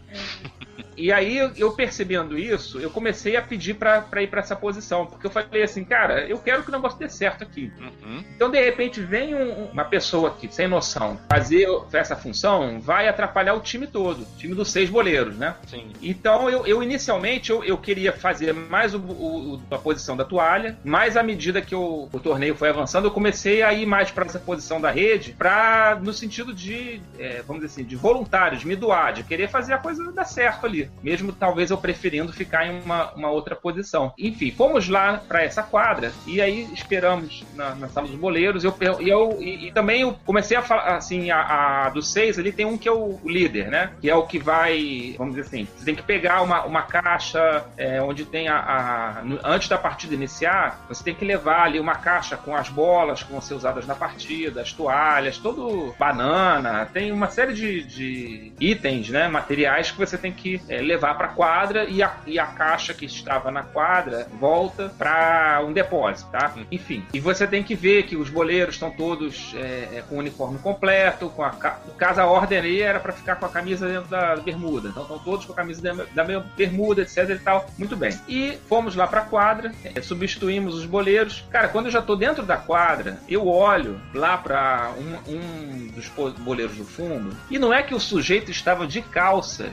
E 0.94 1.10
aí, 1.10 1.38
eu- 1.56 1.72
percebendo 1.72 2.36
isso, 2.38 2.78
eu 2.78 2.90
comecei 2.90 3.34
a 3.34 3.40
pedir 3.40 3.74
pra 3.74 4.02
pra 4.02 4.22
ir 4.22 4.26
pra 4.26 4.40
essa 4.40 4.54
posição. 4.54 5.06
Porque 5.06 5.26
eu 5.26 5.30
falei 5.30 5.62
assim, 5.62 5.82
cara, 5.84 6.26
eu 6.26 6.36
quero 6.38 6.62
que 6.62 6.68
o 6.68 6.72
negócio 6.72 6.98
dê 6.98 7.08
certo 7.08 7.42
aqui. 7.42 7.72
Uhum. 7.80 8.22
Então, 8.36 8.50
de 8.50 8.62
repente, 8.62 9.00
vem 9.00 9.34
um- 9.34 9.66
uma 9.72 9.84
pessoa 9.84 10.28
aqui, 10.28 10.52
sem 10.52 10.68
noção, 10.68 11.18
fazer 11.30 11.66
essa 11.94 12.14
função, 12.14 12.78
vai 12.78 13.08
atrapalhar 13.08 13.54
o 13.54 13.60
time 13.60 13.86
todo. 13.86 14.20
O 14.22 14.36
time 14.36 14.54
dos 14.54 14.70
seis 14.70 14.90
boleiros, 14.90 15.36
né? 15.36 15.54
Sim. 15.66 15.90
Então, 16.02 16.50
eu, 16.50 16.66
eu 16.66 16.82
inicialmente 16.82 17.48
eu, 17.50 17.64
eu 17.64 17.78
queria 17.78 18.12
fazer 18.12 18.52
mais 18.52 18.94
o, 18.94 18.98
o- 18.98 19.62
a 19.70 19.78
posição 19.78 20.14
da 20.14 20.24
toalha, 20.26 20.78
mas 20.84 21.16
à 21.16 21.22
medida 21.22 21.62
que 21.62 21.74
o, 21.74 22.08
o 22.12 22.20
torneio 22.20 22.54
foi 22.54 22.68
avançando, 22.68 23.06
eu 23.06 23.10
comecei 23.10 23.62
a 23.62 23.72
ir 23.72 23.86
mais 23.86 24.10
para 24.10 24.26
essa 24.26 24.38
posição 24.38 24.78
da 24.78 24.90
rede, 24.90 25.32
pra, 25.32 25.98
no 26.02 26.12
sentido 26.12 26.52
de, 26.52 27.00
vamos 27.46 27.62
dizer 27.62 27.66
assim, 27.80 27.84
de 27.84 27.96
voluntário, 27.96 28.58
de 28.58 28.66
me 28.66 28.76
doar, 28.76 29.12
de 29.12 29.22
querer 29.22 29.48
fazer 29.48 29.72
a 29.74 29.78
coisa 29.78 30.10
dar 30.12 30.24
certo 30.24 30.66
ali, 30.66 30.90
mesmo 31.02 31.32
talvez 31.32 31.70
eu 31.70 31.78
preferindo 31.78 32.32
ficar 32.32 32.66
em 32.66 32.82
uma, 32.82 33.12
uma 33.12 33.30
outra 33.30 33.54
posição. 33.54 34.12
Enfim, 34.18 34.50
fomos 34.50 34.88
lá 34.88 35.20
para 35.28 35.42
essa 35.42 35.62
quadra 35.62 36.12
e 36.26 36.40
aí 36.40 36.68
esperamos 36.72 37.44
na, 37.54 37.74
na 37.74 37.88
sala 37.88 38.06
dos 38.06 38.16
boleiros. 38.16 38.64
Eu, 38.64 38.74
eu, 38.80 39.00
eu 39.00 39.36
e, 39.40 39.68
e 39.68 39.72
também 39.72 40.02
eu 40.02 40.16
comecei 40.24 40.56
a 40.56 40.62
falar 40.62 40.96
assim, 40.96 41.30
a, 41.30 41.86
a 41.86 41.90
dos 41.90 42.12
seis 42.12 42.38
ali 42.38 42.52
tem 42.52 42.66
um 42.66 42.76
que 42.78 42.88
é 42.88 42.92
o 42.92 43.18
líder, 43.24 43.68
né? 43.70 43.90
Que 44.00 44.10
é 44.10 44.14
o 44.14 44.24
que 44.26 44.38
vai, 44.38 45.14
vamos 45.18 45.34
dizer 45.34 45.46
assim, 45.46 45.68
você 45.76 45.84
tem 45.84 45.94
que 45.94 46.02
pegar 46.02 46.42
uma, 46.42 46.64
uma 46.64 46.82
caixa 46.82 47.64
é, 47.76 48.00
onde 48.02 48.24
tem 48.24 48.48
a, 48.48 48.56
a- 48.58 49.22
antes 49.44 49.68
da 49.68 49.78
partida 49.78 50.14
iniciar, 50.14 50.84
você 50.88 51.02
tem 51.04 51.14
que 51.14 51.24
levar 51.24 51.62
ali 51.64 51.78
uma 51.78 51.94
caixa 51.94 52.36
com 52.36 52.54
as 52.54 52.68
bolas 52.68 53.22
que 53.22 53.30
vão 53.30 53.40
ser 53.40 53.54
usadas 53.54 53.86
na 53.86 53.94
partida, 53.94 54.62
as 54.62 54.72
toalhas, 54.72 55.38
todo 55.38 55.94
banana, 55.98 56.86
tem 56.92 57.12
uma 57.20 57.28
série 57.30 57.52
de, 57.52 57.82
de 57.84 58.52
itens, 58.58 59.10
né? 59.10 59.28
Materiais 59.28 59.90
que 59.90 59.98
você 59.98 60.16
tem 60.16 60.32
que 60.32 60.60
é, 60.68 60.80
levar 60.80 61.14
para 61.18 61.28
quadra 61.28 61.84
e 61.84 62.02
a, 62.02 62.14
e 62.26 62.38
a 62.38 62.46
caixa 62.46 62.94
que 62.94 63.04
estava 63.04 63.50
na 63.50 63.62
quadra 63.62 64.26
volta 64.40 64.90
para 64.96 65.62
um 65.66 65.72
depósito, 65.72 66.30
tá? 66.30 66.54
Enfim, 66.70 67.04
e 67.12 67.20
você 67.20 67.46
tem 67.46 67.62
que 67.62 67.74
ver 67.74 68.04
que 68.04 68.16
os 68.16 68.30
boleiros 68.30 68.74
estão 68.76 68.90
todos 68.90 69.54
é, 69.54 69.98
é, 69.98 70.04
com 70.08 70.16
o 70.16 70.18
uniforme 70.18 70.58
completo, 70.58 71.28
com 71.28 71.42
a 71.44 71.50
ca- 71.50 71.78
no 71.86 71.92
caso 71.94 72.20
a 72.20 72.26
ordem 72.26 72.58
ali 72.58 72.80
era 72.80 72.98
para 72.98 73.12
ficar 73.12 73.36
com 73.36 73.44
a 73.44 73.48
camisa 73.50 73.86
dentro 73.86 74.08
da 74.08 74.36
bermuda, 74.36 74.88
então 74.88 75.02
estão 75.02 75.18
todos 75.18 75.44
com 75.44 75.52
a 75.52 75.56
camisa 75.56 75.82
da, 75.82 76.04
da 76.14 76.24
mesma 76.24 76.46
bermuda, 76.56 77.02
etc 77.02 77.28
e 77.30 77.38
tal, 77.38 77.68
muito 77.78 77.96
bem. 77.96 78.18
E 78.26 78.56
fomos 78.68 78.96
lá 78.96 79.06
para 79.06 79.20
quadra, 79.22 79.72
é, 79.84 80.00
substituímos 80.00 80.74
os 80.74 80.86
boleiros. 80.86 81.44
Cara, 81.50 81.68
quando 81.68 81.86
eu 81.86 81.92
já 81.92 82.00
tô 82.00 82.16
dentro 82.16 82.44
da 82.44 82.56
quadra, 82.56 83.18
eu 83.28 83.46
olho 83.46 84.00
lá 84.14 84.38
para 84.38 84.92
um, 84.98 85.34
um 85.34 85.86
dos 85.88 86.08
boleiros 86.38 86.76
do 86.76 86.84
fundo 86.84 87.09
e 87.50 87.58
não 87.58 87.72
é 87.72 87.82
que 87.82 87.94
o 87.94 88.00
sujeito 88.00 88.50
estava 88.50 88.86
de 88.86 89.02
calças. 89.02 89.70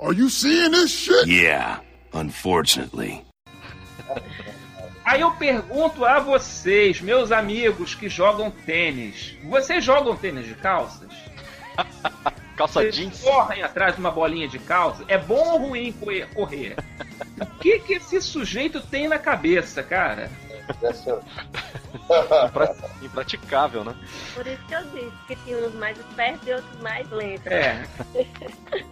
Are 0.00 0.16
you 0.16 0.28
seeing 0.28 0.70
this 0.70 0.90
shit? 0.90 1.28
Yeah, 1.28 1.80
unfortunately. 2.12 3.24
Aí 5.04 5.20
eu 5.20 5.30
pergunto 5.32 6.04
a 6.04 6.18
vocês, 6.18 7.00
meus 7.00 7.30
amigos 7.30 7.94
que 7.94 8.08
jogam 8.08 8.50
tênis, 8.50 9.36
vocês 9.44 9.84
jogam 9.84 10.16
tênis 10.16 10.46
de 10.46 10.54
calças? 10.54 11.12
Calça 12.56 12.80
Vocês 12.80 12.94
jeans. 12.96 13.20
correm 13.20 13.62
atrás 13.62 13.94
de 13.94 14.00
uma 14.00 14.10
bolinha 14.10 14.48
de 14.48 14.58
calça? 14.58 15.04
É 15.08 15.18
bom 15.18 15.52
ou 15.52 15.68
ruim 15.68 15.92
correr? 15.92 16.26
correr? 16.34 16.76
O 17.38 17.44
que 17.58 17.78
que 17.80 17.92
esse 17.94 18.18
sujeito 18.22 18.80
tem 18.80 19.06
na 19.06 19.18
cabeça, 19.18 19.82
cara? 19.82 20.30
Impra- 22.46 22.76
Impraticável, 23.02 23.84
né? 23.84 23.94
Por 24.34 24.46
isso 24.46 24.62
que 24.66 24.74
eu 24.74 24.84
disse 24.86 25.12
que 25.26 25.36
tinha 25.36 25.58
uns 25.58 25.74
mais 25.74 25.96
espertos 25.98 26.46
e 26.48 26.52
outros 26.52 26.80
mais 26.80 27.08
lentos. 27.10 27.46
É, 27.46 27.86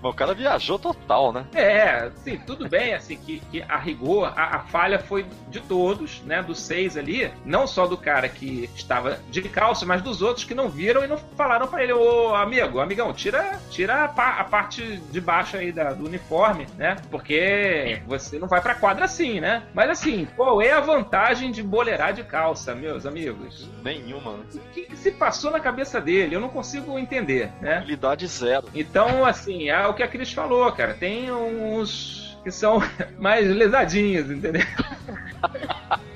Bom, 0.00 0.10
o 0.10 0.14
cara 0.14 0.32
viajou 0.34 0.78
total, 0.78 1.32
né? 1.32 1.44
É, 1.54 2.10
sim, 2.22 2.38
tudo 2.46 2.68
bem, 2.68 2.94
assim, 2.94 3.16
que, 3.16 3.40
que 3.50 3.62
a 3.62 3.76
rigor, 3.76 4.32
a, 4.36 4.56
a 4.56 4.58
falha 4.60 4.98
foi 4.98 5.26
de 5.48 5.60
todos, 5.60 6.20
né, 6.22 6.42
dos 6.42 6.60
seis 6.60 6.96
ali, 6.96 7.30
não 7.44 7.66
só 7.66 7.86
do 7.86 7.96
cara 7.96 8.28
que 8.28 8.68
estava 8.76 9.18
de 9.30 9.42
calça, 9.42 9.84
mas 9.84 10.00
dos 10.02 10.22
outros 10.22 10.44
que 10.44 10.54
não 10.54 10.68
viram 10.68 11.04
e 11.04 11.08
não 11.08 11.16
falaram 11.16 11.66
pra 11.66 11.82
ele, 11.82 11.92
ô 11.92 12.34
amigo, 12.34 12.78
amigão, 12.80 13.12
tira, 13.12 13.58
tira 13.70 14.04
a, 14.04 14.08
pa- 14.08 14.36
a 14.38 14.44
parte 14.44 14.98
de 15.10 15.20
baixo 15.20 15.56
aí 15.56 15.72
da- 15.72 15.92
do 15.92 16.06
uniforme, 16.06 16.66
né, 16.76 16.96
porque 17.10 18.00
você 18.06 18.38
não 18.38 18.46
vai 18.48 18.60
pra 18.60 18.74
quadra 18.74 19.04
assim, 19.06 19.40
né, 19.40 19.62
mas 19.74 19.90
assim, 19.90 20.28
qual 20.36 20.62
é 20.62 20.72
a 20.72 20.80
vantagem 20.80 21.50
de 21.50 21.62
boleirar 21.62 22.12
de 22.12 22.22
calça, 22.22 22.74
meus 22.74 23.04
amigos? 23.04 23.68
Nenhuma, 23.82 24.32
né? 24.36 24.44
O 24.54 24.58
que, 24.72 24.94
se 24.96 25.10
passou 25.12 25.50
na 25.50 25.60
cabeça 25.60 26.00
dele? 26.00 26.34
Eu 26.36 26.40
não 26.40 26.48
consigo 26.48 26.98
entender, 26.98 27.50
né? 27.60 27.78
Habilidade 27.78 28.26
zero. 28.26 28.68
Então, 28.74 29.24
assim, 29.24 29.68
é 29.70 29.87
o 29.88 29.94
que 29.94 30.02
a 30.02 30.08
Cris 30.08 30.32
falou, 30.32 30.70
cara. 30.72 30.94
Tem 30.94 31.30
uns 31.32 32.38
que 32.42 32.50
são 32.50 32.80
mais 33.18 33.48
lesadinhos, 33.48 34.30
entendeu? 34.30 34.62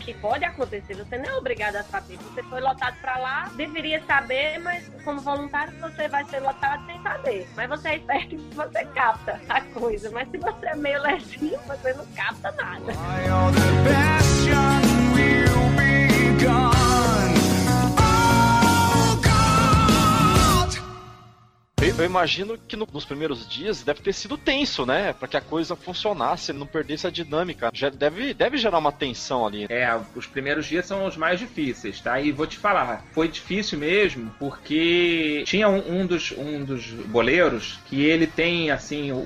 Que 0.00 0.14
pode 0.14 0.44
acontecer, 0.44 0.94
você 0.94 1.18
não 1.18 1.24
é 1.24 1.36
obrigado 1.36 1.74
a 1.74 1.82
saber. 1.82 2.16
Você 2.16 2.40
foi 2.44 2.60
lotado 2.60 2.94
pra 3.00 3.18
lá, 3.18 3.50
deveria 3.56 4.00
saber, 4.06 4.56
mas 4.60 4.88
como 5.04 5.20
voluntário 5.20 5.76
você 5.80 6.06
vai 6.06 6.24
ser 6.26 6.38
lotado 6.38 6.86
sem 6.86 7.02
saber. 7.02 7.48
Mas 7.56 7.68
você 7.68 7.88
é 7.88 7.96
esperto 7.96 8.36
e 8.36 8.54
você 8.54 8.84
capta 8.84 9.40
a 9.48 9.60
coisa. 9.62 10.08
Mas 10.12 10.30
se 10.30 10.38
você 10.38 10.66
é 10.66 10.76
meio 10.76 11.02
lesinho, 11.02 11.58
você 11.66 11.92
não 11.92 12.06
capta 12.14 12.52
nada. 12.52 12.92
Eu, 13.26 13.50
eu 21.98 22.04
imagino 22.04 22.58
que 22.58 22.76
no- 22.76 22.86
nos 22.92 23.04
primeiros 23.04 23.48
dias 23.48 23.82
deve 23.82 24.00
ter 24.00 24.12
sido 24.12 24.36
tenso, 24.36 24.84
né? 24.84 25.12
Pra 25.12 25.26
que 25.26 25.36
a 25.36 25.40
coisa 25.40 25.74
funcionasse, 25.76 26.52
não 26.52 26.66
perdesse 26.66 27.06
a 27.06 27.10
dinâmica. 27.10 27.70
Já 27.72 27.88
deve, 27.88 28.34
deve 28.34 28.56
gerar 28.58 28.78
uma 28.78 28.92
tensão 28.92 29.46
ali. 29.46 29.66
É, 29.68 29.98
os 30.14 30.26
primeiros 30.26 30.66
dias 30.66 30.86
são 30.86 31.06
os 31.06 31.16
mais 31.16 31.38
difíceis, 31.38 32.00
tá? 32.00 32.20
E 32.20 32.32
vou 32.32 32.46
te 32.46 32.58
falar, 32.58 33.04
foi 33.12 33.28
difícil 33.28 33.78
mesmo, 33.78 34.30
porque 34.38 35.42
tinha 35.46 35.68
um, 35.68 36.00
um 36.00 36.06
dos, 36.06 36.32
um 36.32 36.64
dos 36.64 36.86
boleiros 36.86 37.78
que 37.86 38.04
ele 38.04 38.26
tem, 38.26 38.70
assim, 38.70 39.12
o, 39.12 39.16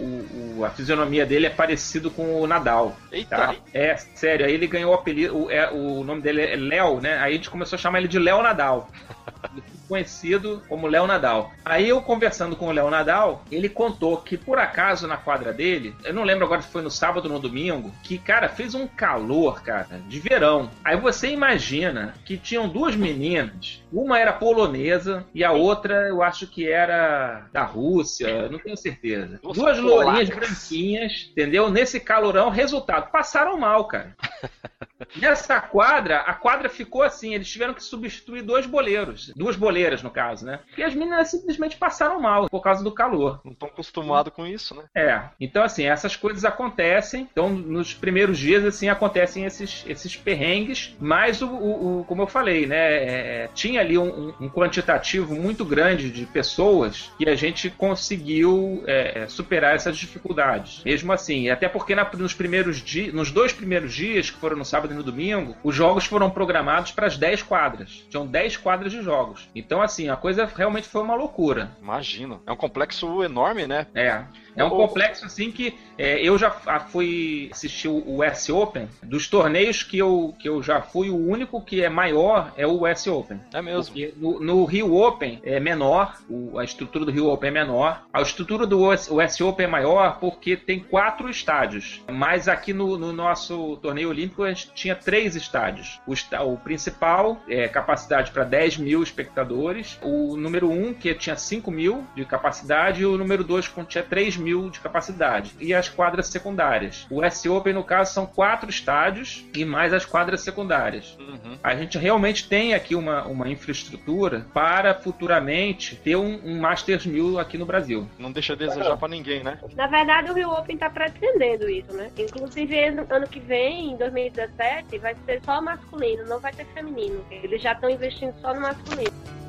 o- 0.59 0.64
a 0.64 0.70
fisionomia 0.70 1.24
dele 1.26 1.46
é 1.46 1.50
parecido 1.50 2.11
com 2.11 2.40
o 2.40 2.46
Nadal. 2.46 2.96
Eita, 3.11 3.37
Tá? 3.37 3.54
É, 3.72 3.96
sério, 4.14 4.44
aí 4.46 4.52
ele 4.52 4.66
ganhou 4.66 4.92
o 4.92 4.94
apelido, 4.94 5.37
o, 5.44 5.50
é, 5.50 5.70
o 5.70 6.04
nome 6.04 6.20
dele 6.20 6.42
é 6.42 6.56
Léo, 6.56 7.00
né? 7.00 7.18
Aí 7.18 7.33
a 7.33 7.37
gente 7.37 7.50
começou 7.50 7.76
a 7.76 7.80
chamar 7.80 7.98
ele 7.98 8.09
de 8.09 8.18
Léo 8.18 8.42
Nadal. 8.42 8.90
Conhecido 9.90 10.62
como 10.68 10.87
Léo 10.87 11.05
Nadal. 11.05 11.53
Aí 11.64 11.88
eu 11.88 12.00
conversando 12.00 12.55
com 12.55 12.68
o 12.68 12.72
Léo 12.72 12.88
Nadal, 12.88 13.44
ele 13.50 13.68
contou 13.68 14.18
que 14.18 14.38
por 14.38 14.57
acaso 14.57 15.09
na 15.09 15.16
quadra 15.16 15.53
dele, 15.53 15.92
eu 16.05 16.14
não 16.14 16.22
lembro 16.22 16.44
agora 16.44 16.62
se 16.62 16.70
foi 16.70 16.81
no 16.81 16.92
sábado 16.92 17.24
ou 17.26 17.33
no 17.33 17.40
domingo, 17.40 17.92
que 18.05 18.16
cara 18.16 18.48
fez 18.48 18.72
um 18.72 18.87
calor, 18.87 19.64
cara, 19.64 20.00
de 20.07 20.20
verão. 20.20 20.70
Aí 20.85 20.96
você 20.96 21.31
imagina 21.31 22.14
que 22.24 22.38
tinham 22.38 22.68
duas 22.68 22.94
meninas, 22.94 23.83
uma 23.92 24.16
era 24.16 24.33
polonesa 24.33 25.26
e 25.35 25.42
a 25.42 25.50
outra 25.50 26.07
eu 26.07 26.22
acho 26.22 26.46
que 26.46 26.70
era 26.70 27.48
da 27.53 27.64
Rússia, 27.64 28.48
não 28.48 28.61
tenho 28.61 28.76
certeza. 28.76 29.40
Duas 29.42 29.57
Duas 29.57 29.79
lourinhas 29.81 30.29
branquinhas, 30.29 31.29
entendeu? 31.33 31.68
Nesse 31.68 31.98
calorão, 31.98 32.48
resultado, 32.48 33.11
passaram 33.11 33.59
mal, 33.59 33.87
cara. 33.87 34.16
Nessa 35.16 35.60
quadra, 35.60 36.18
a 36.20 36.34
quadra 36.34 36.68
ficou 36.68 37.02
assim, 37.02 37.34
eles 37.34 37.50
tiveram 37.50 37.74
que 37.74 37.82
substituir 37.82 38.42
dois 38.42 38.66
boleiros, 38.66 39.32
duas 39.36 39.56
boleiras 39.56 40.02
no 40.02 40.10
caso, 40.10 40.44
né? 40.46 40.60
Porque 40.66 40.82
as 40.82 40.94
meninas 40.94 41.30
simplesmente 41.30 41.76
passaram 41.76 42.20
mal 42.20 42.48
por 42.48 42.60
causa 42.62 42.82
do 42.84 42.92
calor. 42.92 43.40
Não 43.44 43.52
estão 43.52 43.68
acostumados 43.68 44.32
com 44.32 44.46
isso, 44.46 44.74
né? 44.74 44.84
É, 44.94 45.22
então 45.40 45.62
assim, 45.62 45.84
essas 45.84 46.16
coisas 46.16 46.44
acontecem. 46.44 47.28
Então, 47.32 47.48
nos 47.50 47.94
primeiros 47.94 48.38
dias, 48.38 48.64
assim, 48.64 48.88
acontecem 48.88 49.44
esses, 49.44 49.84
esses 49.86 50.16
perrengues, 50.16 50.94
mas 51.00 51.40
o, 51.42 51.48
o- 51.48 52.00
o- 52.00 52.04
como 52.04 52.22
eu 52.22 52.26
falei, 52.26 52.66
né? 52.66 53.44
é, 53.44 53.48
tinha 53.54 53.80
ali 53.80 53.96
um, 53.98 54.32
um 54.40 54.48
quantitativo 54.48 55.34
muito 55.34 55.64
grande 55.64 56.10
de 56.10 56.26
pessoas 56.26 57.10
que 57.18 57.28
a 57.28 57.34
gente 57.34 57.70
conseguiu 57.70 58.82
é, 58.86 59.20
é, 59.22 59.28
superar 59.28 59.74
essas 59.74 59.96
dificuldades. 59.96 60.82
Mesmo 60.84 61.12
assim, 61.12 61.48
até 61.48 61.68
porque 61.68 61.94
na- 61.94 62.09
nos 62.16 62.34
primeiros 62.34 62.78
dias, 62.82 63.12
nos 63.14 63.30
dois 63.30 63.53
primeiros 63.53 63.92
dias, 63.94 64.30
que 64.30 64.38
foram 64.38 64.57
no 64.57 64.64
sábado 64.91 64.93
e 64.93 64.95
no 64.95 65.03
domingo, 65.03 65.57
os 65.62 65.74
jogos 65.74 66.05
foram 66.05 66.30
programados 66.30 66.91
para 66.91 67.07
as 67.07 67.16
10 67.16 67.43
quadras. 67.43 68.05
Tinham 68.11 68.26
10 68.26 68.57
quadras 68.57 68.93
de 68.93 69.03
jogos. 69.03 69.49
Então, 69.55 69.80
assim, 69.80 70.09
a 70.09 70.16
coisa 70.16 70.45
realmente 70.45 70.88
foi 70.88 71.03
uma 71.03 71.14
loucura. 71.14 71.70
Imagino. 71.80 72.43
É 72.47 72.53
um 72.53 72.57
complexo 72.57 73.22
enorme, 73.22 73.66
né? 73.66 73.86
É. 73.95 74.24
É 74.57 74.64
um 74.64 74.70
complexo 74.70 75.24
assim 75.24 75.51
que 75.51 75.74
é, 75.96 76.20
eu 76.22 76.38
já 76.38 76.51
fui 76.90 77.51
assistir 77.53 77.88
o 77.88 78.22
US 78.22 78.48
Open. 78.48 78.88
Dos 79.03 79.28
torneios 79.28 79.82
que 79.82 79.98
eu, 79.98 80.34
que 80.38 80.48
eu 80.48 80.62
já 80.62 80.80
fui, 80.80 81.11
o 81.11 81.16
único 81.16 81.61
que 81.61 81.82
é 81.82 81.88
maior 81.88 82.53
é 82.57 82.66
o 82.66 82.84
US 82.84 83.07
Open. 83.07 83.40
É 83.53 83.61
mesmo. 83.61 83.94
No, 84.16 84.40
no, 84.40 84.64
Rio 84.64 84.94
Open 84.94 85.40
é 85.44 85.61
menor, 85.61 86.16
o, 86.28 86.59
a 86.59 86.64
estrutura 86.64 87.05
do 87.05 87.11
Rio 87.11 87.26
Open 87.28 87.48
é 87.48 87.53
menor. 87.53 88.03
A 88.12 88.22
estrutura 88.22 88.66
do 88.66 88.88
US, 88.88 89.11
US 89.11 89.40
Open 89.40 89.66
é 89.66 89.68
maior 89.68 90.18
porque 90.18 90.57
tem 90.57 90.80
quatro 90.80 91.28
estádios. 91.28 92.03
Mas 92.11 92.48
aqui 92.48 92.72
no, 92.72 92.96
no 92.96 93.12
nosso 93.12 93.76
torneio 93.78 94.09
olímpico 94.09 94.42
a 94.42 94.48
gente 94.48 94.72
tinha 94.72 94.96
três 94.96 95.36
estádios. 95.36 96.01
O, 96.07 96.14
o 96.44 96.57
principal 96.57 97.42
é 97.48 97.68
capacidade 97.68 98.30
para 98.30 98.44
10 98.44 98.78
mil 98.78 99.03
espectadores. 99.03 99.98
O 100.03 100.36
número 100.36 100.70
um, 100.70 100.94
que 100.94 101.14
tinha 101.14 101.36
5 101.36 101.70
mil 101.70 102.07
de 102.16 102.24
capacidade. 102.24 103.03
E 103.03 103.07
o 103.07 103.18
número 103.18 103.44
dois, 103.44 103.68
que 103.68 103.84
tinha 103.84 104.03
3 104.03 104.36
mil 104.36 104.39
de 104.70 104.80
capacidade. 104.80 105.53
E 105.61 105.74
as 105.74 105.88
quadras 105.88 106.28
secundárias. 106.28 107.07
O 107.11 107.22
S 107.22 107.49
Open, 107.49 107.72
no 107.72 107.84
caso, 107.84 108.12
são 108.12 108.26
quatro 108.26 108.68
estádios 108.70 109.45
e 109.55 109.64
mais 109.64 109.93
as 109.93 110.05
quadras 110.05 110.41
secundárias. 110.41 111.16
Uhum. 111.18 111.57
A 111.62 111.74
gente 111.74 111.99
realmente 111.99 112.49
tem 112.49 112.74
aqui 112.74 112.95
uma, 112.95 113.24
uma 113.26 113.49
infraestrutura 113.49 114.47
para 114.53 114.95
futuramente 114.95 115.97
ter 115.97 116.16
um, 116.16 116.41
um 116.45 116.61
Masters 116.61 117.07
1000 117.07 117.38
aqui 117.38 117.59
no 117.59 117.66
Brasil. 117.66 118.09
Não 118.18 118.32
deixa 118.32 118.57
de 118.57 118.66
desejar 118.66 118.97
para 118.97 119.09
ninguém, 119.09 119.43
né? 119.43 119.59
Na 119.74 119.86
verdade, 119.86 120.30
o 120.30 120.34
Rio 120.34 120.51
Open 120.51 120.74
está 120.74 120.91
pretendendo 120.91 121.68
isso, 121.68 121.93
né? 121.93 122.11
Inclusive, 122.18 122.78
ano 123.11 123.26
que 123.26 123.41
vem, 123.41 123.93
em 123.93 123.97
2017, 123.97 124.99
vai 124.99 125.14
ser 125.26 125.41
só 125.45 125.61
masculino, 125.61 126.26
não 126.26 126.41
vai 126.41 126.53
ter 126.53 126.66
feminino. 126.66 127.24
Eles 127.30 127.62
já 127.62 127.72
estão 127.72 127.91
investindo 127.91 128.34
só 128.41 128.55
no 128.55 128.61
masculino. 128.61 129.39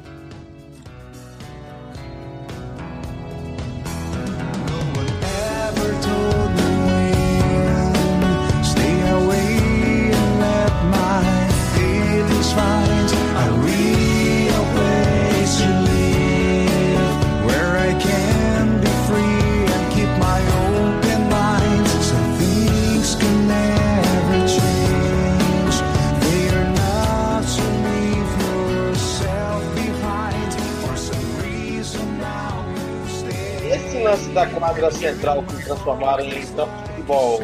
never 5.82 6.02
told. 6.02 6.31
Da 34.34 34.48
quadra 34.48 34.92
central 34.92 35.44
que 35.44 35.64
transformaram 35.64 36.24
em 36.24 36.46
campo 36.48 36.72
de 36.84 36.90
futebol? 36.90 37.40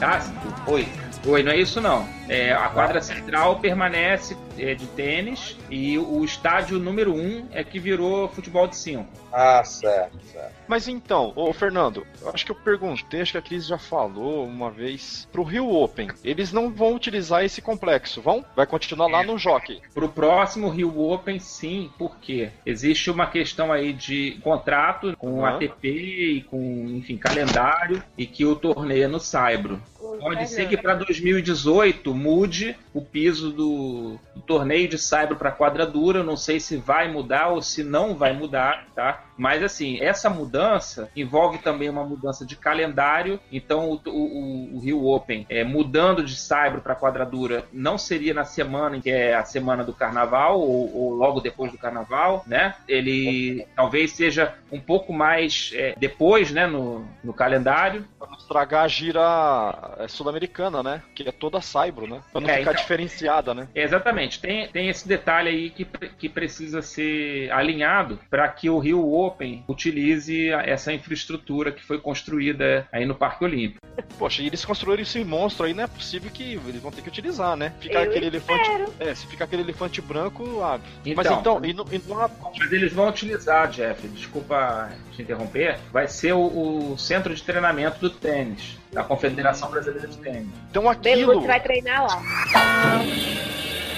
Ah, 0.00 0.20
oi. 0.66 0.86
Oi, 1.26 1.42
não 1.42 1.52
é 1.52 1.58
isso 1.58 1.80
não. 1.80 2.15
É, 2.28 2.52
a 2.52 2.68
quadra 2.68 3.00
central 3.00 3.60
permanece 3.60 4.36
é, 4.58 4.74
de 4.74 4.86
tênis 4.88 5.56
e 5.70 5.98
o 5.98 6.24
estádio 6.24 6.78
número 6.78 7.14
1 7.14 7.16
um 7.16 7.48
é 7.52 7.62
que 7.62 7.78
virou 7.78 8.28
futebol 8.28 8.66
de 8.66 8.76
5. 8.76 9.06
Ah, 9.32 9.62
certo, 9.64 10.18
certo. 10.24 10.54
Mas 10.66 10.88
então, 10.88 11.32
ô 11.36 11.52
Fernando, 11.52 12.06
eu 12.20 12.30
acho 12.30 12.44
que 12.44 12.52
eu 12.52 12.56
perguntei, 12.56 13.20
acho 13.20 13.32
que 13.32 13.38
a 13.38 13.42
Cris 13.42 13.66
já 13.66 13.78
falou 13.78 14.46
uma 14.46 14.70
vez, 14.70 15.28
pro 15.30 15.42
Rio 15.42 15.70
Open, 15.70 16.08
eles 16.24 16.52
não 16.52 16.70
vão 16.70 16.94
utilizar 16.94 17.44
esse 17.44 17.60
complexo, 17.60 18.22
vão? 18.22 18.44
Vai 18.56 18.66
continuar 18.66 19.08
lá 19.08 19.22
é. 19.22 19.26
no 19.26 19.38
Jockey? 19.38 19.80
Pro 19.92 20.08
próximo 20.08 20.68
Rio 20.68 20.98
Open, 20.98 21.38
sim, 21.38 21.90
porque 21.98 22.50
existe 22.64 23.10
uma 23.10 23.26
questão 23.26 23.72
aí 23.72 23.92
de 23.92 24.38
contrato 24.42 25.14
com 25.18 25.40
uhum. 25.40 25.44
ATP 25.44 25.88
e 25.88 26.42
com, 26.42 26.86
enfim, 26.88 27.16
calendário 27.16 28.02
e 28.16 28.26
que 28.26 28.44
o 28.44 28.56
torneio 28.56 29.04
é 29.04 29.08
no 29.08 29.20
Saibro. 29.20 29.82
Pode 29.98 30.48
ser 30.48 30.68
que 30.68 30.76
para 30.76 30.94
2018 30.94 32.14
mude 32.16 32.76
o 32.92 33.00
piso 33.00 33.50
do, 33.52 34.18
do 34.34 34.40
torneio 34.40 34.88
de 34.88 34.98
Saibro 34.98 35.36
para 35.36 35.52
quadradura. 35.52 36.24
Não 36.24 36.36
sei 36.36 36.58
se 36.58 36.76
vai 36.76 37.10
mudar 37.10 37.48
ou 37.48 37.62
se 37.62 37.84
não 37.84 38.14
vai 38.14 38.32
mudar, 38.32 38.86
tá? 38.94 39.26
Mas 39.36 39.62
assim, 39.62 40.00
essa 40.00 40.30
mudança 40.30 41.10
envolve 41.14 41.58
também 41.58 41.88
uma 41.88 42.04
mudança 42.04 42.44
de 42.44 42.56
calendário. 42.56 43.38
Então 43.52 43.90
o, 43.90 44.00
o, 44.10 44.76
o 44.76 44.80
Rio 44.80 45.06
Open 45.06 45.46
é, 45.48 45.64
mudando 45.64 46.24
de 46.24 46.36
Saibro 46.36 46.80
para 46.80 46.94
quadradura 46.94 47.64
não 47.72 47.98
seria 47.98 48.32
na 48.32 48.44
semana 48.44 49.00
que 49.00 49.10
é 49.10 49.34
a 49.34 49.44
semana 49.44 49.84
do 49.84 49.92
Carnaval 49.92 50.60
ou, 50.60 50.94
ou 50.94 51.14
logo 51.14 51.40
depois 51.40 51.70
do 51.72 51.78
Carnaval, 51.78 52.44
né? 52.46 52.74
Ele 52.88 53.66
talvez 53.74 54.12
seja 54.12 54.54
um 54.70 54.80
pouco 54.80 55.12
mais 55.12 55.70
é, 55.74 55.94
depois, 55.98 56.50
né, 56.50 56.66
no, 56.66 57.06
no 57.22 57.32
calendário. 57.32 58.06
Para 58.18 58.28
não 58.28 58.36
estragar 58.36 58.84
a 58.84 58.88
gira 58.88 59.96
é, 59.98 60.08
sul-americana, 60.08 60.82
né? 60.82 61.02
Que 61.14 61.28
é 61.28 61.32
toda 61.32 61.60
Saibro, 61.60 62.06
né? 62.06 62.20
Para 62.32 62.40
não 62.40 62.48
é, 62.48 62.58
ficar 62.58 62.72
então, 62.72 62.82
diferenciada, 62.82 63.54
né? 63.54 63.68
Exatamente. 63.74 64.40
Tem, 64.40 64.68
tem 64.68 64.88
esse 64.88 65.06
detalhe 65.06 65.48
aí 65.48 65.70
que, 65.70 65.84
que 65.84 66.28
precisa 66.28 66.82
ser 66.82 67.50
alinhado 67.52 68.18
para 68.30 68.48
que 68.48 68.70
o 68.70 68.78
Rio 68.78 69.12
Open 69.12 69.25
utilize 69.68 70.50
essa 70.50 70.92
infraestrutura 70.92 71.72
que 71.72 71.82
foi 71.82 71.98
construída 71.98 72.86
aí 72.92 73.04
no 73.04 73.14
Parque 73.14 73.44
Olímpico. 73.44 73.86
Poxa, 74.18 74.42
e 74.42 74.46
eles 74.46 74.64
construíram 74.64 75.02
esse 75.02 75.24
monstro 75.24 75.66
aí, 75.66 75.74
não 75.74 75.84
é 75.84 75.86
possível 75.86 76.30
que 76.30 76.60
eles 76.66 76.80
vão 76.80 76.90
ter 76.90 77.02
que 77.02 77.08
utilizar, 77.08 77.56
né? 77.56 77.72
Ficar 77.80 78.04
Eu 78.04 78.10
aquele 78.10 78.36
espero. 78.36 78.64
elefante. 78.64 78.92
É, 79.00 79.14
se 79.14 79.26
ficar 79.26 79.44
aquele 79.44 79.62
elefante 79.62 80.00
branco, 80.00 80.60
ah, 80.62 80.78
então, 81.04 81.14
mas 81.16 81.38
então, 81.38 81.64
e 81.64 81.72
não, 81.72 81.84
e 81.90 82.00
não... 82.06 82.30
mas 82.58 82.72
eles 82.72 82.92
vão 82.92 83.08
utilizar, 83.08 83.68
Jeff, 83.70 84.06
desculpa 84.08 84.90
te 85.12 85.22
interromper, 85.22 85.78
vai 85.92 86.06
ser 86.06 86.32
o, 86.32 86.92
o 86.92 86.98
centro 86.98 87.34
de 87.34 87.42
treinamento 87.42 88.00
do 88.00 88.10
tênis, 88.10 88.78
da 88.92 89.02
Confederação 89.02 89.70
Brasileira 89.70 90.06
de 90.08 90.16
Tênis. 90.18 90.48
Então 90.70 90.88
aquilo. 90.88 91.40
Você 91.40 91.46
vai 91.46 91.60
treinar 91.60 92.06
lá. 92.06 92.22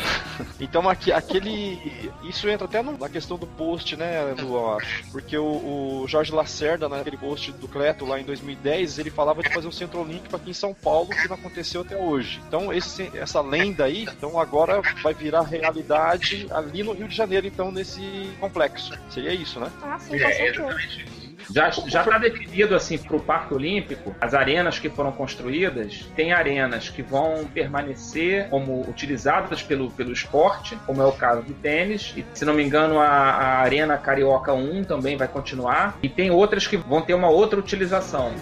Então 0.60 0.88
aqui, 0.88 1.12
aquele. 1.12 1.78
Isso 2.22 2.48
entra 2.48 2.66
até 2.66 2.82
na 2.82 3.08
questão 3.08 3.36
do 3.36 3.46
post, 3.46 3.96
né, 3.96 4.34
Lu, 4.38 4.78
Porque 5.10 5.36
o, 5.36 6.02
o, 6.02 6.04
Jorge 6.06 6.32
Lacerda, 6.32 6.88
naquele 6.88 7.16
post 7.16 7.52
do 7.52 7.68
Cleto 7.68 8.04
lá 8.04 8.20
em 8.20 8.24
2010, 8.24 8.98
ele 8.98 9.10
falava 9.10 9.42
de 9.42 9.52
fazer 9.52 9.66
um 9.66 9.72
Central 9.72 10.04
Link 10.04 10.32
aqui 10.32 10.50
em 10.50 10.54
São 10.54 10.74
Paulo, 10.74 11.08
que 11.08 11.28
não 11.28 11.36
aconteceu 11.36 11.80
até 11.80 11.96
hoje. 11.96 12.40
Então 12.46 12.72
esse, 12.72 13.10
essa 13.16 13.40
lenda 13.40 13.84
aí, 13.84 14.02
então 14.04 14.38
agora 14.38 14.80
vai 15.02 15.14
virar 15.14 15.42
realidade 15.42 16.46
ali 16.50 16.82
no 16.82 16.92
Rio 16.92 17.08
de 17.08 17.14
Janeiro, 17.14 17.46
então, 17.46 17.70
nesse 17.70 18.30
complexo. 18.40 18.92
Seria 19.10 19.32
isso, 19.32 19.58
né? 19.60 19.70
Ah, 19.82 19.98
sim, 19.98 20.14
é, 20.14 20.48
exatamente. 20.48 21.27
Já 21.50 21.68
está 21.68 22.18
definido 22.18 22.74
assim 22.74 22.98
para 22.98 23.16
o 23.16 23.20
Parque 23.20 23.54
Olímpico, 23.54 24.14
as 24.20 24.34
arenas 24.34 24.78
que 24.78 24.90
foram 24.90 25.12
construídas, 25.12 26.06
tem 26.14 26.32
arenas 26.32 26.88
que 26.88 27.02
vão 27.02 27.46
permanecer 27.46 28.48
como 28.50 28.82
utilizadas 28.82 29.62
pelo, 29.62 29.90
pelo 29.90 30.12
esporte, 30.12 30.78
como 30.86 31.00
é 31.00 31.06
o 31.06 31.12
caso 31.12 31.42
do 31.42 31.54
tênis, 31.54 32.12
e 32.16 32.24
se 32.34 32.44
não 32.44 32.54
me 32.54 32.62
engano 32.62 33.00
a, 33.00 33.06
a 33.06 33.58
Arena 33.60 33.96
Carioca 33.96 34.52
1 34.52 34.84
também 34.84 35.16
vai 35.16 35.28
continuar, 35.28 35.96
e 36.02 36.08
tem 36.08 36.30
outras 36.30 36.66
que 36.66 36.76
vão 36.76 37.00
ter 37.00 37.14
uma 37.14 37.28
outra 37.28 37.58
utilização. 37.58 38.32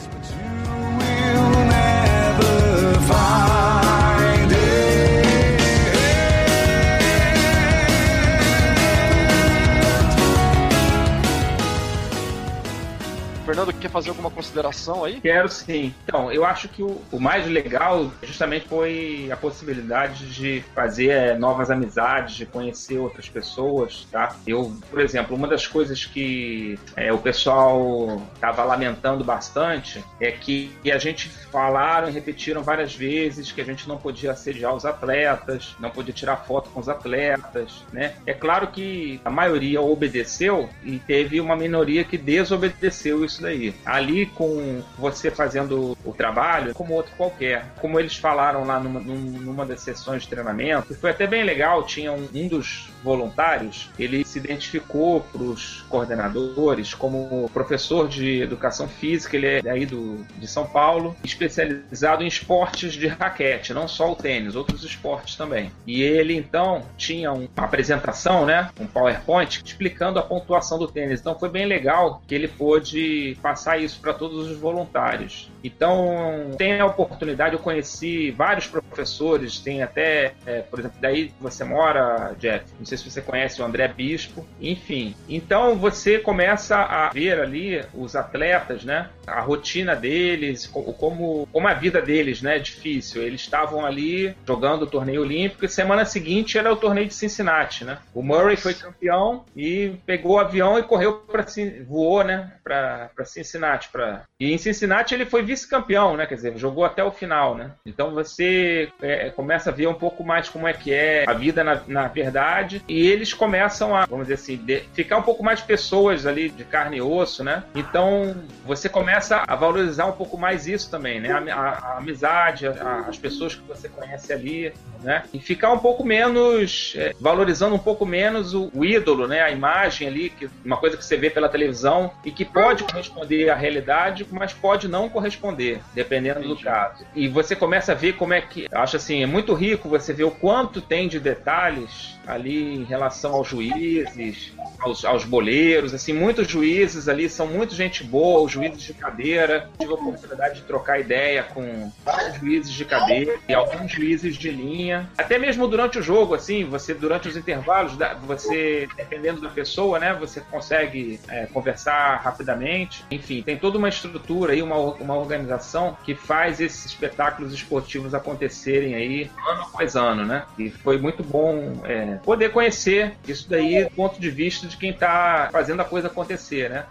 Fernando, 13.57 13.73
quer 13.73 13.89
fazer 13.89 14.11
alguma 14.11 14.31
consideração 14.31 15.03
aí? 15.03 15.19
Quero 15.19 15.49
sim. 15.49 15.95
Então, 16.05 16.31
eu 16.31 16.45
acho 16.45 16.69
que 16.69 16.83
o, 16.83 17.01
o 17.11 17.19
mais 17.19 17.47
legal 17.47 18.13
justamente 18.23 18.69
foi 18.69 19.31
a 19.33 19.37
possibilidade 19.37 20.27
de 20.27 20.63
fazer 20.75 21.09
é, 21.09 21.39
novas 21.39 21.71
amizades, 21.71 22.35
de 22.35 22.45
conhecer 22.45 22.99
outras 22.99 23.31
pessoas, 23.31 24.07
tá? 24.13 24.37
Eu, 24.47 24.77
por 24.91 25.01
exemplo, 25.01 25.35
uma 25.35 25.49
das 25.49 25.67
coisas 25.67 26.05
que 26.05 26.79
é, 26.95 27.11
o 27.11 27.17
pessoal 27.17 28.21
estava 28.35 28.63
lamentando 28.63 29.25
bastante 29.25 30.05
é 30.21 30.31
que 30.31 30.71
a 30.93 30.99
gente 30.99 31.31
falaram 31.51 32.11
e 32.11 32.13
repetiram 32.13 32.63
várias 32.63 32.95
vezes 32.95 33.53
que 33.53 33.63
a 33.63 33.65
gente 33.65 33.89
não 33.89 33.97
podia 33.97 34.33
assediar 34.33 34.75
os 34.75 34.85
atletas, 34.85 35.75
não 35.81 35.89
podia 35.89 36.13
tirar 36.13 36.37
foto 36.45 36.69
com 36.69 36.81
os 36.81 36.91
atletas, 36.91 37.83
né? 37.91 38.17
É 38.27 38.35
claro 38.35 38.67
que 38.67 39.19
a 39.25 39.31
maioria 39.31 39.81
obedeceu 39.81 40.69
e 40.85 40.99
teve 40.99 41.41
uma 41.41 41.57
minoria 41.57 42.05
que 42.05 42.19
desobedeceu 42.19 43.25
isso 43.25 43.46
daí. 43.47 43.75
Ali 43.85 44.27
com 44.27 44.83
você 44.99 45.31
fazendo 45.31 45.97
o 46.05 46.13
trabalho, 46.13 46.75
como 46.75 46.95
outro 46.95 47.13
qualquer. 47.17 47.67
Como 47.81 47.99
eles 47.99 48.17
falaram 48.17 48.65
lá 48.65 48.81
numa, 48.81 49.01
numa 49.01 49.65
das 49.65 49.81
sessões 49.81 50.23
de 50.23 50.29
treinamento, 50.29 50.95
foi 50.95 51.11
até 51.11 51.27
bem 51.27 51.45
legal, 51.45 51.85
tinha 51.85 52.13
um, 52.13 52.29
um 52.35 52.49
dos 52.49 52.89
voluntários, 53.07 53.89
ele 53.97 54.25
se 54.25 54.37
identificou 54.37 55.21
para 55.21 55.41
os 55.41 55.83
coordenadores 55.89 56.93
como 56.93 57.49
professor 57.55 58.09
de 58.09 58.43
educação 58.43 58.89
física, 58.89 59.37
ele 59.37 59.47
é 59.47 59.71
aí 59.71 59.87
do, 59.87 60.27
de 60.37 60.49
São 60.49 60.67
Paulo, 60.67 61.15
especializado 61.23 62.25
em 62.25 62.27
esportes 62.27 62.95
de 62.95 63.07
raquete, 63.07 63.73
não 63.73 63.87
só 63.87 64.11
o 64.11 64.17
tênis, 64.17 64.57
outros 64.57 64.83
esportes 64.83 65.37
também. 65.37 65.71
E 65.87 66.03
ele 66.03 66.35
então 66.35 66.83
tinha 66.97 67.33
uma 67.33 67.49
apresentação, 67.57 68.45
né, 68.45 68.71
um 68.81 68.87
PowerPoint 68.87 69.63
explicando 69.65 70.19
a 70.19 70.23
pontuação 70.23 70.77
do 70.77 70.89
tênis. 70.89 71.21
Então 71.21 71.39
foi 71.39 71.49
bem 71.49 71.65
legal 71.65 72.21
que 72.27 72.35
ele 72.35 72.49
pôde 72.49 73.39
passar 73.41 73.79
isso 73.79 74.01
para 74.01 74.13
todos 74.13 74.51
os 74.51 74.59
voluntários. 74.59 75.49
Então 75.63 76.51
tem 76.59 76.81
a 76.81 76.87
oportunidade, 76.87 77.55
eu 77.55 77.61
conheci 77.61 78.33
vários 78.33 78.67
professores, 78.67 79.61
tem 79.61 79.83
até, 79.83 80.35
é, 80.45 80.63
por 80.63 80.81
exemplo, 80.81 80.99
daí 81.01 81.33
você 81.41 81.63
mora, 81.63 82.35
Jeff, 82.39 82.65
não 82.79 82.85
sei 82.85 82.96
se 82.97 83.11
você 83.11 83.21
conhece 83.21 83.61
o 83.61 83.65
André 83.65 83.89
Bispo, 83.89 84.47
enfim. 84.61 85.15
Então 85.29 85.77
você 85.77 86.19
começa 86.19 86.77
a 86.77 87.11
ver 87.11 87.41
ali 87.41 87.85
os 87.95 88.17
atletas, 88.17 88.85
né? 88.85 89.11
A 89.27 89.41
rotina 89.41 89.95
deles, 89.95 90.67
como, 90.67 91.49
como 91.53 91.69
a 91.69 91.75
vida 91.75 92.01
deles, 92.01 92.43
né? 92.43 92.57
É 92.57 92.61
difícil. 92.61 93.23
Eles 93.23 93.41
estavam 93.41 93.85
ali 93.85 94.35
jogando 94.47 94.83
o 94.83 94.87
torneio 94.87 95.23
olímpico 95.23 95.65
e 95.65 95.69
semana 95.69 96.05
seguinte 96.05 96.59
era 96.59 96.73
o 96.73 96.77
torneio 96.77 97.07
de 97.07 97.15
Cincinnati, 97.15 97.85
né? 97.85 97.99
O 98.15 98.23
Murray 98.23 98.57
foi 98.57 98.75
campeão 98.75 99.45
e 99.55 99.93
pegou 100.05 100.37
o 100.37 100.39
avião 100.39 100.79
e 100.79 100.83
correu 100.83 101.15
para 101.15 101.45
voou, 101.87 102.23
né? 102.23 102.53
Para 102.63 103.11
Cincinnati, 103.25 103.89
para 103.91 104.23
e 104.39 104.53
em 104.53 104.59
Cincinnati 104.59 105.15
ele 105.15 105.25
foi 105.25 105.43
vice-campeão, 105.43 106.17
né? 106.17 106.27
Quer 106.27 106.35
dizer, 106.35 106.59
jogou 106.59 106.85
até 106.85 107.03
o 107.03 107.11
final, 107.11 107.55
né? 107.55 107.73
Então 107.85 108.13
você 108.13 108.89
é, 109.01 109.31
começa 109.31 109.71
a 109.71 109.73
ver 109.73 109.87
um 109.87 109.95
pouco 109.95 110.23
mais 110.25 110.49
como 110.49 110.69
é 110.69 110.73
que 110.73 110.93
é 110.93 111.25
a 111.27 111.33
vida 111.33 111.65
na, 111.65 111.81
na 111.87 112.09
verdade 112.09 112.83
e 112.89 113.07
eles 113.07 113.35
começam 113.35 113.95
a, 113.95 114.07
vamos 114.07 114.27
dizer 114.27 114.35
assim, 114.35 114.57
de, 114.57 114.83
ficar 114.93 115.19
um 115.19 115.23
pouco 115.23 115.43
mais 115.43 115.61
pessoas 115.61 116.27
ali 116.27 116.49
de 116.49 116.65
carne 116.65 116.99
e 116.99 117.03
osso, 117.03 117.43
né? 117.43 117.65
Então 117.75 118.35
você 118.65 118.89
começa 118.89 119.45
a 119.47 119.57
valorizar 119.57 120.07
um 120.07 120.13
pouco 120.13 120.39
mais 120.39 120.67
isso 120.67 120.91
também, 120.91 121.21
né? 121.21 121.31
A, 121.33 121.55
a, 121.55 121.69
a 121.69 121.99
amizade, 121.99 122.67
a, 122.67 123.07
as 123.09 123.19
pessoas 123.19 123.55
que 123.55 123.63
você 123.67 123.89
conhece 123.89 124.33
ali, 124.33 124.73
né? 125.03 125.25
E 125.33 125.41
ficar 125.41 125.73
um 125.73 125.79
pouco 125.79 126.05
menos, 126.05 126.95
é, 126.97 127.13
valorizando 127.21 127.75
um 127.75 127.79
pouco 127.79 128.07
menos 128.07 128.55
o, 128.55 128.71
o, 128.75 128.85
ídolo, 128.85 129.27
né? 129.27 129.41
A 129.41 129.51
imagem 129.51 130.09
ali, 130.09 130.31
que, 130.31 130.49
uma 130.65 130.77
coisa 130.77 130.97
que 130.97 131.05
você 131.05 131.17
vê 131.17 131.31
pela 131.31 131.49
televisão 131.49 132.11
e 132.25 132.31
que 132.31 132.45
pode 132.45 132.85
corresponder 132.85 133.51
à 133.51 133.55
realidade, 133.55 134.27
mas 134.31 134.53
pode 134.53 134.89
não 134.89 135.09
corresponder, 135.09 135.81
dependendo 135.95 136.41
Entendi. 136.41 136.55
do 136.55 136.61
caso. 136.63 137.05
E 137.15 137.29
você 137.29 137.57
começa 137.57 137.93
a 137.93 137.95
ver 137.95 138.15
como 138.15 138.33
é 138.33 138.41
que, 138.41 138.67
acho 138.73 138.97
assim, 138.97 139.23
é 139.23 139.27
muito 139.27 139.55
rico 139.55 139.89
você 139.89 140.13
ver 140.13 140.25
o 140.25 140.31
quanto 140.31 140.81
tem 140.81 141.09
de 141.09 141.19
detalhes 141.19 142.17
ali 142.27 142.66
em 142.75 142.85
relação 142.85 143.35
aos 143.35 143.49
juízes, 143.49 144.53
aos, 144.79 145.05
aos 145.05 145.25
boleiros, 145.25 145.95
assim, 145.95 146.13
muitos 146.13 146.49
juízes 146.49 147.09
ali 147.09 147.29
são 147.29 147.47
muito 147.47 147.75
gente 147.75 148.05
boa, 148.05 148.41
os 148.41 148.53
juízes 148.53 148.83
de 148.83 148.95
cadeira. 148.95 149.69
Tive 149.79 149.93
a 149.93 149.95
oportunidade 149.95 150.57
de 150.57 150.63
trocar 150.63 151.01
ideia 151.01 151.43
com 151.43 151.91
vários 152.05 152.39
juízes 152.39 152.73
de 152.73 152.85
cadeira 152.85 153.39
e 153.49 153.55
alguns 153.55 153.93
juízes 153.93 154.37
de 154.37 154.51
linha. 154.51 155.09
Até 155.17 155.39
mesmo 155.39 155.67
durante 155.67 155.99
o 155.99 156.03
jogo, 156.03 156.35
assim, 156.35 156.65
você 156.65 156.95
durante 156.95 157.29
os 157.29 157.37
intervalos, 157.37 157.97
você 158.27 158.89
dependendo 158.97 159.41
da 159.41 159.49
pessoa, 159.49 159.99
né, 159.99 160.15
você 160.15 160.41
consegue 160.41 161.21
é, 161.29 161.47
conversar 161.47 162.21
rapidamente. 162.23 163.05
Enfim, 163.11 163.43
tem 163.43 163.57
toda 163.57 163.79
uma 163.79 163.89
estrutura 163.89 164.53
aí, 164.53 164.63
uma, 164.63 164.77
uma 164.77 165.17
organização 165.17 165.97
que 166.05 166.15
faz 166.15 166.61
esses 166.61 166.87
espetáculos 166.87 167.53
esportivos 167.53 168.15
acontecerem 168.15 168.95
aí 168.95 169.31
ano 169.49 169.63
após 169.63 169.97
ano, 169.97 170.25
né? 170.25 170.45
E 170.59 170.71
foi 170.71 170.99
muito 170.99 171.23
bom 171.23 171.81
é, 171.85 172.17
poder 172.25 172.51
conhecer 172.57 173.13
isso 173.29 173.51
daí 173.51 173.85
do 173.85 173.91
ponto 173.91 174.19
de 174.19 174.31
vista 174.31 174.67
de 174.67 174.79
quem 174.79 174.89
está 174.89 175.51
fazendo 175.53 175.81
a 175.81 175.85
coisa 175.85 176.07
acontecer, 176.07 176.71
né? 176.71 176.87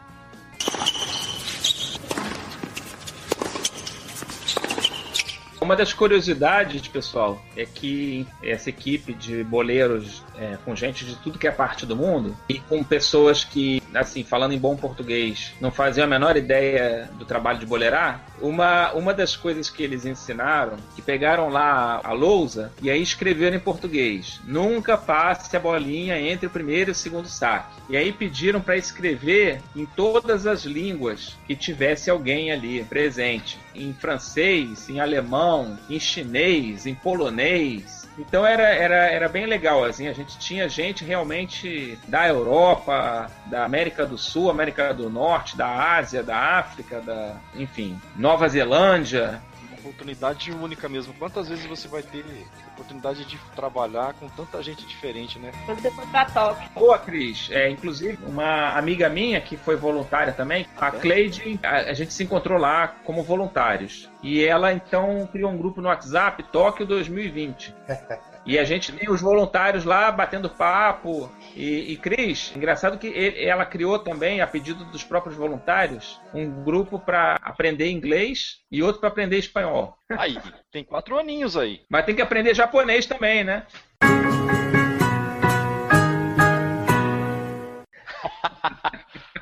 Uma 5.60 5.76
das 5.76 5.92
curiosidades, 5.92 6.88
pessoal, 6.88 7.42
é 7.58 7.66
que 7.66 8.28
essa 8.44 8.70
equipe 8.70 9.12
de 9.16 9.44
boleiros 9.44 10.24
é, 10.40 10.58
com 10.64 10.76
gente 10.76 11.06
de 11.06 11.16
tudo 11.16 11.40
que 11.40 11.48
é 11.48 11.52
parte 11.52 11.86
do 11.86 11.96
mundo 11.96 12.36
e 12.50 12.60
com 12.60 12.84
pessoas 12.84 13.44
que, 13.44 13.82
assim, 13.94 14.24
falando 14.24 14.54
em 14.54 14.60
bom 14.60 14.76
português, 14.76 15.54
não 15.60 15.72
faziam 15.72 16.06
a 16.06 16.10
menor 16.10 16.36
ideia 16.36 17.10
do 17.18 17.26
trabalho 17.26 17.60
de 17.60 17.66
boleirar, 17.66 18.22
uma, 18.42 18.92
uma 18.94 19.14
das 19.14 19.36
coisas 19.36 19.70
que 19.70 19.84
eles 19.84 20.06
ensinaram, 20.06 20.78
que 20.96 21.02
pegaram 21.02 21.50
lá 21.50 22.02
a 22.04 22.12
lousa 22.12 22.72
e 22.82 22.90
aí 22.90 23.02
escreveram 23.02 23.56
em 23.56 23.60
português: 23.60 24.40
nunca 24.46 24.98
passe 24.98 25.56
a 25.56 25.60
bolinha 25.60 26.20
entre 26.20 26.48
o 26.48 26.50
primeiro 26.50 26.92
e 26.92 26.94
o 26.94 26.96
segundo 26.96 27.28
saque. 27.28 27.82
E 27.90 27.98
aí 27.98 28.12
pediram 28.12 28.62
para 28.62 28.78
escrever 28.78 29.62
em 29.76 29.86
todas 29.86 30.46
as 30.46 30.64
línguas 30.64 31.38
que 31.48 31.56
tivesse 31.56 32.10
alguém 32.10 32.52
ali 32.52 32.84
presente, 32.84 33.60
em 33.74 33.94
francês, 33.94 34.90
em 34.90 35.00
alemão, 35.00 35.78
em 35.90 36.00
chinês, 36.00 36.86
em 36.86 36.96
polonês, 36.96 38.05
então 38.18 38.46
era, 38.46 38.64
era, 38.64 38.96
era 38.96 39.30
bem 39.30 39.46
legal, 39.46 39.84
assim, 39.84 40.08
a 40.08 40.14
gente 40.14 40.38
tinha 40.38 40.70
gente 40.70 41.04
realmente 41.04 41.98
da 42.08 42.28
Europa, 42.28 43.30
da 43.48 43.66
América 43.66 44.06
do 44.06 44.18
Sul, 44.18 44.50
América 44.50 44.94
do 44.94 45.10
Norte, 45.10 45.58
da 45.58 45.98
Ásia, 45.98 46.24
da 46.24 46.38
África, 46.38 47.02
da, 47.02 47.36
enfim, 47.56 48.00
Nova 48.16 48.48
Zelândia, 48.48 49.42
oportunidade 49.86 50.52
única 50.52 50.90
mesmo. 50.90 51.14
Quantas 51.14 51.48
vezes 51.48 51.66
você 51.66 51.88
vai 51.88 52.02
ter 52.02 52.26
oportunidade 52.74 53.26
de 53.26 53.38
trabalhar 53.56 54.14
com 54.16 54.28
tanta 54.30 54.62
gente 54.64 54.86
diferente, 54.86 55.38
né? 55.40 55.52
Você 55.68 55.92
for 55.92 56.08
pra 56.08 56.26
Tóquio. 56.26 56.70
Boa, 56.74 56.98
Cris. 56.98 57.50
É, 57.52 57.70
inclusive, 57.70 58.18
uma 58.26 58.70
amiga 58.78 59.08
minha 59.10 59.40
que 59.40 59.56
foi 59.56 59.76
voluntária 59.76 60.34
também, 60.34 60.68
a 60.78 60.92
Cleide, 60.92 61.60
a, 61.64 61.78
a 61.78 61.94
gente 61.94 62.14
se 62.14 62.24
encontrou 62.24 62.58
lá 62.58 62.88
como 63.04 63.24
voluntários. 63.24 64.10
E 64.24 64.44
ela 64.44 64.74
então 64.74 65.28
criou 65.32 65.52
um 65.52 65.58
grupo 65.58 65.82
no 65.82 65.88
WhatsApp, 65.88 66.44
Tóquio 66.52 66.86
2020. 66.86 67.74
E 68.46 68.60
a 68.60 68.64
gente 68.64 68.92
tem 68.92 69.10
os 69.10 69.22
voluntários 69.22 69.86
lá 69.86 70.12
batendo 70.12 70.50
papo. 70.50 71.32
E, 71.56 71.94
e 71.94 71.98
Cris, 71.98 72.54
engraçado 72.56 73.00
que 73.00 73.08
ele, 73.08 73.44
ela 73.44 73.66
criou 73.66 73.98
também, 73.98 74.40
a 74.40 74.46
pedido 74.46 74.86
dos 74.86 75.04
próprios 75.04 75.36
voluntários, 75.36 76.22
um 76.32 76.64
grupo 76.64 77.00
para 77.00 77.40
aprender 77.42 77.90
inglês 77.90 78.60
e 78.72 78.84
outro 78.84 79.00
para 79.00 79.10
aprender 79.10 79.40
espanhol. 79.40 79.98
Aí, 80.12 80.38
tem 80.72 80.84
quatro 80.84 81.18
aninhos 81.18 81.58
aí. 81.58 81.82
Mas 81.90 82.06
tem 82.06 82.16
que 82.16 82.22
aprender 82.22 82.54
japonês 82.54 83.08
também, 83.08 83.44
né? 83.44 83.66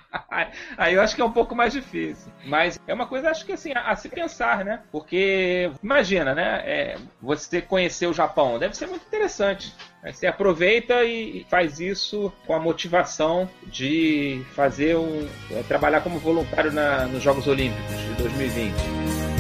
Aí 0.77 0.93
eu 0.93 1.01
acho 1.01 1.15
que 1.15 1.21
é 1.21 1.25
um 1.25 1.31
pouco 1.31 1.55
mais 1.55 1.73
difícil. 1.73 2.31
Mas 2.45 2.79
é 2.87 2.93
uma 2.93 3.05
coisa, 3.05 3.29
acho 3.29 3.45
que 3.45 3.53
assim, 3.53 3.71
a, 3.73 3.91
a 3.91 3.95
se 3.95 4.09
pensar, 4.09 4.63
né? 4.65 4.81
Porque, 4.91 5.71
imagina, 5.81 6.33
né? 6.33 6.61
É, 6.65 6.97
você 7.21 7.61
conhecer 7.61 8.07
o 8.07 8.13
Japão, 8.13 8.59
deve 8.59 8.75
ser 8.75 8.87
muito 8.87 9.05
interessante. 9.05 9.73
Você 10.03 10.27
aproveita 10.27 11.03
e 11.05 11.45
faz 11.49 11.79
isso 11.79 12.31
com 12.45 12.53
a 12.53 12.59
motivação 12.59 13.49
de 13.63 14.45
fazer 14.53 14.97
um. 14.97 15.27
É, 15.51 15.63
trabalhar 15.63 16.01
como 16.01 16.19
voluntário 16.19 16.71
na, 16.71 17.05
nos 17.05 17.23
Jogos 17.23 17.47
Olímpicos 17.47 17.97
de 17.97 18.13
2020. 18.15 19.32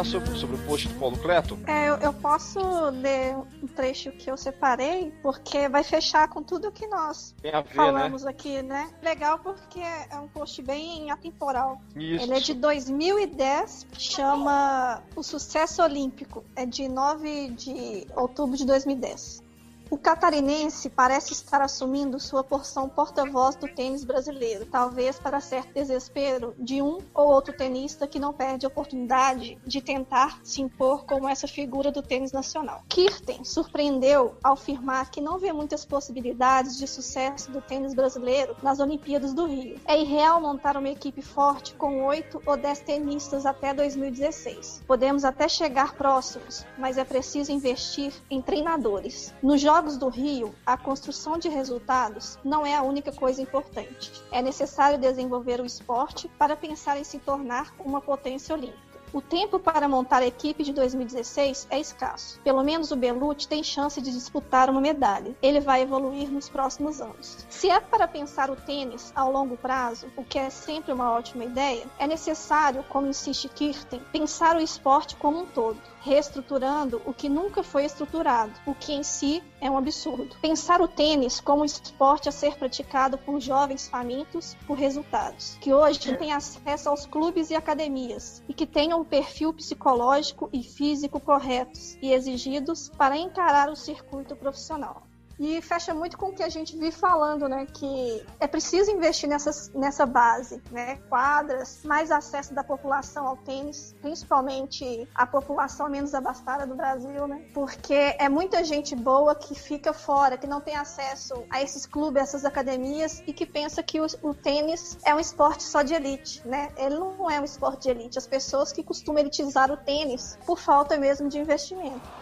Comentar 0.00 0.04
sobre, 0.04 0.38
sobre 0.38 0.56
o 0.56 0.58
post 0.60 0.88
do 0.88 0.94
Paulo 0.94 1.16
Cleto? 1.18 1.58
É, 1.66 1.88
eu, 1.88 1.96
eu, 1.96 2.12
posso 2.12 2.60
ler 2.90 3.36
um 3.62 3.66
trecho 3.66 4.10
que 4.12 4.30
eu 4.30 4.36
separei, 4.36 5.12
porque 5.22 5.68
vai 5.68 5.84
fechar 5.84 6.28
com 6.28 6.42
tudo 6.42 6.72
que 6.72 6.86
nós 6.86 7.34
ver, 7.42 7.52
né? 7.52 7.64
falamos 7.74 8.24
né? 8.24 8.30
aqui, 8.30 8.62
né? 8.62 8.88
Legal 9.02 9.38
porque 9.38 9.80
é 9.80 10.18
um 10.18 10.28
post 10.28 10.62
bem 10.62 11.10
atemporal. 11.10 11.80
Isso. 11.94 12.24
Ele 12.24 12.34
é 12.34 12.40
de 12.40 12.54
2010, 12.54 13.86
chama 13.98 15.02
O 15.14 15.22
Sucesso 15.22 15.82
Olímpico. 15.82 16.44
É 16.56 16.64
de 16.66 16.88
9 16.88 17.50
de 17.50 18.06
outubro 18.16 18.56
de 18.56 18.64
2010. 18.64 19.49
O 19.90 19.98
catarinense 19.98 20.88
parece 20.88 21.32
estar 21.32 21.60
assumindo 21.60 22.20
sua 22.20 22.44
porção 22.44 22.88
porta-voz 22.88 23.56
do 23.56 23.66
tênis 23.66 24.04
brasileiro, 24.04 24.64
talvez 24.64 25.18
para 25.18 25.40
certo 25.40 25.74
desespero 25.74 26.54
de 26.56 26.80
um 26.80 26.98
ou 27.12 27.26
outro 27.28 27.52
tenista 27.52 28.06
que 28.06 28.20
não 28.20 28.32
perde 28.32 28.64
a 28.64 28.68
oportunidade 28.68 29.58
de 29.66 29.80
tentar 29.80 30.38
se 30.44 30.62
impor 30.62 31.04
como 31.06 31.28
essa 31.28 31.48
figura 31.48 31.90
do 31.90 32.02
tênis 32.02 32.30
nacional. 32.30 32.84
Kirten 32.88 33.42
surpreendeu 33.42 34.36
ao 34.44 34.52
afirmar 34.52 35.10
que 35.10 35.20
não 35.20 35.40
vê 35.40 35.52
muitas 35.52 35.84
possibilidades 35.84 36.78
de 36.78 36.86
sucesso 36.86 37.50
do 37.50 37.60
tênis 37.60 37.92
brasileiro 37.92 38.54
nas 38.62 38.78
Olimpíadas 38.78 39.34
do 39.34 39.46
Rio. 39.46 39.80
É 39.84 40.00
irreal 40.00 40.40
montar 40.40 40.76
uma 40.76 40.88
equipe 40.88 41.20
forte 41.20 41.74
com 41.74 42.04
oito 42.04 42.40
ou 42.46 42.56
dez 42.56 42.78
tenistas 42.78 43.44
até 43.44 43.74
2016. 43.74 44.84
Podemos 44.86 45.24
até 45.24 45.48
chegar 45.48 45.94
próximos, 45.94 46.64
mas 46.78 46.96
é 46.96 47.02
preciso 47.04 47.50
investir 47.50 48.12
em 48.30 48.40
treinadores. 48.40 49.34
Nos 49.42 49.60
Jogos 49.80 49.96
do 49.96 50.08
Rio, 50.10 50.54
a 50.66 50.76
construção 50.76 51.38
de 51.38 51.48
resultados 51.48 52.38
não 52.44 52.66
é 52.66 52.76
a 52.76 52.82
única 52.82 53.10
coisa 53.10 53.40
importante. 53.40 54.12
É 54.30 54.42
necessário 54.42 54.98
desenvolver 54.98 55.58
o 55.58 55.64
esporte 55.64 56.28
para 56.38 56.54
pensar 56.54 56.98
em 56.98 57.04
se 57.04 57.18
tornar 57.18 57.74
uma 57.82 57.98
potência 57.98 58.54
olímpica. 58.54 58.89
O 59.12 59.20
tempo 59.20 59.58
para 59.58 59.88
montar 59.88 60.22
a 60.22 60.26
equipe 60.26 60.62
de 60.62 60.72
2016 60.72 61.66
é 61.68 61.80
escasso. 61.80 62.38
Pelo 62.44 62.62
menos 62.62 62.92
o 62.92 62.96
Belucci 62.96 63.48
tem 63.48 63.62
chance 63.62 64.00
de 64.00 64.12
disputar 64.12 64.70
uma 64.70 64.80
medalha. 64.80 65.34
Ele 65.42 65.58
vai 65.58 65.82
evoluir 65.82 66.30
nos 66.30 66.48
próximos 66.48 67.00
anos. 67.00 67.44
Se 67.48 67.68
é 67.68 67.80
para 67.80 68.06
pensar 68.06 68.50
o 68.50 68.56
tênis 68.56 69.12
ao 69.16 69.32
longo 69.32 69.56
prazo, 69.56 70.06
o 70.16 70.22
que 70.22 70.38
é 70.38 70.48
sempre 70.48 70.92
uma 70.92 71.10
ótima 71.10 71.44
ideia, 71.44 71.86
é 71.98 72.06
necessário, 72.06 72.84
como 72.88 73.08
insiste 73.08 73.48
Kirten, 73.48 74.00
pensar 74.12 74.54
o 74.56 74.60
esporte 74.60 75.16
como 75.16 75.40
um 75.40 75.46
todo 75.46 75.80
reestruturando 76.00 77.00
o 77.04 77.12
que 77.12 77.28
nunca 77.28 77.62
foi 77.62 77.84
estruturado, 77.84 78.52
o 78.66 78.74
que 78.74 78.92
em 78.92 79.02
si 79.02 79.42
é 79.60 79.70
um 79.70 79.76
absurdo. 79.76 80.34
Pensar 80.40 80.80
o 80.80 80.88
tênis 80.88 81.40
como 81.40 81.62
um 81.62 81.64
esporte 81.64 82.28
a 82.28 82.32
ser 82.32 82.56
praticado 82.56 83.18
por 83.18 83.40
jovens 83.40 83.88
famintos 83.88 84.56
por 84.66 84.78
resultados, 84.78 85.58
que 85.60 85.72
hoje 85.72 86.16
têm 86.16 86.32
acesso 86.32 86.88
aos 86.88 87.06
clubes 87.06 87.50
e 87.50 87.54
academias 87.54 88.42
e 88.48 88.54
que 88.54 88.66
tenham 88.66 88.99
um 89.00 89.04
perfil 89.04 89.52
psicológico 89.54 90.50
e 90.52 90.62
físico 90.62 91.18
corretos 91.18 91.96
e 92.02 92.12
exigidos 92.12 92.90
para 92.90 93.16
encarar 93.16 93.70
o 93.70 93.76
circuito 93.76 94.36
profissional. 94.36 95.09
E 95.40 95.62
fecha 95.62 95.94
muito 95.94 96.18
com 96.18 96.26
o 96.26 96.34
que 96.34 96.42
a 96.42 96.50
gente 96.50 96.76
vive 96.76 96.92
falando, 96.92 97.48
né? 97.48 97.66
Que 97.72 98.22
é 98.38 98.46
preciso 98.46 98.90
investir 98.90 99.26
nessas, 99.26 99.72
nessa 99.72 100.04
base, 100.04 100.62
né? 100.70 100.96
Quadras, 101.08 101.80
mais 101.82 102.10
acesso 102.10 102.52
da 102.52 102.62
população 102.62 103.26
ao 103.26 103.38
tênis, 103.38 103.96
principalmente 104.02 105.08
a 105.14 105.26
população 105.26 105.88
menos 105.88 106.14
abastada 106.14 106.66
do 106.66 106.74
Brasil, 106.74 107.26
né? 107.26 107.46
Porque 107.54 108.14
é 108.18 108.28
muita 108.28 108.62
gente 108.62 108.94
boa 108.94 109.34
que 109.34 109.54
fica 109.54 109.94
fora, 109.94 110.36
que 110.36 110.46
não 110.46 110.60
tem 110.60 110.76
acesso 110.76 111.42
a 111.48 111.62
esses 111.62 111.86
clubes, 111.86 112.22
essas 112.22 112.44
academias 112.44 113.22
e 113.26 113.32
que 113.32 113.46
pensa 113.46 113.82
que 113.82 113.98
o, 113.98 114.06
o 114.22 114.34
tênis 114.34 114.98
é 115.06 115.14
um 115.14 115.18
esporte 115.18 115.62
só 115.62 115.80
de 115.80 115.94
elite, 115.94 116.46
né? 116.46 116.68
Ele 116.76 116.98
não 116.98 117.30
é 117.30 117.40
um 117.40 117.44
esporte 117.44 117.84
de 117.84 117.90
elite. 117.90 118.18
As 118.18 118.26
pessoas 118.26 118.72
que 118.72 118.82
costumam 118.82 119.20
elitizar 119.20 119.72
o 119.72 119.76
tênis 119.78 120.38
por 120.44 120.58
falta 120.58 120.98
mesmo 120.98 121.30
de 121.30 121.38
investimento. 121.38 122.20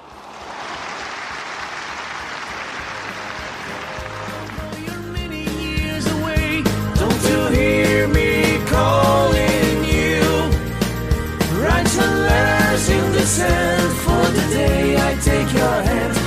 For 13.36 14.24
the 14.32 14.40
day 14.50 14.96
I 14.96 15.14
take 15.20 15.52
your 15.52 15.82
hand 15.82 16.17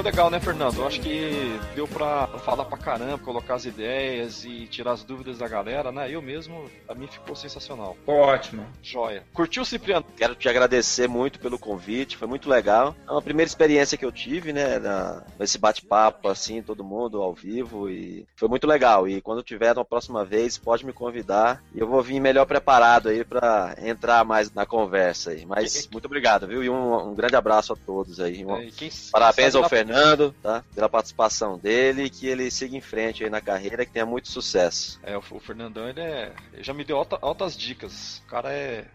Ficou 0.00 0.10
legal, 0.10 0.30
né, 0.30 0.40
Fernando? 0.40 0.78
Eu 0.78 0.86
acho 0.86 0.98
que 0.98 1.60
deu 1.74 1.86
pra 1.86 2.26
falar 2.38 2.64
pra 2.64 2.78
caramba, 2.78 3.18
colocar 3.18 3.56
as 3.56 3.66
ideias 3.66 4.46
e 4.46 4.66
tirar 4.66 4.92
as 4.92 5.04
dúvidas 5.04 5.36
da 5.36 5.46
galera, 5.46 5.92
né? 5.92 6.10
Eu 6.10 6.22
mesmo, 6.22 6.70
a 6.88 6.94
mim 6.94 7.06
ficou 7.06 7.36
sensacional. 7.36 7.94
Ficou 7.96 8.14
ótimo. 8.14 8.66
Joia. 8.82 9.22
Curtiu, 9.34 9.62
Cipriano? 9.62 10.06
Quero 10.16 10.34
te 10.34 10.48
agradecer 10.48 11.06
muito 11.06 11.38
pelo 11.38 11.58
convite, 11.58 12.16
foi 12.16 12.26
muito 12.26 12.48
legal. 12.48 12.96
É 13.06 13.12
uma 13.12 13.20
primeira 13.20 13.46
experiência 13.46 13.98
que 13.98 14.04
eu 14.04 14.10
tive, 14.10 14.54
né, 14.54 14.78
na, 14.78 15.22
nesse 15.38 15.58
bate-papo, 15.58 16.28
assim, 16.28 16.62
todo 16.62 16.82
mundo 16.82 17.20
ao 17.20 17.34
vivo, 17.34 17.90
e 17.90 18.26
foi 18.36 18.48
muito 18.48 18.66
legal. 18.66 19.06
E 19.06 19.20
quando 19.20 19.42
tiver 19.42 19.76
uma 19.76 19.84
próxima 19.84 20.24
vez, 20.24 20.56
pode 20.56 20.86
me 20.86 20.94
convidar 20.94 21.62
e 21.74 21.78
eu 21.78 21.86
vou 21.86 22.02
vir 22.02 22.20
melhor 22.20 22.46
preparado 22.46 23.10
aí 23.10 23.22
para 23.22 23.76
entrar 23.82 24.24
mais 24.24 24.50
na 24.50 24.64
conversa 24.64 25.32
aí. 25.32 25.44
Mas 25.44 25.86
muito 25.92 26.06
obrigado, 26.06 26.46
viu? 26.46 26.64
E 26.64 26.70
um, 26.70 27.10
um 27.10 27.14
grande 27.14 27.36
abraço 27.36 27.74
a 27.74 27.76
todos 27.76 28.18
aí. 28.18 28.46
Um, 28.46 28.56
é, 28.56 28.70
parabéns 29.12 29.54
ao 29.54 29.68
Fernando. 29.68 29.89
Fernando, 29.90 30.32
tá? 30.40 30.64
Pela 30.72 30.88
participação 30.88 31.58
dele 31.58 32.04
e 32.04 32.10
que 32.10 32.28
ele 32.28 32.48
siga 32.48 32.76
em 32.76 32.80
frente 32.80 33.24
aí 33.24 33.30
na 33.30 33.40
carreira, 33.40 33.84
que 33.84 33.92
tenha 33.92 34.06
muito 34.06 34.28
sucesso. 34.28 35.00
É, 35.02 35.16
o, 35.16 35.18
o 35.18 35.40
Fernandão, 35.40 35.88
ele, 35.88 36.00
é, 36.00 36.32
ele 36.52 36.62
já 36.62 36.72
me 36.72 36.84
deu 36.84 36.96
alta, 36.96 37.18
altas 37.20 37.56
dicas. 37.56 38.18
O 38.18 38.26
cara 38.28 38.52
é, 38.52 38.86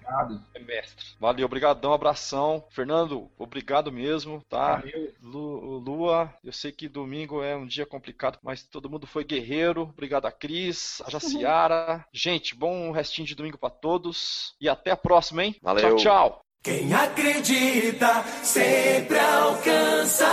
é 0.53 0.59
mestre. 0.59 1.05
Valeu, 1.19 1.45
obrigadão, 1.45 1.91
abração. 1.91 2.63
Fernando, 2.69 3.29
obrigado 3.37 3.91
mesmo, 3.91 4.41
tá? 4.49 4.81
Lu, 5.21 5.79
Lua, 5.79 6.33
eu 6.41 6.53
sei 6.53 6.71
que 6.71 6.87
domingo 6.87 7.43
é 7.43 7.55
um 7.55 7.65
dia 7.65 7.85
complicado, 7.85 8.39
mas 8.41 8.63
todo 8.63 8.89
mundo 8.89 9.05
foi 9.05 9.25
guerreiro. 9.25 9.81
Obrigado 9.81 10.25
a 10.27 10.31
Cris, 10.31 11.01
a 11.05 11.09
Jaciara. 11.09 12.05
Gente, 12.13 12.55
bom 12.55 12.91
restinho 12.91 13.27
de 13.27 13.35
domingo 13.35 13.57
para 13.57 13.69
todos 13.69 14.55
e 14.61 14.69
até 14.69 14.91
a 14.91 14.97
próxima, 14.97 15.43
hein? 15.43 15.55
Valeu. 15.61 15.89
Tchau, 15.89 15.95
tchau. 15.97 16.44
Quem 16.65 16.91
acredita 16.95 18.25
sempre 18.41 19.19
alcança. 19.19 20.25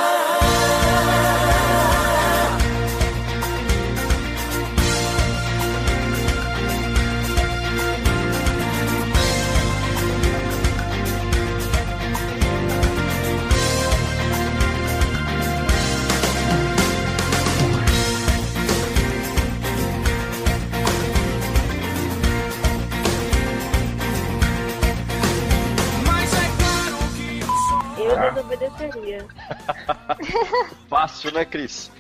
Fácil, 30.89 31.33
né, 31.33 31.45
Cris? 31.45 31.91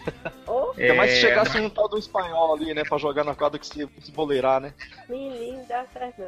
Oh. 0.46 0.72
Ainda 0.76 0.94
mais 0.94 1.10
se 1.12 1.20
chegasse 1.20 1.58
um 1.58 1.70
tal 1.70 1.88
do 1.88 1.98
espanhol 1.98 2.54
ali, 2.54 2.72
né, 2.74 2.84
pra 2.84 2.98
jogar 2.98 3.24
na 3.24 3.34
quadra 3.34 3.58
que 3.58 3.66
se, 3.66 3.88
se 4.00 4.12
boleirar, 4.12 4.60
né? 4.60 4.72
Menino, 5.08 5.64
dá 5.66 5.84
certo 5.92 6.22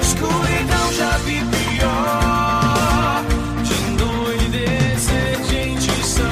Escuridão 0.00 0.92
já 0.92 1.18
vi 1.18 1.36
pior. 1.50 3.22
De 3.64 3.74
endoidecer, 3.90 5.44
gente 5.44 5.92
sã. 6.04 6.22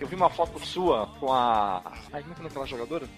Eu 0.00 0.06
vi 0.06 0.14
uma 0.14 0.30
foto 0.30 0.64
sua 0.64 1.08
com 1.18 1.32
a. 1.32 1.82
Ai, 2.12 2.22
como 2.22 2.34
é 2.34 2.36
que 2.36 2.42
é 2.42 2.46
aquela 2.46 2.66
jogadora? 2.66 3.08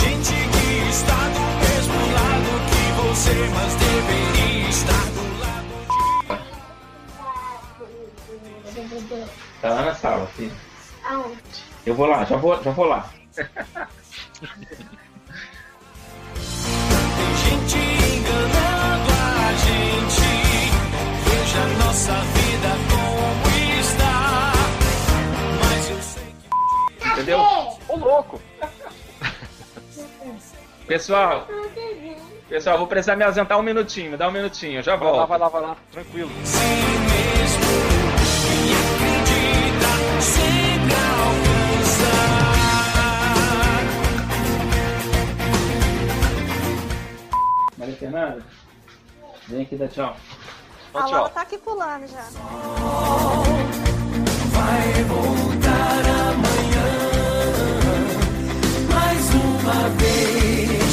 Gente 0.00 0.34
que 0.34 0.88
está 0.90 1.28
do 1.28 1.40
mesmo 1.62 1.98
lado 2.12 2.50
que 2.68 2.84
você, 3.00 3.36
mas 3.54 3.72
deveria 3.74 4.68
estar 4.68 5.04
do 5.14 5.24
lado 5.40 5.74
de. 5.88 5.98
Tá 9.60 9.68
lá 9.70 9.82
na 9.82 9.94
sala, 9.94 10.26
filho. 10.28 10.52
Aonde? 11.04 11.38
Eu 11.86 11.94
vou 11.94 12.06
lá, 12.06 12.24
já 12.24 12.36
vou, 12.36 12.62
já 12.62 12.70
vou 12.70 12.84
lá. 12.84 13.08
Tem 13.34 13.46
gente 17.44 17.78
enganando 18.16 19.12
a 19.12 19.52
gente. 19.64 20.28
Veja 21.24 21.62
nossa 21.84 22.12
vida 22.12 22.70
como 22.90 23.48
está. 23.80 24.52
Mas 25.64 25.90
eu 25.90 26.00
sei 26.02 26.34
que. 26.40 26.48
Entendeu? 27.08 27.38
Ô 27.88 27.96
louco! 27.96 28.40
Pessoal, 30.88 31.46
pessoal, 32.48 32.78
vou 32.78 32.86
precisar 32.86 33.14
me 33.14 33.22
ausentar 33.22 33.58
um 33.58 33.62
minutinho, 33.62 34.16
dá 34.16 34.26
um 34.26 34.32
minutinho, 34.32 34.82
já 34.82 34.96
volto. 34.96 35.28
Vai 35.28 35.38
lá, 35.38 35.48
vai 35.48 35.60
lá, 35.60 35.68
vai 35.68 35.70
lá, 35.70 35.76
tranquilo. 35.92 36.30
Maria 47.76 47.96
Fernanda, 47.96 48.42
vem 49.46 49.62
aqui 49.62 49.76
dar 49.76 49.88
tchau. 49.88 50.16
Tchau, 50.90 51.06
tchau. 51.06 51.18
Ela 51.18 51.28
tá 51.28 51.42
aqui 51.42 51.58
pulando 51.58 52.06
já. 52.08 52.24
Vai 54.52 55.04
voltar 55.04 56.30
amanhã. 56.30 56.57
Maria. 59.68 60.87